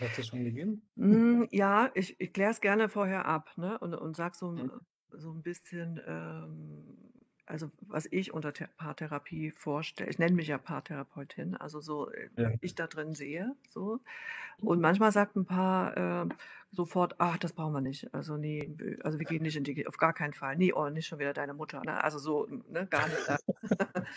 Hat 0.00 0.12
es 0.12 0.16
das 0.18 0.26
schon 0.28 0.44
gegeben? 0.44 0.88
Hm, 0.98 1.46
ja, 1.50 1.90
ich 1.94 2.18
ich 2.20 2.32
kläre 2.32 2.50
es 2.52 2.60
gerne 2.62 2.88
vorher 2.88 3.26
ab, 3.26 3.50
ne, 3.58 3.78
und 3.78 3.94
und 3.94 4.16
sage 4.16 4.34
so 4.36 4.56
Mhm. 4.56 4.86
so 5.10 5.30
'n 5.30 5.42
bisschen, 5.42 6.00
ähm 6.06 7.12
also, 7.46 7.70
was 7.80 8.06
ich 8.10 8.32
unter 8.34 8.52
The 8.56 8.66
Paartherapie 8.76 9.50
vorstelle 9.52 10.10
ich 10.10 10.18
nenne 10.18 10.34
mich 10.36 10.48
ja 10.48 10.58
Paartherapeutin, 10.58 11.56
also 11.56 11.80
so, 11.80 12.10
äh, 12.12 12.30
was 12.36 12.38
Ja. 12.38 12.56
ich 12.60 12.74
da 12.74 12.86
drin 12.88 13.14
sehe, 13.14 13.56
so. 13.70 14.00
Und 14.58 14.80
manchmal 14.80 15.12
sagt 15.12 15.36
'n 15.36 15.46
Paar, 15.46 15.96
ähm, 15.96 16.36
sofort: 16.72 17.16
„Ach, 17.20 17.38
das 17.38 17.52
brauchen 17.54 17.74
wir 17.74 17.80
nicht. 17.82 18.14
Also, 18.14 18.36
ne, 18.38 18.74
w 18.78 18.98
also, 19.04 19.18
wir 19.20 19.26
gehen 19.26 19.42
nicht 19.42 19.56
in 19.56 19.64
die 19.64 19.86
auf 19.88 19.98
gar 19.98 20.14
keinen 20.14 20.34
Fall. 20.34 20.56
Ne, 20.56 20.72
oh, 20.74 20.88
nicht 20.90 21.06
schon 21.08 21.18
wieder 21.20 21.34
deine 21.34 21.54
Mutter“, 21.54 21.84
ne? 21.84 22.02
Also 22.04 22.18
so, 22.18 22.46
ne, 22.48 22.86
gar 22.88 23.08
nicht 23.08 23.28
da. 23.28 23.38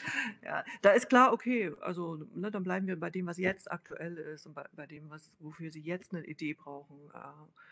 Ja, 0.44 0.64
da 0.82 0.92
ist 0.92 1.10
klar, 1.10 1.34
okay, 1.34 1.74
also, 1.82 2.16
ne, 2.34 2.52
dann 2.52 2.64
bleiben 2.64 2.88
wir 2.88 3.00
bei 3.00 3.10
dem, 3.12 3.28
was 3.28 3.38
jetzt 3.40 3.72
aktuell 3.72 4.18
ist 4.18 4.46
und 4.48 4.54
bei 4.56 4.66
bei 4.74 4.88
dem, 4.88 5.10
was 5.12 5.32
wofür 5.40 5.72
sie 5.72 5.82
jetzt 5.84 6.14
'ne 6.14 6.26
Idee 6.26 6.54
brauchen, 6.56 7.10
äh, 7.14 7.20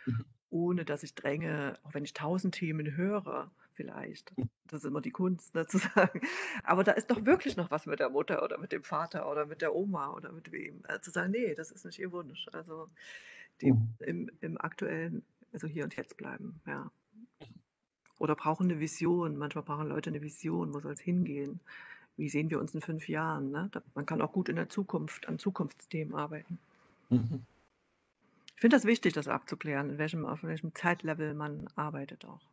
Mhm. 0.08 0.28
Ohne 0.49 0.86
dass 0.86 1.03
ich 1.03 1.15
dränge, 1.15 1.79
auch 1.83 1.93
wenn 1.93 2.05
ich 2.05 2.13
1.000 2.13 2.55
Themen 2.55 2.95
höre 2.95 3.51
vielleicht. 3.73 4.33
Hm. 4.38 4.47
Das 4.65 4.81
ist 4.83 4.88
immer 4.89 5.01
die 5.01 5.12
Kunst, 5.12 5.55
ne, 5.55 5.65
zu 5.67 5.77
sagen: 5.79 6.21
„Aber 6.63 6.83
da 6.83 6.91
ist 6.93 7.12
doch 7.12 7.25
wirklich 7.25 7.57
noch 7.57 7.71
was 7.71 7.86
mit 7.86 7.99
der 7.99 8.10
Mutter 8.10 8.43
oder 8.43 8.57
mit 8.60 8.71
dem 8.73 8.83
Vater 8.83 9.29
oder 9.31 9.45
mit 9.45 9.62
der 9.62 9.75
Oma 9.75 10.12
oder 10.13 10.31
mit 10.33 10.51
wem.“ 10.51 10.83
Äh, 10.88 11.01
zu 11.01 11.12
sagen: 11.12 11.31
„Ne, 11.31 11.55
das 11.55 11.71
ist 11.71 11.86
nicht 11.86 11.99
ihr 11.99 12.12
Wunsch.“ 12.12 12.47
Also, 12.53 12.89
die 13.62 13.73
Mhm. 13.73 13.97
im 13.99 14.31
im 14.41 14.60
Aktuellen, 14.62 15.25
also 15.53 15.67
hier 15.67 15.83
und 15.86 15.95
jetzt 15.97 16.17
bleiben, 16.17 16.62
ja. 16.67 16.91
Oder 18.19 18.36
brauchen 18.36 18.67
'ne 18.67 18.79
Vision. 18.79 19.38
Manchmal 19.38 19.63
brauchen 19.63 19.88
Leute 19.88 20.12
'ne 20.12 20.21
Vision. 20.21 20.73
Wo 20.73 20.79
soll's 20.79 21.01
hingehen? 21.01 21.62
Wie 22.17 22.29
sehen 22.29 22.49
wir 22.51 22.60
uns 22.60 22.75
in 22.75 22.81
5 22.81 23.07
Jahren, 23.10 23.51
ne? 23.51 23.71
Man 23.95 24.05
kann 24.05 24.21
auch 24.21 24.33
gut 24.33 24.49
in 24.49 24.55
der 24.57 24.69
Zukunft 24.69 25.27
an 25.27 25.39
Zukunftsthemen 25.39 26.15
arbeiten. 26.15 26.60
Mhm. 27.12 27.47
Ich 28.58 28.62
finde 28.62 28.76
das 28.76 28.84
wichtig, 28.84 29.13
das 29.13 29.30
abzuklären, 29.30 29.89
in 29.91 29.98
welchem 30.00 30.26
auf 30.26 30.43
welchem 30.43 30.76
Zeitlevel 30.76 31.34
man 31.34 31.67
arbeitet 31.78 32.26
auch. 32.26 32.52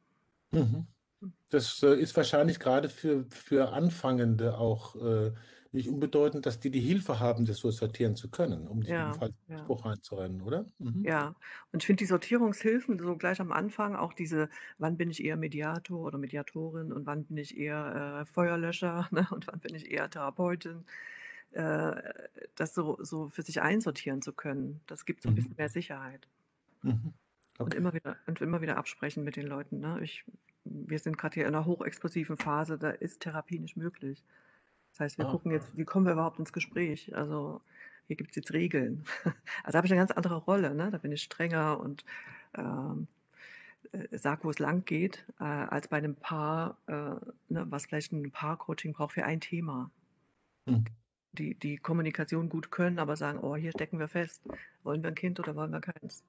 Mhm. 0.53 0.87
Hm. 1.21 1.33
Das, 1.51 1.83
äh, 1.83 1.97
ist 2.01 2.17
wahrscheinlich 2.17 2.61
grade 2.61 2.89
für 2.91 3.27
für 3.31 3.73
Anfangende 3.73 4.59
auch, 4.59 4.97
äh, 4.97 5.35
nicht 5.73 5.89
unbedeutend, 5.89 6.47
dass 6.47 6.61
die 6.61 6.71
die 6.71 6.81
Hilfe 6.81 7.21
haben, 7.21 7.47
das 7.47 7.59
so 7.59 7.71
sortieren 7.71 8.17
zu 8.17 8.31
können, 8.31 8.69
um 8.69 8.83
Ja, 8.85 9.13
falschen 9.13 9.39
ja. 9.49 9.73
Anspruch 9.73 9.85
reinzurennen, 9.87 10.43
oder? 10.43 10.73
Mhm. 10.79 11.07
Ja, 11.07 11.35
und 11.71 11.83
ich 11.83 11.87
finde 11.87 11.99
die 12.01 12.07
Sortierungshilfen 12.07 12.99
so 12.99 13.17
gleich 13.17 13.39
am 13.41 13.53
Anfang, 13.53 13.95
auch 13.95 14.15
diese 14.15 14.49
wann 14.79 14.97
bin 14.97 15.11
ich 15.11 15.23
eher 15.23 15.37
Mediator 15.37 16.01
oder 16.01 16.17
Mediatorin 16.17 16.93
und 16.93 17.05
wann 17.05 17.27
bin 17.27 17.37
ich 17.37 17.59
eher, 17.59 18.21
äh, 18.23 18.27
Feuerlöscher, 18.27 19.07
ne, 19.13 19.29
und 19.31 19.47
wann 19.47 19.61
bin 19.61 19.75
ich 19.75 19.91
eher 19.91 20.09
Therapeutin, 20.09 20.87
äh, 21.55 22.29
das 22.57 22.75
so 22.75 22.99
so 23.03 23.29
für 23.31 23.43
sich 23.43 23.63
einsortieren 23.63 24.23
zu 24.23 24.33
können. 24.35 24.83
Das 24.87 25.05
gibt 25.07 25.23
so 25.23 25.29
'n 25.31 25.35
bisschen 25.35 25.55
Mhm. 25.55 25.59
mehr 25.59 25.69
Sicherheit. 25.71 26.29
Mhm. 26.85 27.15
Und 27.65 27.75
Okay. 27.75 27.75
immer 27.75 27.95
wieder 27.95 28.17
und 28.27 28.41
immer 28.43 28.61
wieder 28.61 28.77
absprechen 28.77 29.25
mit 29.25 29.37
den 29.37 29.47
Leuten, 29.47 29.81
ne? 29.81 29.99
Ich 30.03 30.25
wir 30.65 30.99
sind 30.99 31.17
grad 31.19 31.35
hier 31.35 31.47
in 31.47 31.53
'ner 31.53 31.65
hochexplosiven 31.67 32.37
Phase, 32.37 32.79
da 32.79 32.91
ist 32.91 33.21
Therapie 33.21 33.59
nicht 33.59 33.77
möglich. 33.77 34.25
Das 34.93 35.01
heißt, 35.01 35.19
wir 35.19 35.25
Ah. 35.25 35.25
gucken 35.27 35.53
jetzt, 35.53 35.77
wie 35.77 35.85
kommen 35.85 36.07
wir 36.07 36.13
überhaupt 36.15 36.39
ins 36.41 36.53
Gespräch? 36.53 37.15
Also, 37.17 37.63
hier 38.07 38.17
gibt's 38.17 38.37
jetzt 38.37 38.53
Regeln. 38.53 39.05
Also, 39.65 39.73
da 39.73 39.79
habe 39.79 39.87
ich 39.87 39.93
'ne 39.93 39.99
ganz 39.99 40.11
andere 40.13 40.37
Rolle, 40.37 40.75
ne? 40.75 40.91
Da 40.91 40.99
bin 40.99 41.13
ich 41.13 41.23
strenger 41.23 41.81
und, 41.81 42.05
ähm, 42.57 43.09
äh, 43.93 44.17
sage, 44.19 44.45
wo 44.45 44.51
es 44.51 44.59
langgeht, 44.61 45.27
äh, 45.41 45.45
als 45.45 45.89
bei 45.89 46.01
'nem 46.01 46.17
Paar, 46.17 46.79
äh, 46.89 46.93
ne, 47.49 47.67
was 47.71 47.87
vielleicht 47.87 48.13
'n 48.13 48.33
Paarcoaching 48.33 48.95
braucht 48.95 49.15
für 49.15 49.25
ein 49.27 49.41
Thema. 49.41 49.91
Mhm. 50.67 50.95
Die 51.39 51.59
die 51.59 51.79
Kommunikation 51.79 52.49
gut 52.49 52.71
können, 52.71 53.01
aber 53.01 53.17
sagen: 53.17 53.41
„Oh, 53.41 53.57
hier 53.57 53.73
stecken 53.73 53.99
wir 53.99 54.07
fest. 54.09 54.45
Wollen 54.85 55.03
wir 55.03 55.09
'n 55.11 55.17
Kind 55.17 55.41
oder 55.41 55.57
wollen 55.57 55.73
wir 55.73 55.81
keins?“ 55.81 56.25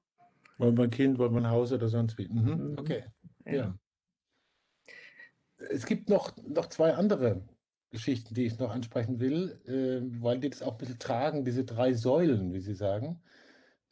Wollen 0.58 0.76
wir 0.78 0.84
'n 0.84 0.90
Kind, 0.90 1.18
wollen 1.18 1.32
wir 1.34 1.40
'n 1.40 1.50
Haus 1.50 1.72
oder 1.72 1.88
sonst 1.88 2.16
wie? 2.18 2.28
Mhm, 2.28 2.64
Mhm. 2.76 2.76
okay, 2.76 3.04
Ja. 3.46 3.60
ja. 3.60 3.78
Es 5.58 5.86
gibt 5.86 6.08
noch 6.08 6.36
noch 6.46 6.66
2 6.66 6.94
andere 6.94 7.42
Geschichten, 7.90 8.34
die 8.34 8.44
ich 8.46 8.58
noch 8.58 8.70
ansprechen 8.70 9.20
will, 9.20 9.60
äh, 9.64 10.22
weil 10.22 10.38
die 10.38 10.50
das 10.50 10.62
auch 10.62 10.76
bisschen 10.76 10.98
tragen, 10.98 11.44
diese 11.44 11.64
3 11.64 11.94
Säulen, 11.94 12.52
wie 12.52 12.60
Sie 12.60 12.74
sagen, 12.74 13.22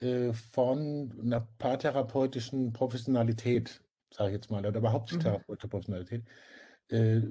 äh, 0.01 0.33
von 0.33 1.09
'ner 1.23 1.41
paartherapeutischen 1.59 2.73
Professionalität, 2.73 3.83
sage 4.13 4.31
ich 4.31 4.35
jetzt 4.37 4.51
mal, 4.51 4.67
oder 4.67 4.79
überhaupt 4.81 5.11
Mhm. 5.11 5.15
therapeutische 5.21 5.69
Professionalität. 5.69 6.25
Äh, 6.91 7.23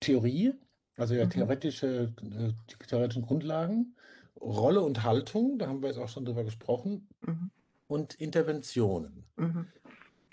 Theorie, 0.00 0.54
also 0.96 1.14
ja 1.14 1.24
Mhm. 1.24 1.24
theoretische 1.26 2.14
äh, 2.22 2.52
die 2.70 2.76
theoretischen 2.86 3.22
Grundlagen, 3.24 3.96
Rolle 4.40 4.82
und 4.82 5.02
Haltung, 5.04 5.58
da 5.58 5.68
haben 5.68 5.82
wir 5.82 5.88
jetzt 5.90 5.98
auch 5.98 6.08
schon 6.08 6.24
drüber 6.24 6.44
gesprochen, 6.44 7.08
Mhm. 7.22 7.50
und 7.88 8.14
Interventionen. 8.14 9.28
Mhm. 9.38 9.74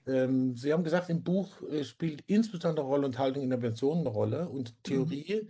Ähm, 0.07 0.55
Sie 0.55 0.73
haben 0.73 0.83
gesagt, 0.83 1.09
im 1.09 1.23
Buch, 1.23 1.61
äh, 1.69 1.83
spielt 1.83 2.21
insbesondere 2.27 2.85
Rolle 2.85 3.05
und 3.05 3.17
Haltung, 3.19 3.43
Intervention 3.43 4.03
'ne 4.03 4.09
Rolle 4.09 4.49
und 4.49 4.83
Mhm. 4.89 5.21
Theorie. 5.23 5.49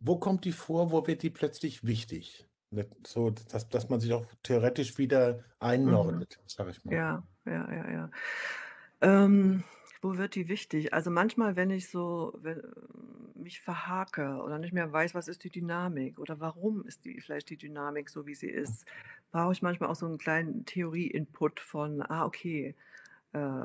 Wo 0.00 0.18
kommt 0.18 0.44
die 0.44 0.52
vor? 0.52 0.92
Wo 0.92 1.06
wird 1.06 1.22
die 1.22 1.30
plötzlich 1.30 1.84
wichtig? 1.84 2.48
So, 3.06 3.30
dass 3.30 3.68
dass 3.68 3.88
man 3.90 4.00
sich 4.00 4.12
auch 4.14 4.26
theoretisch 4.42 4.98
wieder 4.98 5.44
Mhm. 5.86 6.24
einnordet, 6.24 6.40
sage 6.46 6.70
ich 6.72 6.84
mal. 6.84 7.00
Ja, 7.00 7.22
ja, 7.46 7.72
ja, 7.72 7.90
ja. 7.92 8.10
Ähm, 9.02 9.64
wo 10.02 10.16
wird 10.18 10.34
die 10.36 10.48
wichtig? 10.48 10.94
Also, 10.94 11.10
manchmal, 11.10 11.56
wenn 11.56 11.70
ich 11.70 11.90
so 11.90 12.34
we 12.42 12.62
mich 13.44 13.60
verhake 13.62 14.38
oder 14.44 14.58
nicht 14.58 14.74
mehr 14.74 14.92
weiß, 14.92 15.14
was 15.14 15.28
ist 15.28 15.44
die 15.44 15.50
Dynamik 15.50 16.18
oder 16.20 16.40
warum 16.40 16.86
ist 16.86 17.04
die 17.06 17.20
vielleicht 17.22 17.50
die 17.50 17.58
Dynamik 17.58 18.10
so, 18.10 18.26
wie 18.26 18.34
sie 18.36 18.50
ist, 18.50 18.86
brauche 19.32 19.52
ich 19.54 19.62
manchmal 19.62 19.90
auch 19.90 19.96
so 19.96 20.06
'n 20.08 20.18
kleinen 20.18 20.66
Theorie-Input 20.66 21.60
von: 21.60 22.02
„Ah, 22.02 22.26
okay, 22.26 22.76
äh, 23.34 23.64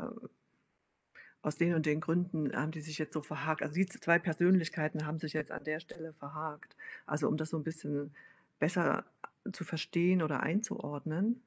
aus 1.42 1.58
den 1.58 1.74
und 1.76 1.86
den 1.88 2.02
Gründen 2.02 2.54
haben 2.56 2.72
die 2.72 2.82
sich 2.82 2.98
jetzt 3.00 3.14
so 3.14 3.22
verhakt. 3.24 3.62
Also, 3.64 3.76
die 3.76 3.86
z 3.88 4.04
2 4.04 4.20
Persönlichkeiten 4.20 5.06
haben 5.08 5.20
sich 5.20 5.34
jetzt 5.34 5.52
an 5.52 5.64
der 5.66 5.80
Stelle 5.82 6.14
verhakt.“ 6.14 6.76
Also, 7.08 7.28
um 7.30 7.38
das 7.38 7.52
so 7.52 7.58
'n 7.58 7.64
bisschen 7.66 8.16
besser 8.60 9.06
zu 9.54 9.64
verstehen 9.66 10.22
oder 10.24 10.42
einzuordnen. 10.44 11.44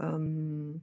Ähm 0.00 0.82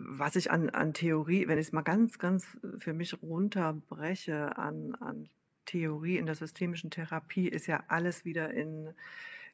was 0.00 0.34
ich 0.34 0.50
an 0.50 0.70
an 0.70 0.92
Theorie 0.92 1.46
wenn 1.46 1.58
ich's 1.58 1.70
mal 1.72 1.82
ganz, 1.82 2.18
ganz 2.18 2.58
für 2.78 2.92
mich 2.92 3.22
runterbreche 3.22 4.56
an 4.58 4.94
an 4.96 5.28
Theorie 5.64 6.18
in 6.18 6.26
der 6.26 6.34
systemischen 6.36 6.90
Therapie, 6.90 7.48
ist 7.48 7.66
ja 7.66 7.84
alles 7.88 8.24
wieder 8.24 8.52
in 8.52 8.94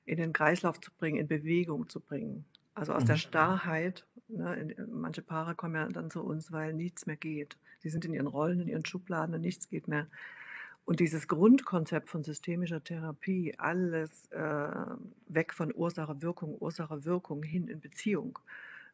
in 0.06 0.16
den 0.16 0.32
Kreislauf 0.32 0.80
zu 0.80 0.90
bringen, 0.96 1.18
in 1.18 1.28
Bewegung 1.28 1.88
zu 1.88 2.00
bringen. 2.00 2.46
Also, 2.74 2.94
aus 2.94 3.04
der 3.04 3.16
Mhm. 3.16 3.18
Starrheit, 3.18 4.06
ne, 4.28 4.54
in 4.56 4.90
manche 4.92 5.22
Paare 5.22 5.54
kommen 5.54 5.74
ja 5.76 5.86
dann 5.88 6.10
zu 6.10 6.22
uns, 6.24 6.50
weil 6.52 6.72
nichts 6.72 7.06
mehr 7.06 7.16
geht. 7.16 7.58
Sie 7.78 7.90
sind 7.90 8.04
in 8.04 8.14
ihren 8.14 8.26
Rollen, 8.26 8.60
in 8.60 8.68
ihren 8.68 8.84
Schubladen 8.86 9.34
und 9.34 9.42
nichts 9.42 9.68
geht 9.68 9.88
mehr. 9.88 10.08
Und 10.84 11.00
dieses 11.00 11.28
Grundkonzept 11.28 12.08
von 12.10 12.24
systemischer 12.24 12.82
Therapie, 12.82 13.54
alles, 13.58 14.26
äh, 14.32 14.86
weg 15.26 15.54
von 15.54 15.72
Ursache, 15.74 16.22
Wirkung, 16.22 16.56
Ursache, 16.58 17.04
Wirkung 17.04 17.42
hin 17.42 17.68
in 17.68 17.80
Beziehung, 17.80 18.38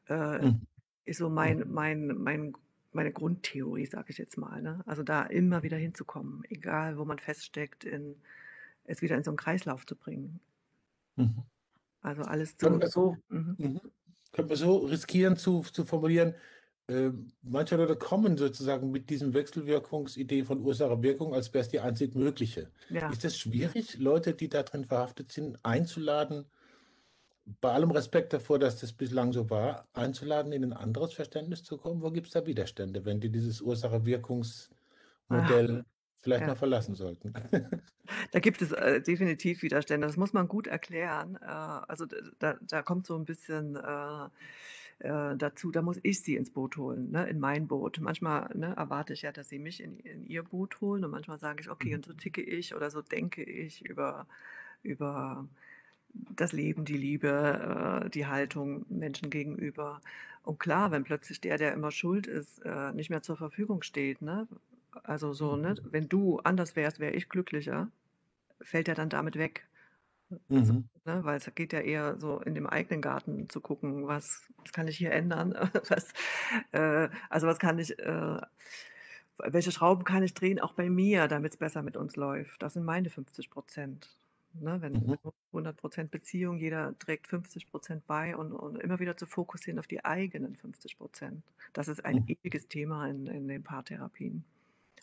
äh, 0.08 0.40
Mhm. 0.40 0.66
ist 1.04 1.18
so 1.18 1.28
mein 1.30 1.64
mein 1.68 2.08
mein 2.18 2.52
meine 2.96 3.12
Grundtheorie, 3.12 3.86
sage 3.86 4.10
ich 4.12 4.18
jetzt 4.18 4.38
mal, 4.38 4.62
ne? 4.62 4.82
Also, 4.86 5.04
da 5.04 5.24
immer 5.24 5.62
wieder 5.64 5.78
hinzukommen, 5.78 6.44
egal 6.50 6.98
wo 6.98 7.06
man 7.06 7.18
feststeckt, 7.20 7.84
in 7.84 8.22
es 8.84 9.02
wieder 9.02 9.16
in 9.16 9.24
so 9.24 9.30
'n 9.32 9.36
Kreislauf 9.38 9.86
zu 9.86 9.96
bringen. 9.96 10.40
Mhm. 11.16 11.46
Also, 12.02 12.22
alles 12.22 12.56
Können 12.60 12.80
zu 12.80 12.80
wir 12.80 12.88
so 12.88 13.16
mhm. 13.28 13.58
mhm, 13.58 13.80
können 14.32 14.48
wir 14.48 14.56
so 14.56 14.78
riskieren 14.78 15.36
zu 15.36 15.62
zu 15.62 15.84
formulieren, 15.84 16.34
ähm, 16.88 17.32
manche 17.42 17.76
Leute 17.76 17.96
kommen 17.96 18.36
sozusagen 18.38 18.90
mit 18.90 19.10
diesem 19.10 19.34
Wechselwirkungsidee 19.34 20.44
von 20.44 20.60
Ursache-Wirkung, 20.62 21.34
als 21.34 21.52
wär's 21.54 21.68
die 21.68 21.80
einzig 21.80 22.14
mögliche. 22.14 22.70
Ja. 22.88 23.08
Ist 23.08 23.24
das 23.24 23.36
schwierig, 23.38 23.98
Leute, 23.98 24.34
die 24.34 24.48
da 24.48 24.62
drin 24.62 24.84
verhaftet 24.84 25.32
sind, 25.32 25.58
einzuladen 25.64 26.46
bei 27.60 27.72
allem 27.72 27.90
Respekt 27.92 28.32
davor, 28.32 28.58
dass 28.58 28.80
das 28.80 28.92
bislang 28.92 29.32
so 29.32 29.48
war, 29.50 29.88
einzuladen, 29.94 30.52
in 30.52 30.62
'nen 30.62 30.72
anderes 30.72 31.14
Verständnis 31.14 31.62
zu 31.64 31.76
kommen? 31.78 32.02
Wo 32.02 32.10
gibt's 32.10 32.32
da 32.32 32.44
Widerstände, 32.46 33.04
wenn 33.04 33.20
die 33.20 33.30
dieses 33.30 33.60
Ursache-Wirkungs-Modell 33.62 35.84
vielleicht 36.22 36.40
ja. 36.40 36.46
mal 36.46 36.56
verlassen 36.56 36.94
sollten? 36.96 37.32
Da 38.32 38.40
gibt 38.40 38.62
es, 38.62 38.72
äh, 38.72 39.00
definitiv 39.00 39.62
Widerstände. 39.62 40.06
Das 40.06 40.16
muss 40.16 40.32
man 40.32 40.48
gut 40.48 40.66
erklären. 40.66 41.36
Äh, 41.40 41.44
also, 41.46 42.06
da 42.38 42.58
da 42.60 42.82
kommt 42.82 43.06
so 43.06 43.14
'n 43.16 43.24
bisschen, 43.24 43.76
äh, 43.76 44.26
äh, 45.00 45.36
dazu 45.36 45.70
da 45.70 45.82
muss 45.82 45.98
ich 46.02 46.22
sie 46.22 46.36
ins 46.36 46.50
Boot 46.52 46.76
holen, 46.76 47.10
ne, 47.10 47.28
in 47.28 47.38
mein 47.40 47.66
Boot. 47.68 47.98
Manchmal, 48.00 48.50
ne, 48.56 48.74
erwarte 48.76 49.12
ich 49.14 49.22
ja, 49.22 49.32
dass 49.32 49.48
sie 49.48 49.58
mich 49.58 49.82
in 49.82 49.98
in 50.00 50.26
ihr 50.26 50.42
Boot 50.44 50.80
holen 50.80 51.04
und 51.04 51.10
manchmal 51.10 51.38
sage 51.38 51.60
ich: 51.62 51.70
„Okay, 51.70 51.84
Mhm. 51.84 51.94
und 51.94 52.04
so 52.06 52.12
ticke 52.14 52.42
ich 52.42 52.74
oder 52.74 52.90
so 52.90 53.02
denke 53.02 53.42
ich 53.44 53.84
über 53.84 54.26
über 54.82 55.48
das 56.34 56.52
Leben, 56.52 56.84
die 56.84 56.96
Liebe, 56.96 58.02
äh, 58.06 58.10
die 58.10 58.26
Haltung 58.26 58.86
Menschen 58.88 59.30
gegenüber.“ 59.30 60.00
Und 60.42 60.58
klar, 60.60 60.90
wenn 60.92 61.04
plötzlich 61.04 61.40
der, 61.40 61.58
der 61.58 61.72
immer 61.74 61.90
schuld 61.90 62.26
ist, 62.26 62.60
äh, 62.64 62.92
nicht 62.92 63.10
mehr 63.10 63.22
zur 63.22 63.36
Verfügung 63.36 63.82
steht, 63.82 64.22
ne? 64.22 64.48
Also, 65.04 65.32
so, 65.34 65.56
ne: 65.56 65.74
Mhm. 65.74 65.80
„Wenn 65.84 66.08
du 66.08 66.38
anders 66.40 66.76
wärst, 66.76 67.00
wäre 67.00 67.12
ich 67.14 67.28
glücklicher“, 67.28 67.90
fällt 68.62 68.88
ja 68.88 68.94
dann 68.94 69.10
damit 69.10 69.36
weg. 69.38 69.68
Also, 70.54 70.72
mhm. 70.72 70.88
ne, 71.04 71.24
weil 71.24 71.36
es 71.38 71.50
geht 71.54 71.72
ja 71.72 71.80
eher 71.80 72.18
so 72.18 72.40
in 72.40 72.54
dem 72.54 72.66
eigenen 72.66 73.02
Garten 73.02 73.48
zu 73.50 73.60
gucken, 73.60 74.06
was, 74.08 74.52
was 74.58 74.72
kann 74.72 74.88
ich 74.88 74.96
hier 74.98 75.12
ändern, 75.12 75.54
was, 75.88 76.12
äh, 76.72 77.08
also 77.30 77.46
was 77.46 77.58
kann 77.58 77.78
ich, 77.78 77.98
äh, 77.98 78.40
welche 79.38 79.72
Schrauben 79.72 80.04
kann 80.04 80.22
ich 80.22 80.34
drehen, 80.34 80.60
auch 80.60 80.72
bei 80.74 80.88
mir, 80.90 81.28
damit 81.28 81.52
es 81.54 81.58
besser 81.58 81.82
mit 81.82 81.96
uns 81.96 82.16
läuft. 82.16 82.62
Das 82.62 82.74
sind 82.74 82.84
meine 82.84 83.08
50 83.10 83.50
Prozent. 83.50 84.08
Ne, 84.60 84.80
wenn 84.82 84.94
Mhm. 84.94 85.16
100 85.52 85.76
Prozent 85.78 86.10
Beziehung, 86.10 86.58
jeder 86.58 86.98
trägt 86.98 87.26
50 87.28 87.68
Prozent 87.70 88.06
bei 88.06 88.36
und, 88.36 88.52
und 88.52 88.76
immer 88.78 88.98
wieder 89.00 89.16
zu 89.16 89.26
fokussieren 89.26 89.78
auf 89.78 89.86
die 89.86 90.04
eigenen 90.04 90.56
50 90.56 90.98
Prozent. 90.98 91.44
Das 91.72 91.88
ist 91.88 92.04
ein 92.04 92.18
Mhm. 92.18 92.26
ewiges 92.26 92.68
Thema 92.68 93.08
in, 93.08 93.26
in 93.26 93.48
den 93.48 93.62
Paartherapien. 93.64 94.44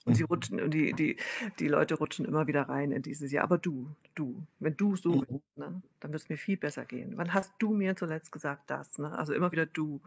Und 0.05 0.15
sie 0.17 0.23
Mhm. 0.23 0.25
rutschen, 0.25 0.61
und 0.61 0.73
die, 0.73 0.93
die, 0.93 1.17
die 1.59 1.67
Leute 1.67 1.95
rutschen 1.95 2.25
immer 2.25 2.47
wieder 2.47 2.63
rein 2.69 2.91
in 2.91 3.01
dieses 3.03 3.31
Jahr. 3.31 3.45
Aber 3.45 3.57
du, 3.57 3.95
du, 4.15 4.45
wenn 4.59 4.75
du 4.77 4.95
so 4.97 5.17
Mhm. 5.19 5.37
bist, 5.37 5.57
ne, 5.57 5.81
dann 5.99 6.11
wird 6.11 6.23
es 6.23 6.29
mir 6.29 6.37
viel 6.37 6.57
besser 6.57 6.85
gehen. 6.85 7.17
Wann 7.17 7.33
hast 7.33 7.53
du 7.59 7.73
mir 7.73 7.95
zuletzt 7.95 8.31
gesagt 8.31 8.69
das? 8.69 8.97
Ne? 8.99 9.17
Also 9.17 9.33
immer 9.33 9.51
wieder 9.51 9.65
du. 9.65 10.01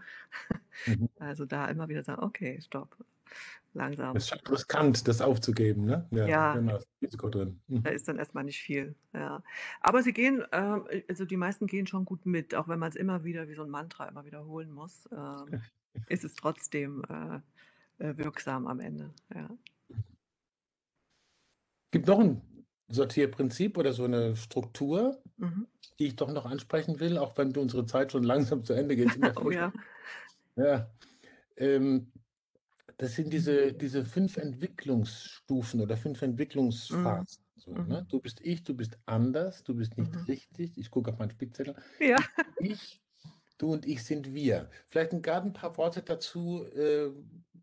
Mhm. 0.87 1.07
Also 1.19 1.47
da 1.47 1.67
immer 1.69 1.89
wieder 1.89 2.03
sagen, 2.05 2.23
okay, 2.23 2.61
stopp, 2.61 2.97
langsam. 3.75 4.17
Es 4.17 4.25
ist 4.25 4.29
schon 4.31 4.53
riskant, 4.53 5.07
das 5.07 5.21
aufzugeben, 5.21 5.85
ne? 5.85 6.07
Ja. 6.11 6.55
Genau, 6.55 6.77
ist 6.77 6.89
Risiko 7.03 7.29
drin. 7.29 7.61
Mhm. 7.69 7.83
Da 7.83 7.91
ist 7.91 8.09
dann 8.09 8.19
erstmal 8.19 8.45
nicht 8.45 8.61
viel. 8.61 8.95
Ja. 9.13 9.43
Aber 9.81 10.03
sie 10.03 10.13
gehen, 10.13 10.43
ähm, 10.53 10.87
also 11.09 11.25
die 11.25 11.37
meisten 11.37 11.67
gehen 11.67 11.87
schon 11.87 12.05
gut 12.05 12.27
mit, 12.27 12.55
auch 12.55 12.69
wenn 12.69 12.79
man 12.79 12.91
es 12.91 12.97
immer 12.97 13.25
wieder 13.25 13.49
wie 13.49 13.55
so 13.55 13.63
ein 13.63 13.71
Mantra 13.71 14.07
immer 14.09 14.25
wiederholen 14.25 14.71
muss, 14.73 15.09
ähm, 15.13 15.61
ist 16.09 16.25
es 16.25 16.35
trotzdem 16.35 17.03
äh, 17.09 18.05
äh, 18.05 18.17
wirksam 18.17 18.67
am 18.67 18.81
Ende. 18.81 19.13
Ja. 19.35 19.49
Gibt 21.91 22.07
noch 22.07 22.19
ein 22.19 22.43
Sortierprinzip 22.89 23.79
oder 23.79 23.93
so 23.93 24.05
eine 24.05 24.37
Struktur, 24.37 25.23
Mhm. 25.39 25.67
die 25.99 26.07
ich 26.07 26.17
doch 26.17 26.33
noch 26.33 26.47
ansprechen 26.47 26.99
will, 26.99 27.19
auch 27.19 27.37
wenn 27.37 27.55
unsere 27.57 27.85
Zeit 27.85 28.13
schon 28.13 28.23
langsam 28.23 28.65
zu 28.65 28.73
Ende 28.73 28.97
geht. 28.97 29.07
Oh 29.45 29.51
ja. 29.51 29.73
Ja. 30.57 30.91
Ähm, 31.57 32.11
das 32.99 33.15
sind 33.15 33.33
diese, 33.33 33.73
diese 33.75 34.05
fünf 34.05 34.37
Entwicklungsstufen 34.37 35.81
oder 35.81 35.97
fünf 35.97 36.23
Entwicklungsphasen. 36.23 37.45
So, 37.57 37.73
Mhm. 37.73 37.89
ne? 37.89 38.07
Du 38.09 38.21
bist 38.21 38.41
ich, 38.43 38.65
du 38.65 38.75
bist 38.75 38.99
anders, 39.07 39.63
du 39.65 39.75
bist 39.75 39.97
nicht 39.99 40.15
Mhm. 40.15 40.29
richtig. 40.29 40.77
Ich 40.79 40.91
gucke 40.91 41.11
auf 41.13 41.19
meinen 41.19 41.31
Spickzettel. 41.31 41.77
Ja. 42.01 42.17
Ich, 42.59 43.03
du 43.59 43.73
und 43.73 43.87
ich 43.87 44.05
sind 44.05 44.35
wir. 44.35 44.71
Vielleicht 44.89 45.13
ein 45.13 45.23
gerade 45.23 45.47
ein 45.49 45.53
paar 45.55 45.77
Worte 45.79 46.03
dazu, 46.03 46.65
äh, 46.67 47.13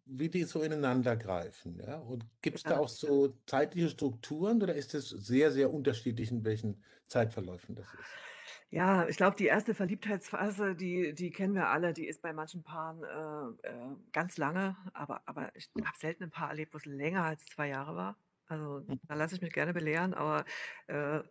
wie 0.05 0.29
die 0.29 0.43
so 0.45 0.61
ineinander 0.63 1.15
greifen. 1.17 1.79
Ja? 1.79 1.97
Und 1.99 2.25
gibt 2.41 2.59
es 2.59 2.65
da 2.65 2.75
Ja. 2.75 2.79
auch 2.79 2.89
so 2.89 3.39
zeitliche 3.47 3.89
Strukturen 3.89 4.61
oder 4.63 4.75
ist 4.75 4.93
es 4.95 5.09
sehr, 5.09 5.51
sehr 5.51 5.73
unterschiedlich, 5.73 6.31
in 6.31 6.43
welchen 6.45 6.83
Zeitverläufen 7.07 7.75
das 7.75 7.93
ist? 7.93 8.19
Ja, 8.73 9.07
ich 9.07 9.17
glaube, 9.17 9.35
die 9.35 9.45
erste 9.45 9.75
Verliebtheitsphase, 9.75 10.73
die, 10.73 11.13
die 11.13 11.29
kennen 11.29 11.53
wir 11.53 11.67
alle, 11.67 11.93
die 11.93 12.07
ist 12.07 12.23
bei 12.23 12.33
manchen 12.33 12.63
Paaren 12.63 13.03
äh, 13.63 13.67
äh, 13.67 13.95
ganz 14.11 14.37
lange, 14.37 14.75
aber, 14.93 15.21
aber 15.27 15.55
ich 15.55 15.69
habe 15.85 15.95
selten 15.95 16.23
ein 16.23 16.31
Paar 16.31 16.49
erlebt, 16.49 16.73
wo 16.73 16.79
es 16.79 16.85
länger 16.85 17.23
als 17.23 17.45
zwei 17.45 17.67
Jahre 17.67 17.95
war. 17.95 18.17
Also 18.47 18.83
Mhm. 18.87 18.99
da 19.07 19.13
lasse 19.13 19.35
ich 19.35 19.41
mich 19.41 19.53
gerne 19.53 19.73
belehren, 19.73 20.15
aber 20.15 20.43
äh, 20.87 21.21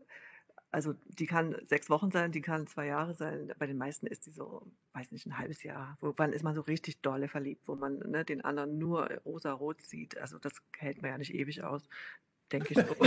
also 0.71 0.95
die 1.07 1.27
kann 1.27 1.57
sechs 1.67 1.91
Wochen 1.91 2.13
sein, 2.13 2.31
die 2.31 2.43
kann 2.43 2.69
zwei 2.69 2.87
Jahre 2.87 3.15
sein. 3.15 3.53
Bei 3.59 3.67
den 3.67 3.77
meisten 3.77 4.07
ist 4.07 4.25
die 4.27 4.31
so, 4.31 4.71
weiß 4.93 5.11
nicht, 5.11 5.27
ein 5.27 5.37
halbes 5.37 5.65
Jahr. 5.65 5.99
Wo, 6.01 6.15
wann 6.17 6.33
ist 6.33 6.45
man 6.45 6.55
so 6.55 6.61
richtig 6.61 7.01
dolle 7.01 7.27
verliebt, 7.27 7.67
wo 7.67 7.75
man 7.75 7.99
ne, 7.99 8.25
den 8.25 8.43
anderen 8.45 8.79
nur 8.79 9.11
rosa-rot 9.25 9.83
sieht? 9.83 10.17
Also 10.17 10.39
das 10.39 10.53
hält 10.79 11.03
man 11.03 11.11
ja 11.11 11.19
nicht 11.19 11.35
ewig 11.35 11.65
aus, 11.65 11.89
denke 12.53 12.75
ich 12.75 12.87
so. 12.87 12.95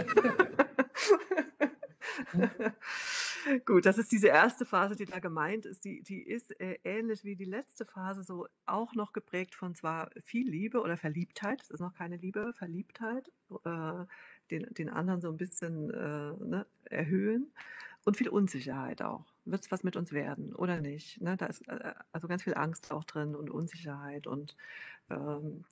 Gut, 3.65 3.85
das 3.85 3.97
ist 3.97 4.11
diese 4.11 4.27
erste 4.27 4.65
Phase, 4.65 4.95
die 4.95 5.05
da 5.05 5.19
gemeint 5.19 5.65
ist. 5.65 5.85
Die, 5.85 6.01
die 6.01 6.21
ist 6.21 6.59
äh, 6.59 6.79
ähnlich 6.83 7.23
wie 7.23 7.35
die 7.35 7.45
letzte 7.45 7.85
Phase 7.85 8.23
so 8.23 8.47
auch 8.65 8.93
noch 8.95 9.13
geprägt 9.13 9.53
von 9.55 9.75
zwar 9.75 10.09
viel 10.23 10.49
Liebe 10.49 10.81
oder 10.81 10.97
Verliebtheit, 10.97 11.61
es 11.61 11.69
ist 11.69 11.79
noch 11.79 11.93
keine 11.93 12.17
Liebe, 12.17 12.53
Verliebtheit, 12.53 13.31
äh, 13.65 14.05
den, 14.51 14.73
den 14.73 14.89
anderen 14.89 15.21
so 15.21 15.29
ein 15.29 15.37
bisschen 15.37 15.91
äh, 15.91 16.33
ne, 16.43 16.65
erhöhen 16.85 17.51
und 18.03 18.17
viel 18.17 18.29
Unsicherheit 18.29 19.01
auch. 19.01 19.25
Wird 19.45 19.63
es 19.63 19.71
was 19.71 19.83
mit 19.83 19.95
uns 19.95 20.11
werden 20.11 20.53
oder 20.55 20.81
nicht? 20.81 21.21
Ne? 21.21 21.37
Da 21.37 21.45
ist 21.47 21.67
äh, 21.67 21.93
also 22.11 22.27
ganz 22.27 22.43
viel 22.43 22.55
Angst 22.55 22.91
auch 22.91 23.03
drin 23.03 23.35
und 23.35 23.49
Unsicherheit 23.51 24.25
und 24.27 24.55
ähm, 25.09 25.65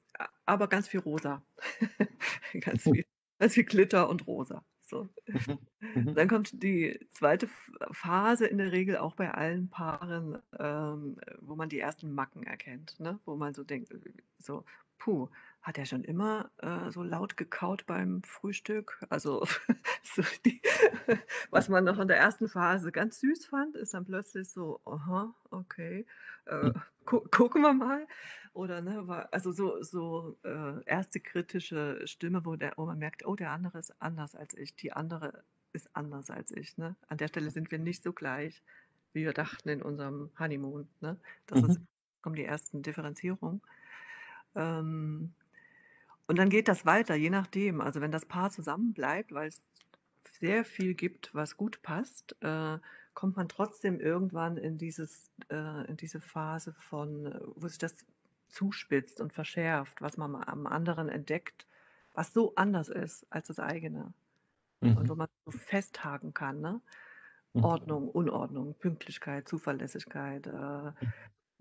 aber 0.45 0.67
ganz 0.67 0.87
viel 0.87 0.99
Rosa. 1.01 1.43
ganz, 2.61 2.83
viel, 2.83 3.05
ganz 3.39 3.53
viel 3.53 3.63
Glitter 3.65 4.09
und 4.09 4.27
Rosa. 4.27 4.63
So. 4.93 5.09
Mhm. 5.27 5.59
Mhm. 5.95 6.15
Dann 6.15 6.29
kommt 6.29 6.63
die 6.63 6.97
zweite 7.11 7.49
Phase 7.91 8.47
in 8.47 8.57
der 8.57 8.71
Regel 8.71 8.97
auch 8.97 9.15
bei 9.15 9.31
allen 9.31 9.69
Paaren, 9.69 10.37
ähm, 10.57 11.17
wo 11.41 11.55
man 11.55 11.67
die 11.67 11.79
ersten 11.79 12.13
Macken 12.13 12.43
erkennt, 12.43 12.99
ne? 12.99 13.19
wo 13.25 13.35
man 13.35 13.53
so 13.53 13.63
denkt, 13.63 13.91
äh, 13.91 13.99
so, 14.39 14.63
puh, 14.97 15.27
hat 15.63 15.77
er 15.77 15.85
schon 15.85 16.03
immer 16.03 16.51
äh, 16.57 16.91
so 16.91 17.03
laut 17.03 17.37
gekaut 17.37 17.85
beim 17.85 18.21
Frühstück? 18.23 18.99
Also, 19.09 19.45
so 20.03 20.21
die, 20.45 20.61
was 21.51 21.69
man 21.69 21.85
noch 21.85 21.99
in 21.99 22.07
der 22.09 22.17
ersten 22.17 22.49
Phase 22.49 22.91
ganz 22.91 23.19
süß 23.21 23.45
fand, 23.47 23.75
ist 23.77 23.93
dann 23.93 24.05
plötzlich 24.05 24.49
so, 24.49 24.81
aha, 24.85 25.33
okay, 25.51 26.05
äh, 26.45 26.71
Mhm. 26.71 26.83
gu 27.05 27.21
gucken 27.31 27.61
wir 27.61 27.73
mal. 27.73 28.07
Oder 28.53 28.81
ne, 28.81 29.07
war, 29.07 29.29
also 29.33 29.51
so, 29.51 29.81
so 29.81 30.37
äh, 30.43 30.83
erste 30.85 31.19
kritische 31.21 32.01
Stimme, 32.07 32.45
wo, 32.45 32.55
der, 32.57 32.73
wo 32.77 32.85
man 32.85 32.99
merkt, 32.99 33.25
oh, 33.25 33.35
der 33.35 33.51
andere 33.51 33.79
ist 33.79 33.95
anders 34.01 34.35
als 34.35 34.53
ich, 34.55 34.75
die 34.75 34.93
andere 34.93 35.43
ist 35.71 35.95
anders 35.95 36.29
als 36.29 36.51
ich. 36.51 36.77
Ne? 36.77 36.95
An 37.07 37.17
der 37.17 37.29
Stelle 37.29 37.51
sind 37.51 37.71
wir 37.71 37.79
nicht 37.79 38.03
so 38.03 38.13
gleich, 38.13 38.61
wie 39.13 39.23
wir 39.25 39.33
dachten 39.33 39.69
in 39.69 39.81
unserem 39.81 40.31
Honeymoon. 40.37 40.89
Ne? 41.01 41.19
Das 41.47 41.63
ist, 41.63 41.79
Mhm. 41.79 41.87
kommen 42.21 42.35
die 42.35 42.45
ersten 42.45 42.83
Differenzierungen. 42.83 43.61
Ähm, 44.55 45.33
und 46.33 46.37
dann 46.39 46.49
geht 46.49 46.67
das 46.67 46.83
weiter, 46.83 47.13
je 47.13 47.29
nachdem. 47.29 47.79
Also 47.79 48.01
wenn 48.01 48.11
das 48.11 48.25
Paar 48.25 48.49
zusammenbleibt, 48.49 49.31
weil 49.33 49.49
es 49.49 49.61
sehr 50.39 50.65
viel 50.65 50.95
gibt, 50.95 51.35
was 51.35 51.57
gut 51.57 51.83
passt, 51.83 52.35
äh, 52.41 52.79
kommt 53.13 53.37
man 53.37 53.47
trotzdem 53.49 53.99
irgendwann 53.99 54.57
in, 54.57 54.79
dieses, 54.79 55.31
äh, 55.49 55.85
in 55.87 55.95
diese 55.95 56.19
Phase 56.21 56.73
von, 56.73 57.27
äh, 57.27 57.39
wo 57.55 57.67
sich 57.67 57.77
das 57.77 57.97
zuspitzt 58.47 59.21
und 59.21 59.31
verschärft, 59.31 60.01
was 60.01 60.17
man 60.17 60.35
am 60.35 60.65
anderen 60.65 61.07
entdeckt, 61.07 61.67
was 62.15 62.33
so 62.33 62.55
anders 62.55 62.89
ist 62.89 63.27
als 63.29 63.49
das 63.49 63.59
eigene. 63.59 64.15
Und 64.95 65.09
wo 65.09 65.13
Mhm. 65.13 65.17
man 65.17 65.27
so 65.45 65.51
festhaken 65.51 66.33
kann, 66.33 66.61
ne? 66.61 66.81
Mhm. 67.53 67.63
Ordnung, 67.63 68.09
Unordnung, 68.09 68.75
Pünktlichkeit, 68.79 69.47
Zuverlässigkeit, 69.47 70.47
äh, 70.47 70.91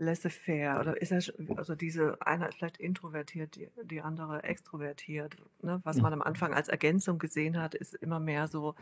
laissez-faire. 0.03 0.81
Oder 0.81 1.01
ist 1.01 1.13
das, 1.13 1.33
also 1.57 1.75
diese, 1.75 2.21
einer 2.21 2.49
ist 2.49 2.57
vielleicht 2.57 2.79
introvertiert, 2.79 3.57
die, 3.57 3.69
die 3.85 4.01
andere 4.01 4.43
extrovertiert. 4.43 5.37
Ne? 5.63 5.81
Was 5.85 5.99
man 5.99 6.13
am 6.13 6.23
Anfang 6.23 6.53
als 6.53 6.69
Ergänzung 6.69 7.19
gesehen 7.19 7.61
hat, 7.61 7.75
ist 7.75 7.95
immer 7.95 8.21
mehr 8.21 8.49
so, 8.49 8.75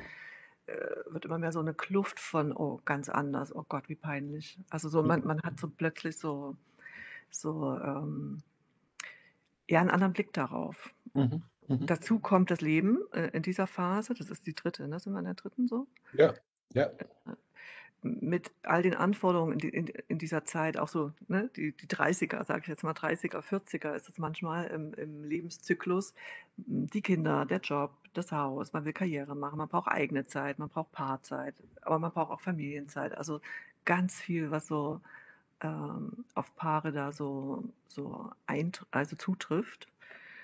äh, 0.67 0.73
wird 1.07 1.25
immer 1.25 1.39
mehr 1.39 1.53
so 1.53 1.61
eine 1.61 1.75
Kluft 1.75 2.19
von, 2.19 2.53
oh, 2.53 2.81
ganz 2.85 3.09
anders, 3.09 3.55
oh 3.55 3.65
Gott, 3.69 3.89
wie 3.89 3.97
peinlich. 3.97 4.59
Also 4.71 4.89
so, 4.89 5.03
man, 5.03 5.25
man 5.25 5.43
hat 5.43 5.59
so 5.59 5.69
plötzlich 5.69 6.17
so, 6.17 6.57
so, 7.31 7.79
ähm, 7.79 8.43
ja, 9.69 9.81
einen 9.81 9.91
anderen 9.91 10.13
Blick 10.13 10.33
darauf. 10.33 10.93
Mhm. 11.15 11.43
Mhm. 11.69 11.87
Dazu 11.87 12.19
kommt 12.19 12.51
das 12.51 12.61
Leben 12.61 12.99
äh, 13.13 13.29
in 13.29 13.43
dieser 13.43 13.67
Phase, 13.67 14.15
das 14.15 14.31
ist 14.31 14.47
die 14.47 14.55
dritte, 14.55 14.89
ne? 14.89 14.99
sind 14.99 15.13
wir 15.13 15.21
in 15.21 15.27
der 15.27 15.35
dritten 15.35 15.69
so? 15.69 15.87
Ja, 16.15 16.35
ja. 16.73 16.91
Mit 18.03 18.53
all 18.63 18.83
den 18.83 18.95
Anforderungen 18.95 19.59
in, 19.61 19.69
in, 19.71 19.87
in 20.09 20.19
dieser 20.19 20.45
Zeit, 20.45 20.79
auch 20.79 20.89
so 20.89 21.13
ne, 21.29 21.51
die, 21.57 21.73
die 21.77 21.87
30er, 21.87 22.45
sage 22.45 22.63
ich 22.63 22.69
jetzt 22.69 22.85
mal 22.85 22.95
30er, 22.95 23.43
40er 23.43 23.95
ist 23.95 24.09
es 24.09 24.19
manchmal 24.19 24.67
im, 24.69 24.95
im 24.95 25.25
Lebenszyklus, 25.25 26.15
die 26.57 27.03
Kinder, 27.03 27.45
der 27.47 27.61
Job, 27.61 27.93
das 28.15 28.33
Haus, 28.33 28.73
man 28.73 28.85
will 28.85 28.93
Karriere 28.93 29.37
machen, 29.37 29.59
man 29.59 29.69
braucht 29.69 29.89
eigene 29.91 30.27
Zeit, 30.27 30.59
man 30.59 30.69
braucht 30.69 30.93
Paarzeit, 30.93 31.55
aber 31.83 31.99
man 31.99 32.13
braucht 32.13 32.31
auch 32.33 32.41
Familienzeit, 32.41 33.17
also 33.17 33.41
ganz 33.85 34.21
viel, 34.21 34.51
was 34.51 34.67
so 34.67 35.01
ähm, 35.63 36.25
auf 36.35 36.55
Paare 36.57 36.93
da 36.93 37.13
so, 37.13 37.65
so 37.89 38.33
also 38.93 39.17
zutrifft, 39.17 39.89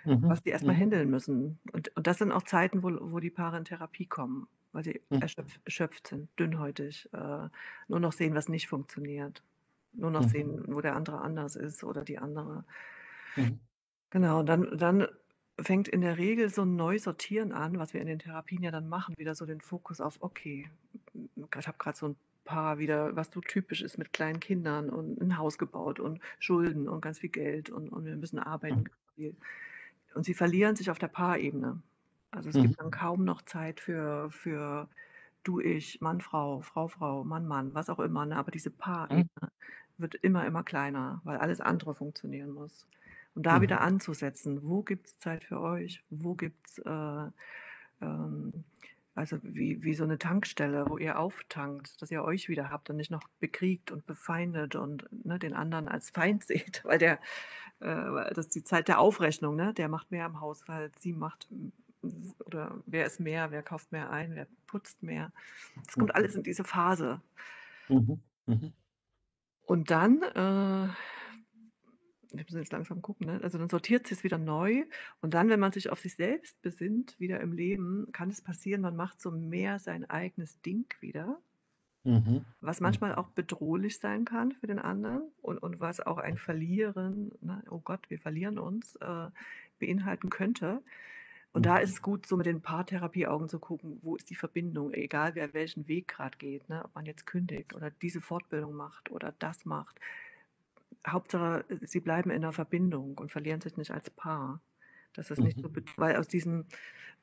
Mhm. 0.05 0.27
was 0.27 0.43
die 0.43 0.51
erstmal 0.51 0.77
Mhm. 0.77 0.81
handeln 0.81 1.11
müssen. 1.11 1.59
Und, 1.73 1.95
und 1.97 2.07
das 2.07 2.19
sind 2.19 2.33
auch 2.33 2.43
Zeiten, 2.45 2.83
wo, 2.83 2.91
wo 3.13 3.21
die 3.21 3.31
Paare 3.31 3.59
in 3.59 3.65
Therapie 3.65 4.07
kommen, 4.07 4.49
weil 4.77 4.85
sie 4.85 5.03
Mhm. 5.11 5.21
erschöpf, 5.21 5.59
erschöpft 5.65 6.07
sind, 6.09 6.29
dünnhäutig, 6.39 7.09
äh, 7.13 7.49
nur 7.89 8.01
noch 8.01 8.13
sehen, 8.13 8.35
was 8.35 8.49
nicht 8.49 8.69
funktioniert. 8.69 9.43
Nur 9.95 10.11
noch 10.11 10.23
Mhm. 10.23 10.29
sehen, 10.29 10.65
wo 10.69 10.81
der 10.83 10.95
andere 10.97 11.21
anders 11.23 11.57
ist 11.57 11.83
oder 11.83 12.05
die 12.05 12.19
andere. 12.19 12.65
Mhm. 13.37 13.61
Genau, 14.11 14.41
und 14.41 14.47
dann, 14.47 14.77
dann 14.79 15.07
fängt 15.61 15.89
in 15.89 16.01
der 16.01 16.19
Regel 16.19 16.49
so 16.51 16.63
ein 16.63 16.77
Neusortieren 16.77 17.53
an, 17.53 17.79
was 17.79 17.95
wir 17.95 18.01
in 18.01 18.07
den 18.07 18.19
Therapien 18.19 18.63
ja 18.63 18.71
dann 18.71 18.89
machen, 18.89 19.15
wieder 19.19 19.35
so 19.35 19.47
den 19.47 19.61
Fokus 19.61 20.01
auf, 20.01 20.19
okay, 20.21 20.71
ich 21.15 21.67
habe 21.67 21.79
gerade 21.79 21.97
so 21.97 22.09
ein 22.09 22.17
Paar 22.45 22.79
wieder, 22.79 23.17
was 23.17 23.31
so 23.33 23.41
typisch 23.41 23.83
ist 23.83 23.99
mit 23.99 24.13
kleinen 24.13 24.39
Kindern 24.41 24.91
und 24.91 25.21
ein 25.21 25.37
Haus 25.39 25.59
gebaut 25.59 25.99
und 25.99 26.21
Schulden 26.39 26.89
und 26.89 27.01
ganz 27.01 27.19
viel 27.19 27.31
Geld 27.31 27.71
und, 27.71 27.89
und 27.89 28.05
wir 28.05 28.17
müssen 28.17 28.39
arbeiten. 28.39 28.85
Mhm. 29.17 29.37
Und 30.15 30.25
sie 30.25 30.35
verlieren 30.35 30.77
sich 30.77 30.91
auf 30.91 30.99
der 30.99 31.09
Paarebene. 31.09 31.83
Also 32.37 32.51
es 32.51 32.57
Mhm. 32.57 32.63
gibt 32.63 32.81
dann 32.81 32.91
kaum 32.91 33.25
noch 33.25 33.43
Zeit 33.43 33.81
für, 33.81 34.31
für 34.31 34.89
du, 35.43 35.61
ich, 35.61 36.01
Mann, 36.01 36.21
Frau, 36.21 36.61
Frau, 36.61 36.87
Frau, 36.89 37.25
Mann, 37.25 37.47
Mann, 37.47 37.75
was 37.75 37.89
auch 37.89 37.99
immer, 37.99 38.27
ne? 38.27 38.37
aber 38.37 38.51
diese 38.51 38.71
Paarebene 38.71 39.29
mhm. 39.41 39.49
wird 39.99 40.17
immer, 40.17 40.47
immer 40.47 40.63
kleiner, 40.63 41.21
weil 41.25 41.39
alles 41.39 41.61
andere 41.61 41.95
funktionieren 41.95 42.51
muss. 42.51 42.87
Und 43.35 43.47
da 43.47 43.59
mhm. 43.59 43.63
wieder 43.63 43.81
anzusetzen, 43.81 44.61
wo 44.63 44.83
gibt 44.83 45.07
es 45.07 45.19
Zeit 45.19 45.45
für 45.45 45.61
euch? 45.61 46.05
Wo 46.11 46.35
gibt 46.35 46.67
es, 46.69 46.79
äh, 46.79 47.31
ähm, 48.03 48.65
also 49.15 49.39
wie, 49.43 49.83
wie 49.83 49.95
so 49.95 50.05
eine 50.05 50.19
Tankstelle, 50.19 50.91
wo 50.91 50.99
ihr 50.99 51.19
auftankt, 51.19 52.03
dass 52.03 52.11
ihr 52.11 52.23
euch 52.23 52.51
wieder 52.51 52.71
habt 52.71 52.91
und 52.91 52.97
nicht 52.97 53.11
noch 53.11 53.27
bekriegt 53.41 53.91
und 53.91 54.05
befeindet 54.07 54.77
und 54.77 55.09
ne, 55.25 55.39
den 55.39 55.55
anderen 55.55 55.89
als 55.89 56.11
Feind 56.11 56.45
seht, 56.47 56.85
weil 56.85 56.99
der, 56.99 57.19
äh, 57.81 58.35
das 58.35 58.47
ist 58.47 58.55
die 58.55 58.65
Zeit 58.65 58.89
der 58.89 58.99
Aufrechnung, 58.99 59.57
ne? 59.57 59.73
der 59.73 59.89
macht 59.89 60.11
mehr 60.11 60.27
im 60.27 60.41
Haushalt, 60.41 60.99
sie 61.01 61.15
macht 61.15 61.49
oder 62.45 62.83
wer 62.87 63.07
ist 63.07 63.21
mehr, 63.21 63.51
wer 63.51 63.63
kauft 63.63 63.93
mehr 63.93 64.11
ein, 64.11 64.35
wer 64.35 64.47
putzt 64.67 65.03
mehr. 65.03 65.33
Das 65.85 65.95
kommt 65.95 66.15
alles 66.15 66.35
in 66.35 66.43
diese 66.43 66.65
Phase. 66.65 67.21
Mhm. 67.89 68.21
Mhm. 68.47 68.73
Und 69.67 69.91
dann 69.91 70.23
äh, 70.23 70.89
wir 72.37 72.45
müssen 72.45 72.59
jetzt 72.59 72.73
langsam 72.73 73.03
gucken, 73.03 73.27
ne? 73.27 73.41
also 73.43 73.59
dann 73.59 73.69
sortiert 73.69 74.07
sich 74.07 74.19
es 74.19 74.25
wieder 74.25 74.39
neu 74.39 74.85
und 75.21 75.35
dann, 75.35 75.49
wenn 75.49 75.61
man 75.61 75.73
sich 75.73 75.91
auf 75.91 76.01
sich 76.01 76.15
selbst 76.15 76.61
besinnt, 76.63 77.19
wieder 77.19 77.41
im 77.41 77.53
Leben, 77.53 78.09
kann 78.13 78.31
es 78.31 78.43
passieren, 78.43 78.83
man 78.83 78.97
macht 78.97 79.21
so 79.21 79.31
mehr 79.31 79.79
sein 79.79 80.09
eigenes 80.09 80.61
Ding 80.63 80.87
wieder, 81.01 81.39
mhm. 82.05 82.45
was 82.61 82.81
manchmal 82.81 83.15
auch 83.15 83.29
bedrohlich 83.29 83.99
sein 83.99 84.25
kann 84.25 84.53
für 84.53 84.67
den 84.67 84.79
anderen 84.79 85.23
und, 85.43 85.59
und 85.59 85.81
was 85.81 86.01
auch 86.01 86.19
ein 86.19 86.37
Verlieren, 86.37 87.33
ne? 87.41 87.63
oh 87.71 87.81
Gott, 87.81 88.09
wir 88.11 88.19
verlieren 88.19 88.59
uns, 88.59 88.97
äh, 88.97 89.29
beinhalten 89.79 90.31
könnte. 90.31 90.83
Und 91.57 91.65
da 91.65 91.79
ist 91.79 91.89
es 91.89 92.03
gut, 92.03 92.27
so 92.27 92.37
mit 92.37 92.45
den 92.45 92.61
Paartherapieaugen 92.61 93.49
zu 93.49 93.59
gucken, 93.59 93.99
wo 94.03 94.15
ist 94.15 94.29
die 94.29 94.35
Verbindung, 94.35 94.93
egal 94.93 95.35
wer 95.37 95.55
welchen 95.55 95.89
Weg 95.89 96.07
gerade 96.09 96.37
geht, 96.37 96.69
ne? 96.69 96.85
ob 96.85 96.95
man 96.95 97.07
jetzt 97.07 97.25
kündigt 97.25 97.75
oder 97.75 97.91
diese 97.91 98.21
Fortbildung 98.21 98.75
macht 98.75 99.11
oder 99.11 99.33
das 99.39 99.65
macht. 99.65 99.99
Hauptsache, 101.09 101.65
sie 101.81 102.01
bleiben 102.01 102.29
in 102.29 102.43
der 102.43 102.53
Verbindung 102.53 103.17
und 103.17 103.33
verlieren 103.33 103.63
sich 103.63 103.79
nicht 103.79 103.91
als 103.91 104.11
Paar. 104.11 104.61
Das 105.15 105.31
ist 105.31 105.41
nicht 105.41 105.59
so, 105.59 105.71
mhm. 105.71 105.83
weil 105.97 106.17
aus 106.17 106.29
diesem, 106.29 106.67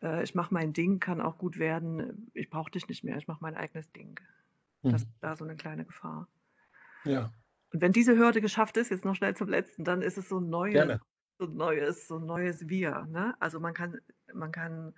äh, 0.01 0.23
ich 0.23 0.33
mache 0.33 0.51
mein 0.51 0.73
Ding, 0.73 0.99
kann 0.99 1.21
auch 1.21 1.37
gut 1.37 1.59
werden, 1.59 2.31
ich 2.33 2.49
brauche 2.49 2.71
dich 2.71 2.87
nicht 2.87 3.03
mehr, 3.03 3.17
ich 3.17 3.27
mache 3.27 3.43
mein 3.43 3.55
eigenes 3.55 3.91
Ding. 3.91 4.19
Das 4.81 5.03
ist 5.03 5.09
mhm. 5.09 5.13
da 5.21 5.35
so 5.35 5.45
eine 5.45 5.57
kleine 5.57 5.85
Gefahr. 5.85 6.27
Ja. 7.03 7.31
Und 7.71 7.81
wenn 7.81 7.91
diese 7.91 8.17
Hürde 8.17 8.41
geschafft 8.41 8.77
ist, 8.77 8.89
jetzt 8.89 9.05
noch 9.05 9.13
schnell 9.13 9.35
zum 9.35 9.47
letzten, 9.47 9.83
dann 9.83 10.01
ist 10.01 10.17
es 10.17 10.27
so 10.27 10.39
ein 10.39 10.49
neues, 10.49 10.99
so 11.37 11.45
ein 11.45 11.55
neues, 11.55 12.07
so 12.07 12.19
neues 12.19 12.69
Wir. 12.69 13.07
Ne? 13.11 13.35
Also 13.39 13.59
man 13.59 13.73
kann, 13.73 13.99
man 14.33 14.51
kann 14.51 14.93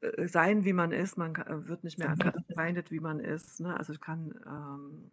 äh, 0.00 0.26
sein, 0.26 0.64
wie 0.64 0.72
man 0.72 0.92
ist, 0.92 1.18
man 1.18 1.34
kann, 1.34 1.68
wird 1.68 1.84
nicht 1.84 1.98
mehr 1.98 2.16
verfeindet, 2.16 2.90
wie 2.90 3.00
man 3.00 3.20
ist. 3.20 3.60
Ne? 3.60 3.76
Also 3.76 3.92
ich 3.92 4.00
kann 4.00 4.34
ähm, 4.46 5.10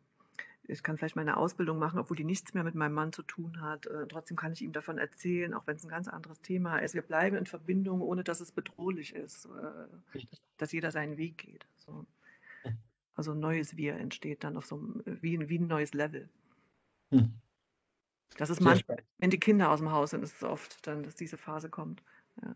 ich 0.68 0.84
kann 0.84 0.98
vielleicht 0.98 1.16
meine 1.16 1.38
Ausbildung 1.38 1.78
machen, 1.78 2.00
obwohl 2.00 2.18
die 2.18 2.24
nichts 2.24 2.54
mehr 2.54 2.64
mit 2.64 2.76
meinem 2.76 2.94
Mann 2.94 3.14
zu 3.14 3.24
tun 3.24 3.62
hat. 3.62 3.86
Äh, 3.86 4.08
trotzdem 4.08 4.38
kann 4.38 4.54
ich 4.54 4.62
ihm 4.62 4.72
davon 4.72 4.98
erzählen, 4.98 5.54
auch 5.54 5.68
wenn 5.68 5.76
es 5.76 5.84
ein 5.84 5.90
ganz 5.90 6.08
anderes 6.08 6.42
Thema 6.42 6.78
ist. 6.80 6.96
Wir 6.96 7.02
bleiben 7.02 7.36
in 7.36 7.46
Verbindung, 7.46 8.02
ohne 8.02 8.24
dass 8.24 8.40
es 8.40 8.52
bedrohlich 8.52 9.14
ist, 9.14 9.46
äh, 9.46 10.20
dass 10.58 10.72
jeder 10.72 10.92
seinen 10.92 11.18
Weg 11.18 11.38
geht. 11.38 11.68
So. 11.78 12.06
Also 13.16 13.32
ein 13.32 13.40
neues 13.40 13.78
Wir 13.78 13.96
entsteht 13.96 14.44
dann 14.44 14.58
auf 14.58 14.66
so 14.66 14.78
einem, 14.78 15.04
wie, 15.06 15.50
wie 15.50 15.60
ein 15.60 15.68
neues 15.68 15.94
Level. 15.94 16.28
Hm. 17.12 17.34
Das 18.38 18.50
ist 18.50 18.62
manchmal, 18.62 18.98
wenn 19.18 19.30
die 19.30 19.40
Kinder 19.40 19.72
aus 19.72 19.80
dem 19.80 19.92
Haus 19.92 20.12
sind, 20.12 20.24
ist 20.24 20.36
es 20.36 20.44
oft 20.44 20.86
dann, 20.88 21.04
dass 21.04 21.16
diese 21.16 21.38
Phase 21.38 21.70
kommt. 21.70 22.04
Ja. 22.42 22.54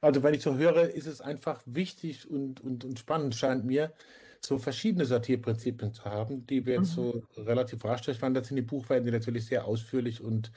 Also 0.00 0.22
wenn 0.22 0.34
ich 0.34 0.42
so 0.42 0.56
höre, 0.56 0.90
ist 0.90 1.06
es 1.06 1.20
einfach 1.20 1.62
wichtig 1.66 2.30
und, 2.30 2.60
und, 2.60 2.84
und 2.84 2.98
spannend, 2.98 3.34
scheint 3.34 3.64
mir, 3.64 3.92
so 4.40 4.58
verschiedene 4.58 5.04
Sortierprinzipien 5.04 5.92
zu 5.92 6.04
haben, 6.04 6.46
die 6.46 6.64
wir 6.64 6.74
jetzt 6.74 6.96
mhm. 6.96 7.12
so 7.12 7.22
relativ 7.36 7.84
rasch 7.84 8.02
durchwandert 8.02 8.46
sind. 8.46 8.56
Die 8.56 8.62
Buch 8.62 8.88
werden 8.88 9.04
die 9.04 9.10
natürlich 9.10 9.46
sehr 9.46 9.64
ausführlich 9.64 10.22
und 10.22 10.52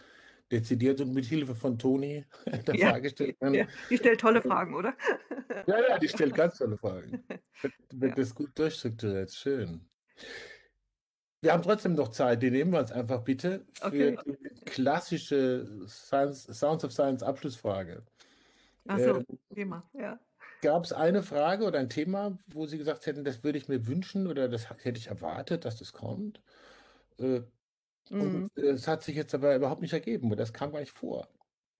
dezidiert 0.52 0.99
und 1.02 1.13
mit 1.13 1.25
Hilfe 1.25 1.56
von 1.56 1.78
Toni 1.78 2.25
der 2.67 2.75
ja, 2.75 2.89
Frage 2.89 3.04
gestellt 3.04 3.38
Ja, 3.41 3.67
die 3.89 3.97
stellt 3.97 4.19
tolle 4.19 4.41
Fragen, 4.41 4.73
oder? 4.75 4.93
ja, 5.67 5.89
ja, 5.89 5.99
die 5.99 6.08
stellt 6.08 6.34
ganz 6.34 6.58
tolle 6.58 6.78
Fragen. 6.78 7.23
Wird, 7.62 7.73
wird 7.91 8.12
ja. 8.12 8.15
das 8.15 8.34
gut 8.34 8.58
durchstrukturiert, 8.58 9.34
schön. 9.34 9.82
Wir 11.41 11.54
haben 11.54 11.63
trotzdem 11.63 11.93
noch 11.93 12.10
Zeit, 12.10 12.43
die 12.43 12.52
nehmen 12.52 12.71
wir 12.71 12.80
uns 12.80 12.91
einfach 12.91 13.23
bitte 13.23 13.65
für 13.75 13.88
okay. 13.88 14.17
die 14.25 14.65
klassische 14.65 15.86
Science, 15.88 16.43
Sounds 16.43 16.84
of 16.84 16.91
Science 16.91 17.23
Abschlussfrage. 17.23 18.04
Achso, 18.88 19.17
ähm, 19.17 19.25
Thema, 19.54 19.89
ja. 19.93 20.19
Gab 20.62 20.84
es 20.84 20.91
eine 20.91 21.23
Frage 21.23 21.65
oder 21.65 21.80
ein 21.80 21.89
Thema, 21.89 22.38
wo 22.47 22.65
Sie 22.65 22.78
gesagt 22.78 23.06
hätten, 23.06 23.23
das 23.23 23.43
würde 23.43 23.58
ich 23.58 23.69
mir 23.69 23.88
wünschen 23.88 24.28
oder 24.28 24.49
das 24.49 24.69
hätte 24.69 24.99
ich 24.99 25.08
erwartet, 25.08 25.63
dass 25.63 25.78
das 25.78 25.93
kommt? 25.93 26.41
Äh, 27.17 27.41
mhm. 28.10 28.49
es 28.56 28.88
hat 28.88 29.04
sich 29.04 29.15
jetzt 29.15 29.34
aber 29.34 29.56
überhaupt 29.56 29.82
nicht 29.82 29.93
ergeben 29.93 30.28
oder 30.28 30.38
das 30.38 30.52
kam 30.52 30.73
gar 30.73 30.82
nicht 30.82 30.91
vor. 30.91 31.30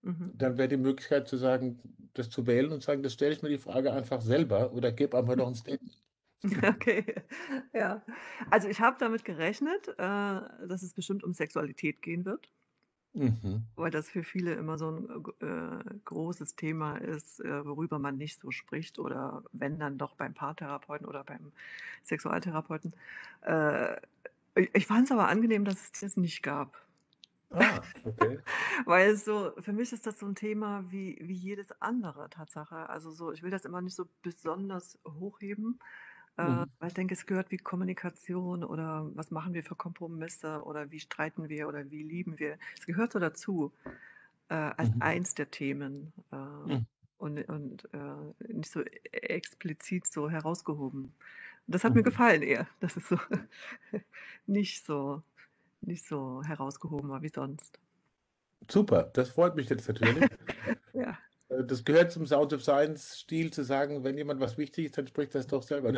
Mhm. 0.02 0.32
Dann 0.34 0.56
wäre 0.56 0.68
die 0.68 0.78
Möglichkeit 0.78 1.28
zu 1.28 1.36
sagen, 1.36 1.80
das 2.14 2.30
zu 2.30 2.46
wählen 2.46 2.72
und 2.72 2.82
sagen, 2.82 3.02
das 3.02 3.12
stelle 3.12 3.32
ich 3.32 3.42
mir 3.42 3.50
die 3.50 3.58
Frage 3.58 3.92
einfach 3.92 4.22
selber 4.22 4.72
oder 4.72 4.92
gebe 4.92 5.18
einfach 5.18 5.36
noch 5.36 5.48
ein 5.48 5.54
Statement. 5.54 6.00
Okay, 6.74 7.04
ja. 7.74 8.02
Also 8.50 8.68
ich 8.68 8.80
habe 8.80 8.96
damit 8.98 9.24
gerechnet, 9.24 9.88
äh, 9.88 9.94
dass 9.98 10.82
es 10.82 10.94
bestimmt 10.94 11.22
um 11.24 11.34
Sexualität 11.34 12.02
gehen 12.02 12.24
wird. 12.24 12.50
Mhm. 13.12 13.66
Weil 13.76 13.90
das 13.90 14.08
für 14.08 14.22
viele 14.22 14.54
immer 14.54 14.78
so 14.78 14.90
ein 14.90 15.24
äh, 15.40 15.94
großes 16.04 16.54
Thema 16.54 16.96
ist, 16.98 17.40
äh, 17.40 17.64
worüber 17.64 17.98
man 17.98 18.16
nicht 18.16 18.40
so 18.40 18.50
spricht 18.50 18.98
oder 18.98 19.42
wenn 19.52 19.78
dann 19.78 19.98
doch 19.98 20.14
beim 20.14 20.34
Paartherapeuten 20.34 21.06
oder 21.06 21.24
beim 21.24 21.52
Sexualtherapeuten. 22.04 22.94
Äh, 23.42 23.96
ich 24.74 24.86
fand 24.86 25.06
es 25.06 25.12
aber 25.12 25.28
angenehm, 25.28 25.64
dass 25.64 25.82
es 25.82 25.92
das 26.00 26.16
nicht 26.16 26.42
gab. 26.42 26.76
Ah, 27.50 27.82
okay. 28.04 28.38
Weil 28.84 29.16
so, 29.16 29.52
für 29.60 29.72
mich 29.72 29.92
ist 29.92 30.06
das 30.06 30.18
so 30.20 30.26
ein 30.26 30.34
Thema 30.34 30.84
wie, 30.90 31.18
wie 31.20 31.34
jedes 31.34 31.72
andere 31.80 32.30
Tatsache. 32.30 32.88
Also 32.88 33.10
so, 33.10 33.32
ich 33.32 33.42
will 33.42 33.50
das 33.50 33.64
immer 33.64 33.80
nicht 33.80 33.96
so 33.96 34.06
besonders 34.22 34.98
hochheben, 35.04 35.80
äh, 35.80 36.09
mhm. 36.36 36.66
weil 36.78 36.88
ich 36.88 36.94
denke, 36.94 37.14
es 37.14 37.26
gehört 37.26 37.50
wie 37.50 37.56
Kommunikation 37.56 38.64
oder 38.64 39.10
was 39.14 39.30
machen 39.30 39.54
wir 39.54 39.62
für 39.62 39.74
Kompromisse 39.74 40.62
oder 40.64 40.90
wie 40.90 41.00
streiten 41.00 41.48
wir 41.48 41.68
oder 41.68 41.90
wie 41.90 42.02
lieben 42.02 42.38
wir. 42.38 42.58
Es 42.78 42.86
gehört 42.86 43.12
so 43.12 43.18
dazu 43.18 43.72
äh, 44.48 44.54
als 44.54 44.94
mhm. 44.94 45.02
eins 45.02 45.34
der 45.34 45.50
Themen 45.50 46.12
äh, 46.32 46.36
mhm. 46.36 46.86
und, 47.18 47.48
und 47.48 47.88
äh, 47.92 48.52
nicht 48.52 48.70
so 48.70 48.82
explizit 49.12 50.06
so 50.06 50.30
herausgehoben. 50.30 51.12
Das 51.66 51.84
hat 51.84 51.94
mir 51.94 52.00
mhm. 52.00 52.04
gefallen 52.04 52.42
eher, 52.42 52.66
dass 52.80 52.96
es 52.96 53.08
so 53.08 53.18
nicht 54.46 54.84
so 54.84 55.22
nicht 55.82 56.06
so 56.06 56.42
herausgehoben 56.44 57.08
war 57.08 57.22
wie 57.22 57.30
sonst. 57.30 57.78
Super, 58.68 59.04
das 59.14 59.30
freut 59.30 59.56
mich 59.56 59.68
jetzt 59.70 59.88
natürlich. 59.88 60.28
ja. 60.92 61.18
Äh, 61.50 61.64
das 61.64 61.84
gehört 61.84 62.12
zum 62.12 62.26
Sound 62.26 62.52
of 62.52 62.62
Science-Stil 62.62 63.52
zu 63.52 63.64
sagen, 63.64 64.04
wenn 64.04 64.16
jemand 64.16 64.40
was 64.40 64.56
wichtig 64.56 64.86
ist, 64.86 64.98
dann 64.98 65.06
spricht 65.06 65.34
das 65.34 65.46
doch 65.46 65.62
selber. 65.62 65.92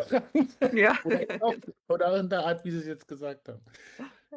Ja. 0.74 0.96
oder, 1.04 1.26
auch, 1.40 1.54
oder 1.88 2.16
in 2.18 2.28
der 2.28 2.46
Art, 2.46 2.64
wie 2.64 2.70
Sie 2.70 2.78
es 2.78 2.86
jetzt 2.86 3.08
gesagt 3.08 3.48
haben. 3.48 3.60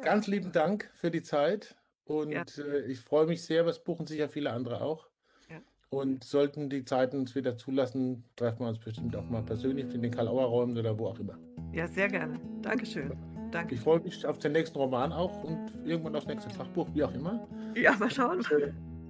Ganz 0.02 0.26
lieben 0.26 0.52
Dank 0.52 0.90
für 0.94 1.10
die 1.10 1.22
Zeit 1.22 1.74
und 2.04 2.30
ja. 2.30 2.44
äh, 2.58 2.80
ich 2.86 3.00
freue 3.00 3.26
mich 3.26 3.42
sehr, 3.44 3.66
was 3.66 3.82
buchen 3.82 4.06
sicher 4.06 4.28
viele 4.28 4.52
andere 4.52 4.82
auch. 4.82 5.08
Ja. 5.48 5.56
Und 5.88 6.22
sollten 6.22 6.68
die 6.68 6.84
Zeiten 6.84 7.20
uns 7.20 7.34
wieder 7.34 7.56
zulassen, 7.56 8.24
treffen 8.36 8.60
wir 8.60 8.68
uns 8.68 8.78
bestimmt 8.78 9.16
auch 9.16 9.28
mal 9.28 9.42
persönlich 9.42 9.92
in 9.94 10.02
den 10.02 10.10
Karl-Auer-Räumen 10.10 10.76
oder 10.76 10.98
wo 10.98 11.06
auch 11.06 11.18
immer. 11.18 11.38
Ja, 11.72 11.88
sehr 11.88 12.08
gerne. 12.08 12.38
Dankeschön. 12.60 13.16
Danke. 13.50 13.74
Ich 13.74 13.80
freue 13.80 14.00
mich 14.00 14.26
auf 14.26 14.38
den 14.38 14.52
nächsten 14.52 14.76
Roman 14.76 15.12
auch 15.12 15.42
und 15.44 15.72
irgendwann 15.84 16.14
aufs 16.16 16.26
nächste 16.26 16.50
Fachbuch, 16.50 16.88
wie 16.92 17.04
auch 17.04 17.14
immer. 17.14 17.48
Ja, 17.74 17.96
mal 17.96 18.10
schauen. 18.10 18.44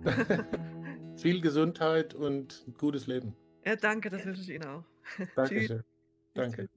Viel 1.27 1.41
Gesundheit 1.41 2.15
und 2.15 2.65
gutes 2.79 3.09
Leben. 3.09 3.35
Ja, 3.65 3.75
danke, 3.75 4.11
das 4.11 4.25
wünsche 4.25 4.43
ich 4.43 4.51
Ihnen 4.51 4.65
auch. 4.65 4.85
Dankeschön. 5.35 5.83
Danke. 6.35 6.69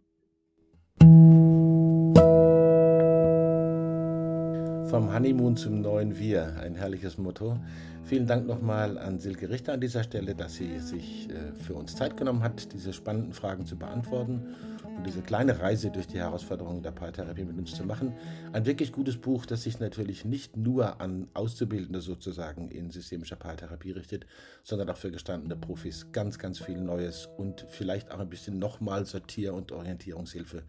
Vom 4.89 5.13
Honeymoon 5.13 5.55
zum 5.55 5.81
neuen 5.81 6.17
Wir, 6.17 6.57
ein 6.59 6.73
herrliches 6.73 7.19
Motto. 7.19 7.59
Vielen 8.05 8.25
Dank 8.25 8.47
nochmal 8.47 8.97
an 8.97 9.19
Silke 9.19 9.51
Richter 9.51 9.73
an 9.73 9.81
dieser 9.81 10.01
Stelle, 10.01 10.33
dass 10.33 10.55
sie 10.55 10.79
sich 10.79 11.29
äh, 11.29 11.53
für 11.53 11.75
uns 11.75 11.95
Zeit 11.95 12.17
genommen 12.17 12.41
hat, 12.41 12.73
diese 12.73 12.91
spannenden 12.91 13.33
Fragen 13.33 13.67
zu 13.67 13.77
beantworten 13.77 14.55
und 14.99 15.07
diese 15.07 15.21
kleine 15.21 15.61
Reise 15.61 15.91
durch 15.91 16.07
die 16.07 16.17
Herausforderungen 16.17 16.83
der 16.83 16.91
Paartherapie 16.91 17.45
mit 17.45 17.57
uns 17.57 17.73
zu 17.73 17.85
machen. 17.85 18.13
Ein 18.51 18.65
wirklich 18.65 18.91
gutes 18.91 19.15
Buch, 19.15 19.45
das 19.45 19.63
sich 19.63 19.79
natürlich 19.79 20.25
nicht 20.25 20.57
nur 20.57 20.99
an 20.99 21.29
Auszubildende 21.33 22.01
sozusagen 22.01 22.69
in 22.69 22.91
systemischer 22.91 23.37
Paartherapie 23.37 23.91
richtet, 23.91 24.25
sondern 24.61 24.89
auch 24.89 24.97
für 24.97 25.09
gestandene 25.09 25.55
Profis 25.55 26.07
ganz, 26.11 26.37
ganz 26.37 26.59
viel 26.59 26.81
Neues 26.81 27.29
und 27.37 27.65
vielleicht 27.69 28.11
auch 28.11 28.19
ein 28.19 28.29
bisschen 28.29 28.59
nochmal 28.59 29.05
Sortier- 29.05 29.53
und 29.53 29.71
Orientierungshilfe 29.71 30.63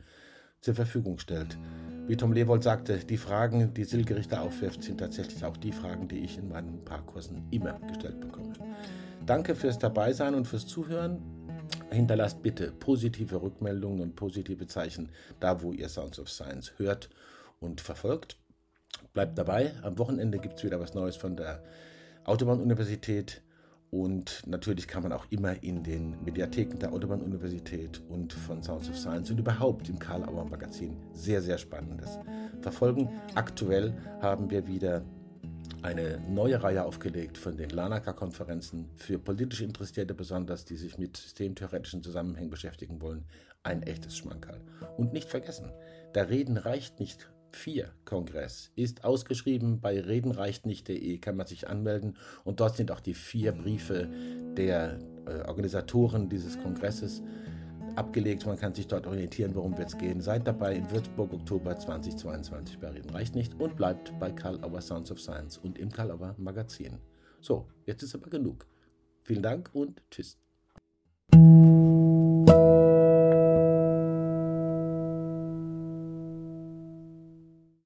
zur 0.60 0.76
Verfügung 0.76 1.18
stellt. 1.18 1.58
Wie 2.06 2.16
Tom 2.16 2.32
Lewold 2.32 2.62
sagte, 2.62 2.98
die 2.98 3.16
Fragen, 3.16 3.74
die 3.74 3.84
Silke 3.84 4.14
Richter 4.14 4.42
aufwirft, 4.42 4.84
sind 4.84 4.98
tatsächlich 4.98 5.44
auch 5.44 5.56
die 5.56 5.72
Fragen, 5.72 6.06
die 6.06 6.20
ich 6.20 6.38
in 6.38 6.50
meinen 6.50 6.84
Paarkursen 6.84 7.48
immer 7.50 7.80
gestellt 7.88 8.20
bekomme. 8.20 8.52
Danke 9.26 9.56
fürs 9.56 9.78
Dabeisein 9.78 10.34
und 10.34 10.46
fürs 10.46 10.68
Zuhören. 10.68 11.20
Hinterlasst 11.90 12.42
bitte 12.42 12.70
positive 12.72 13.42
Rückmeldungen 13.42 14.00
und 14.00 14.16
positive 14.16 14.66
Zeichen 14.66 15.10
da, 15.40 15.62
wo 15.62 15.72
ihr 15.72 15.88
Sounds 15.88 16.18
of 16.18 16.30
Science 16.30 16.72
hört 16.76 17.10
und 17.58 17.80
verfolgt. 17.80 18.36
Bleibt 19.12 19.36
dabei. 19.36 19.72
Am 19.82 19.98
Wochenende 19.98 20.38
gibt 20.38 20.58
es 20.58 20.64
wieder 20.64 20.80
was 20.80 20.94
Neues 20.94 21.16
von 21.16 21.36
der 21.36 21.62
Autobahnuniversität. 22.24 23.42
Und 23.90 24.44
natürlich 24.46 24.86
kann 24.86 25.02
man 25.02 25.12
auch 25.12 25.26
immer 25.30 25.60
in 25.64 25.82
den 25.82 26.22
Mediatheken 26.24 26.78
der 26.78 26.92
Autobahnuniversität 26.92 28.00
und 28.08 28.32
von 28.32 28.62
Sounds 28.62 28.88
of 28.88 28.96
Science 28.96 29.32
und 29.32 29.40
überhaupt 29.40 29.88
im 29.88 29.98
Karl 29.98 30.22
Auer 30.22 30.44
Magazin 30.44 30.96
sehr, 31.12 31.42
sehr 31.42 31.58
Spannendes 31.58 32.20
verfolgen. 32.60 33.08
Aktuell 33.34 33.92
haben 34.20 34.48
wir 34.48 34.68
wieder 34.68 35.02
eine 35.82 36.20
neue 36.28 36.62
Reihe 36.62 36.84
aufgelegt 36.84 37.38
von 37.38 37.56
den 37.56 37.70
Lanaka-Konferenzen 37.70 38.90
für 38.96 39.18
politisch 39.18 39.62
Interessierte 39.62 40.14
besonders, 40.14 40.64
die 40.64 40.76
sich 40.76 40.98
mit 40.98 41.16
systemtheoretischen 41.16 42.02
Zusammenhängen 42.02 42.50
beschäftigen 42.50 43.00
wollen. 43.00 43.24
Ein 43.62 43.82
echtes 43.82 44.16
Schmankerl. 44.16 44.60
Und 44.96 45.12
nicht 45.12 45.28
vergessen, 45.28 45.72
der 46.14 46.28
Reden 46.28 46.56
reicht 46.56 47.00
nicht 47.00 47.30
4 47.52 47.90
Kongress 48.04 48.70
ist 48.76 49.04
ausgeschrieben 49.04 49.80
bei 49.80 50.00
redenreichtnicht.de, 50.00 51.18
kann 51.18 51.36
man 51.36 51.46
sich 51.46 51.68
anmelden 51.68 52.16
und 52.44 52.60
dort 52.60 52.76
sind 52.76 52.90
auch 52.90 53.00
die 53.00 53.14
vier 53.14 53.52
Briefe 53.52 54.08
der 54.56 54.98
äh, 55.26 55.48
Organisatoren 55.48 56.28
dieses 56.28 56.60
Kongresses 56.60 57.22
abgelegt. 58.00 58.46
Man 58.46 58.58
kann 58.58 58.72
sich 58.72 58.86
dort 58.86 59.06
orientieren, 59.06 59.54
worum 59.54 59.76
wird 59.76 59.88
es 59.88 59.98
gehen. 59.98 60.20
Seid 60.22 60.46
dabei 60.46 60.74
in 60.74 60.90
Würzburg, 60.90 61.32
Oktober 61.32 61.78
2022 61.78 62.78
bei 62.78 62.88
Reden 62.88 63.10
reicht 63.10 63.34
nicht 63.34 63.60
und 63.60 63.76
bleibt 63.76 64.18
bei 64.18 64.32
Karl 64.32 64.58
Auer 64.64 64.80
Sounds 64.80 65.12
of 65.12 65.20
Science 65.20 65.58
und 65.58 65.78
im 65.78 65.90
Karl 65.90 66.10
Auer 66.10 66.34
Magazin. 66.38 66.98
So, 67.40 67.66
jetzt 67.84 68.02
ist 68.02 68.14
aber 68.14 68.30
genug. 68.30 68.66
Vielen 69.22 69.42
Dank 69.42 69.70
und 69.74 70.02
tschüss. 70.10 70.38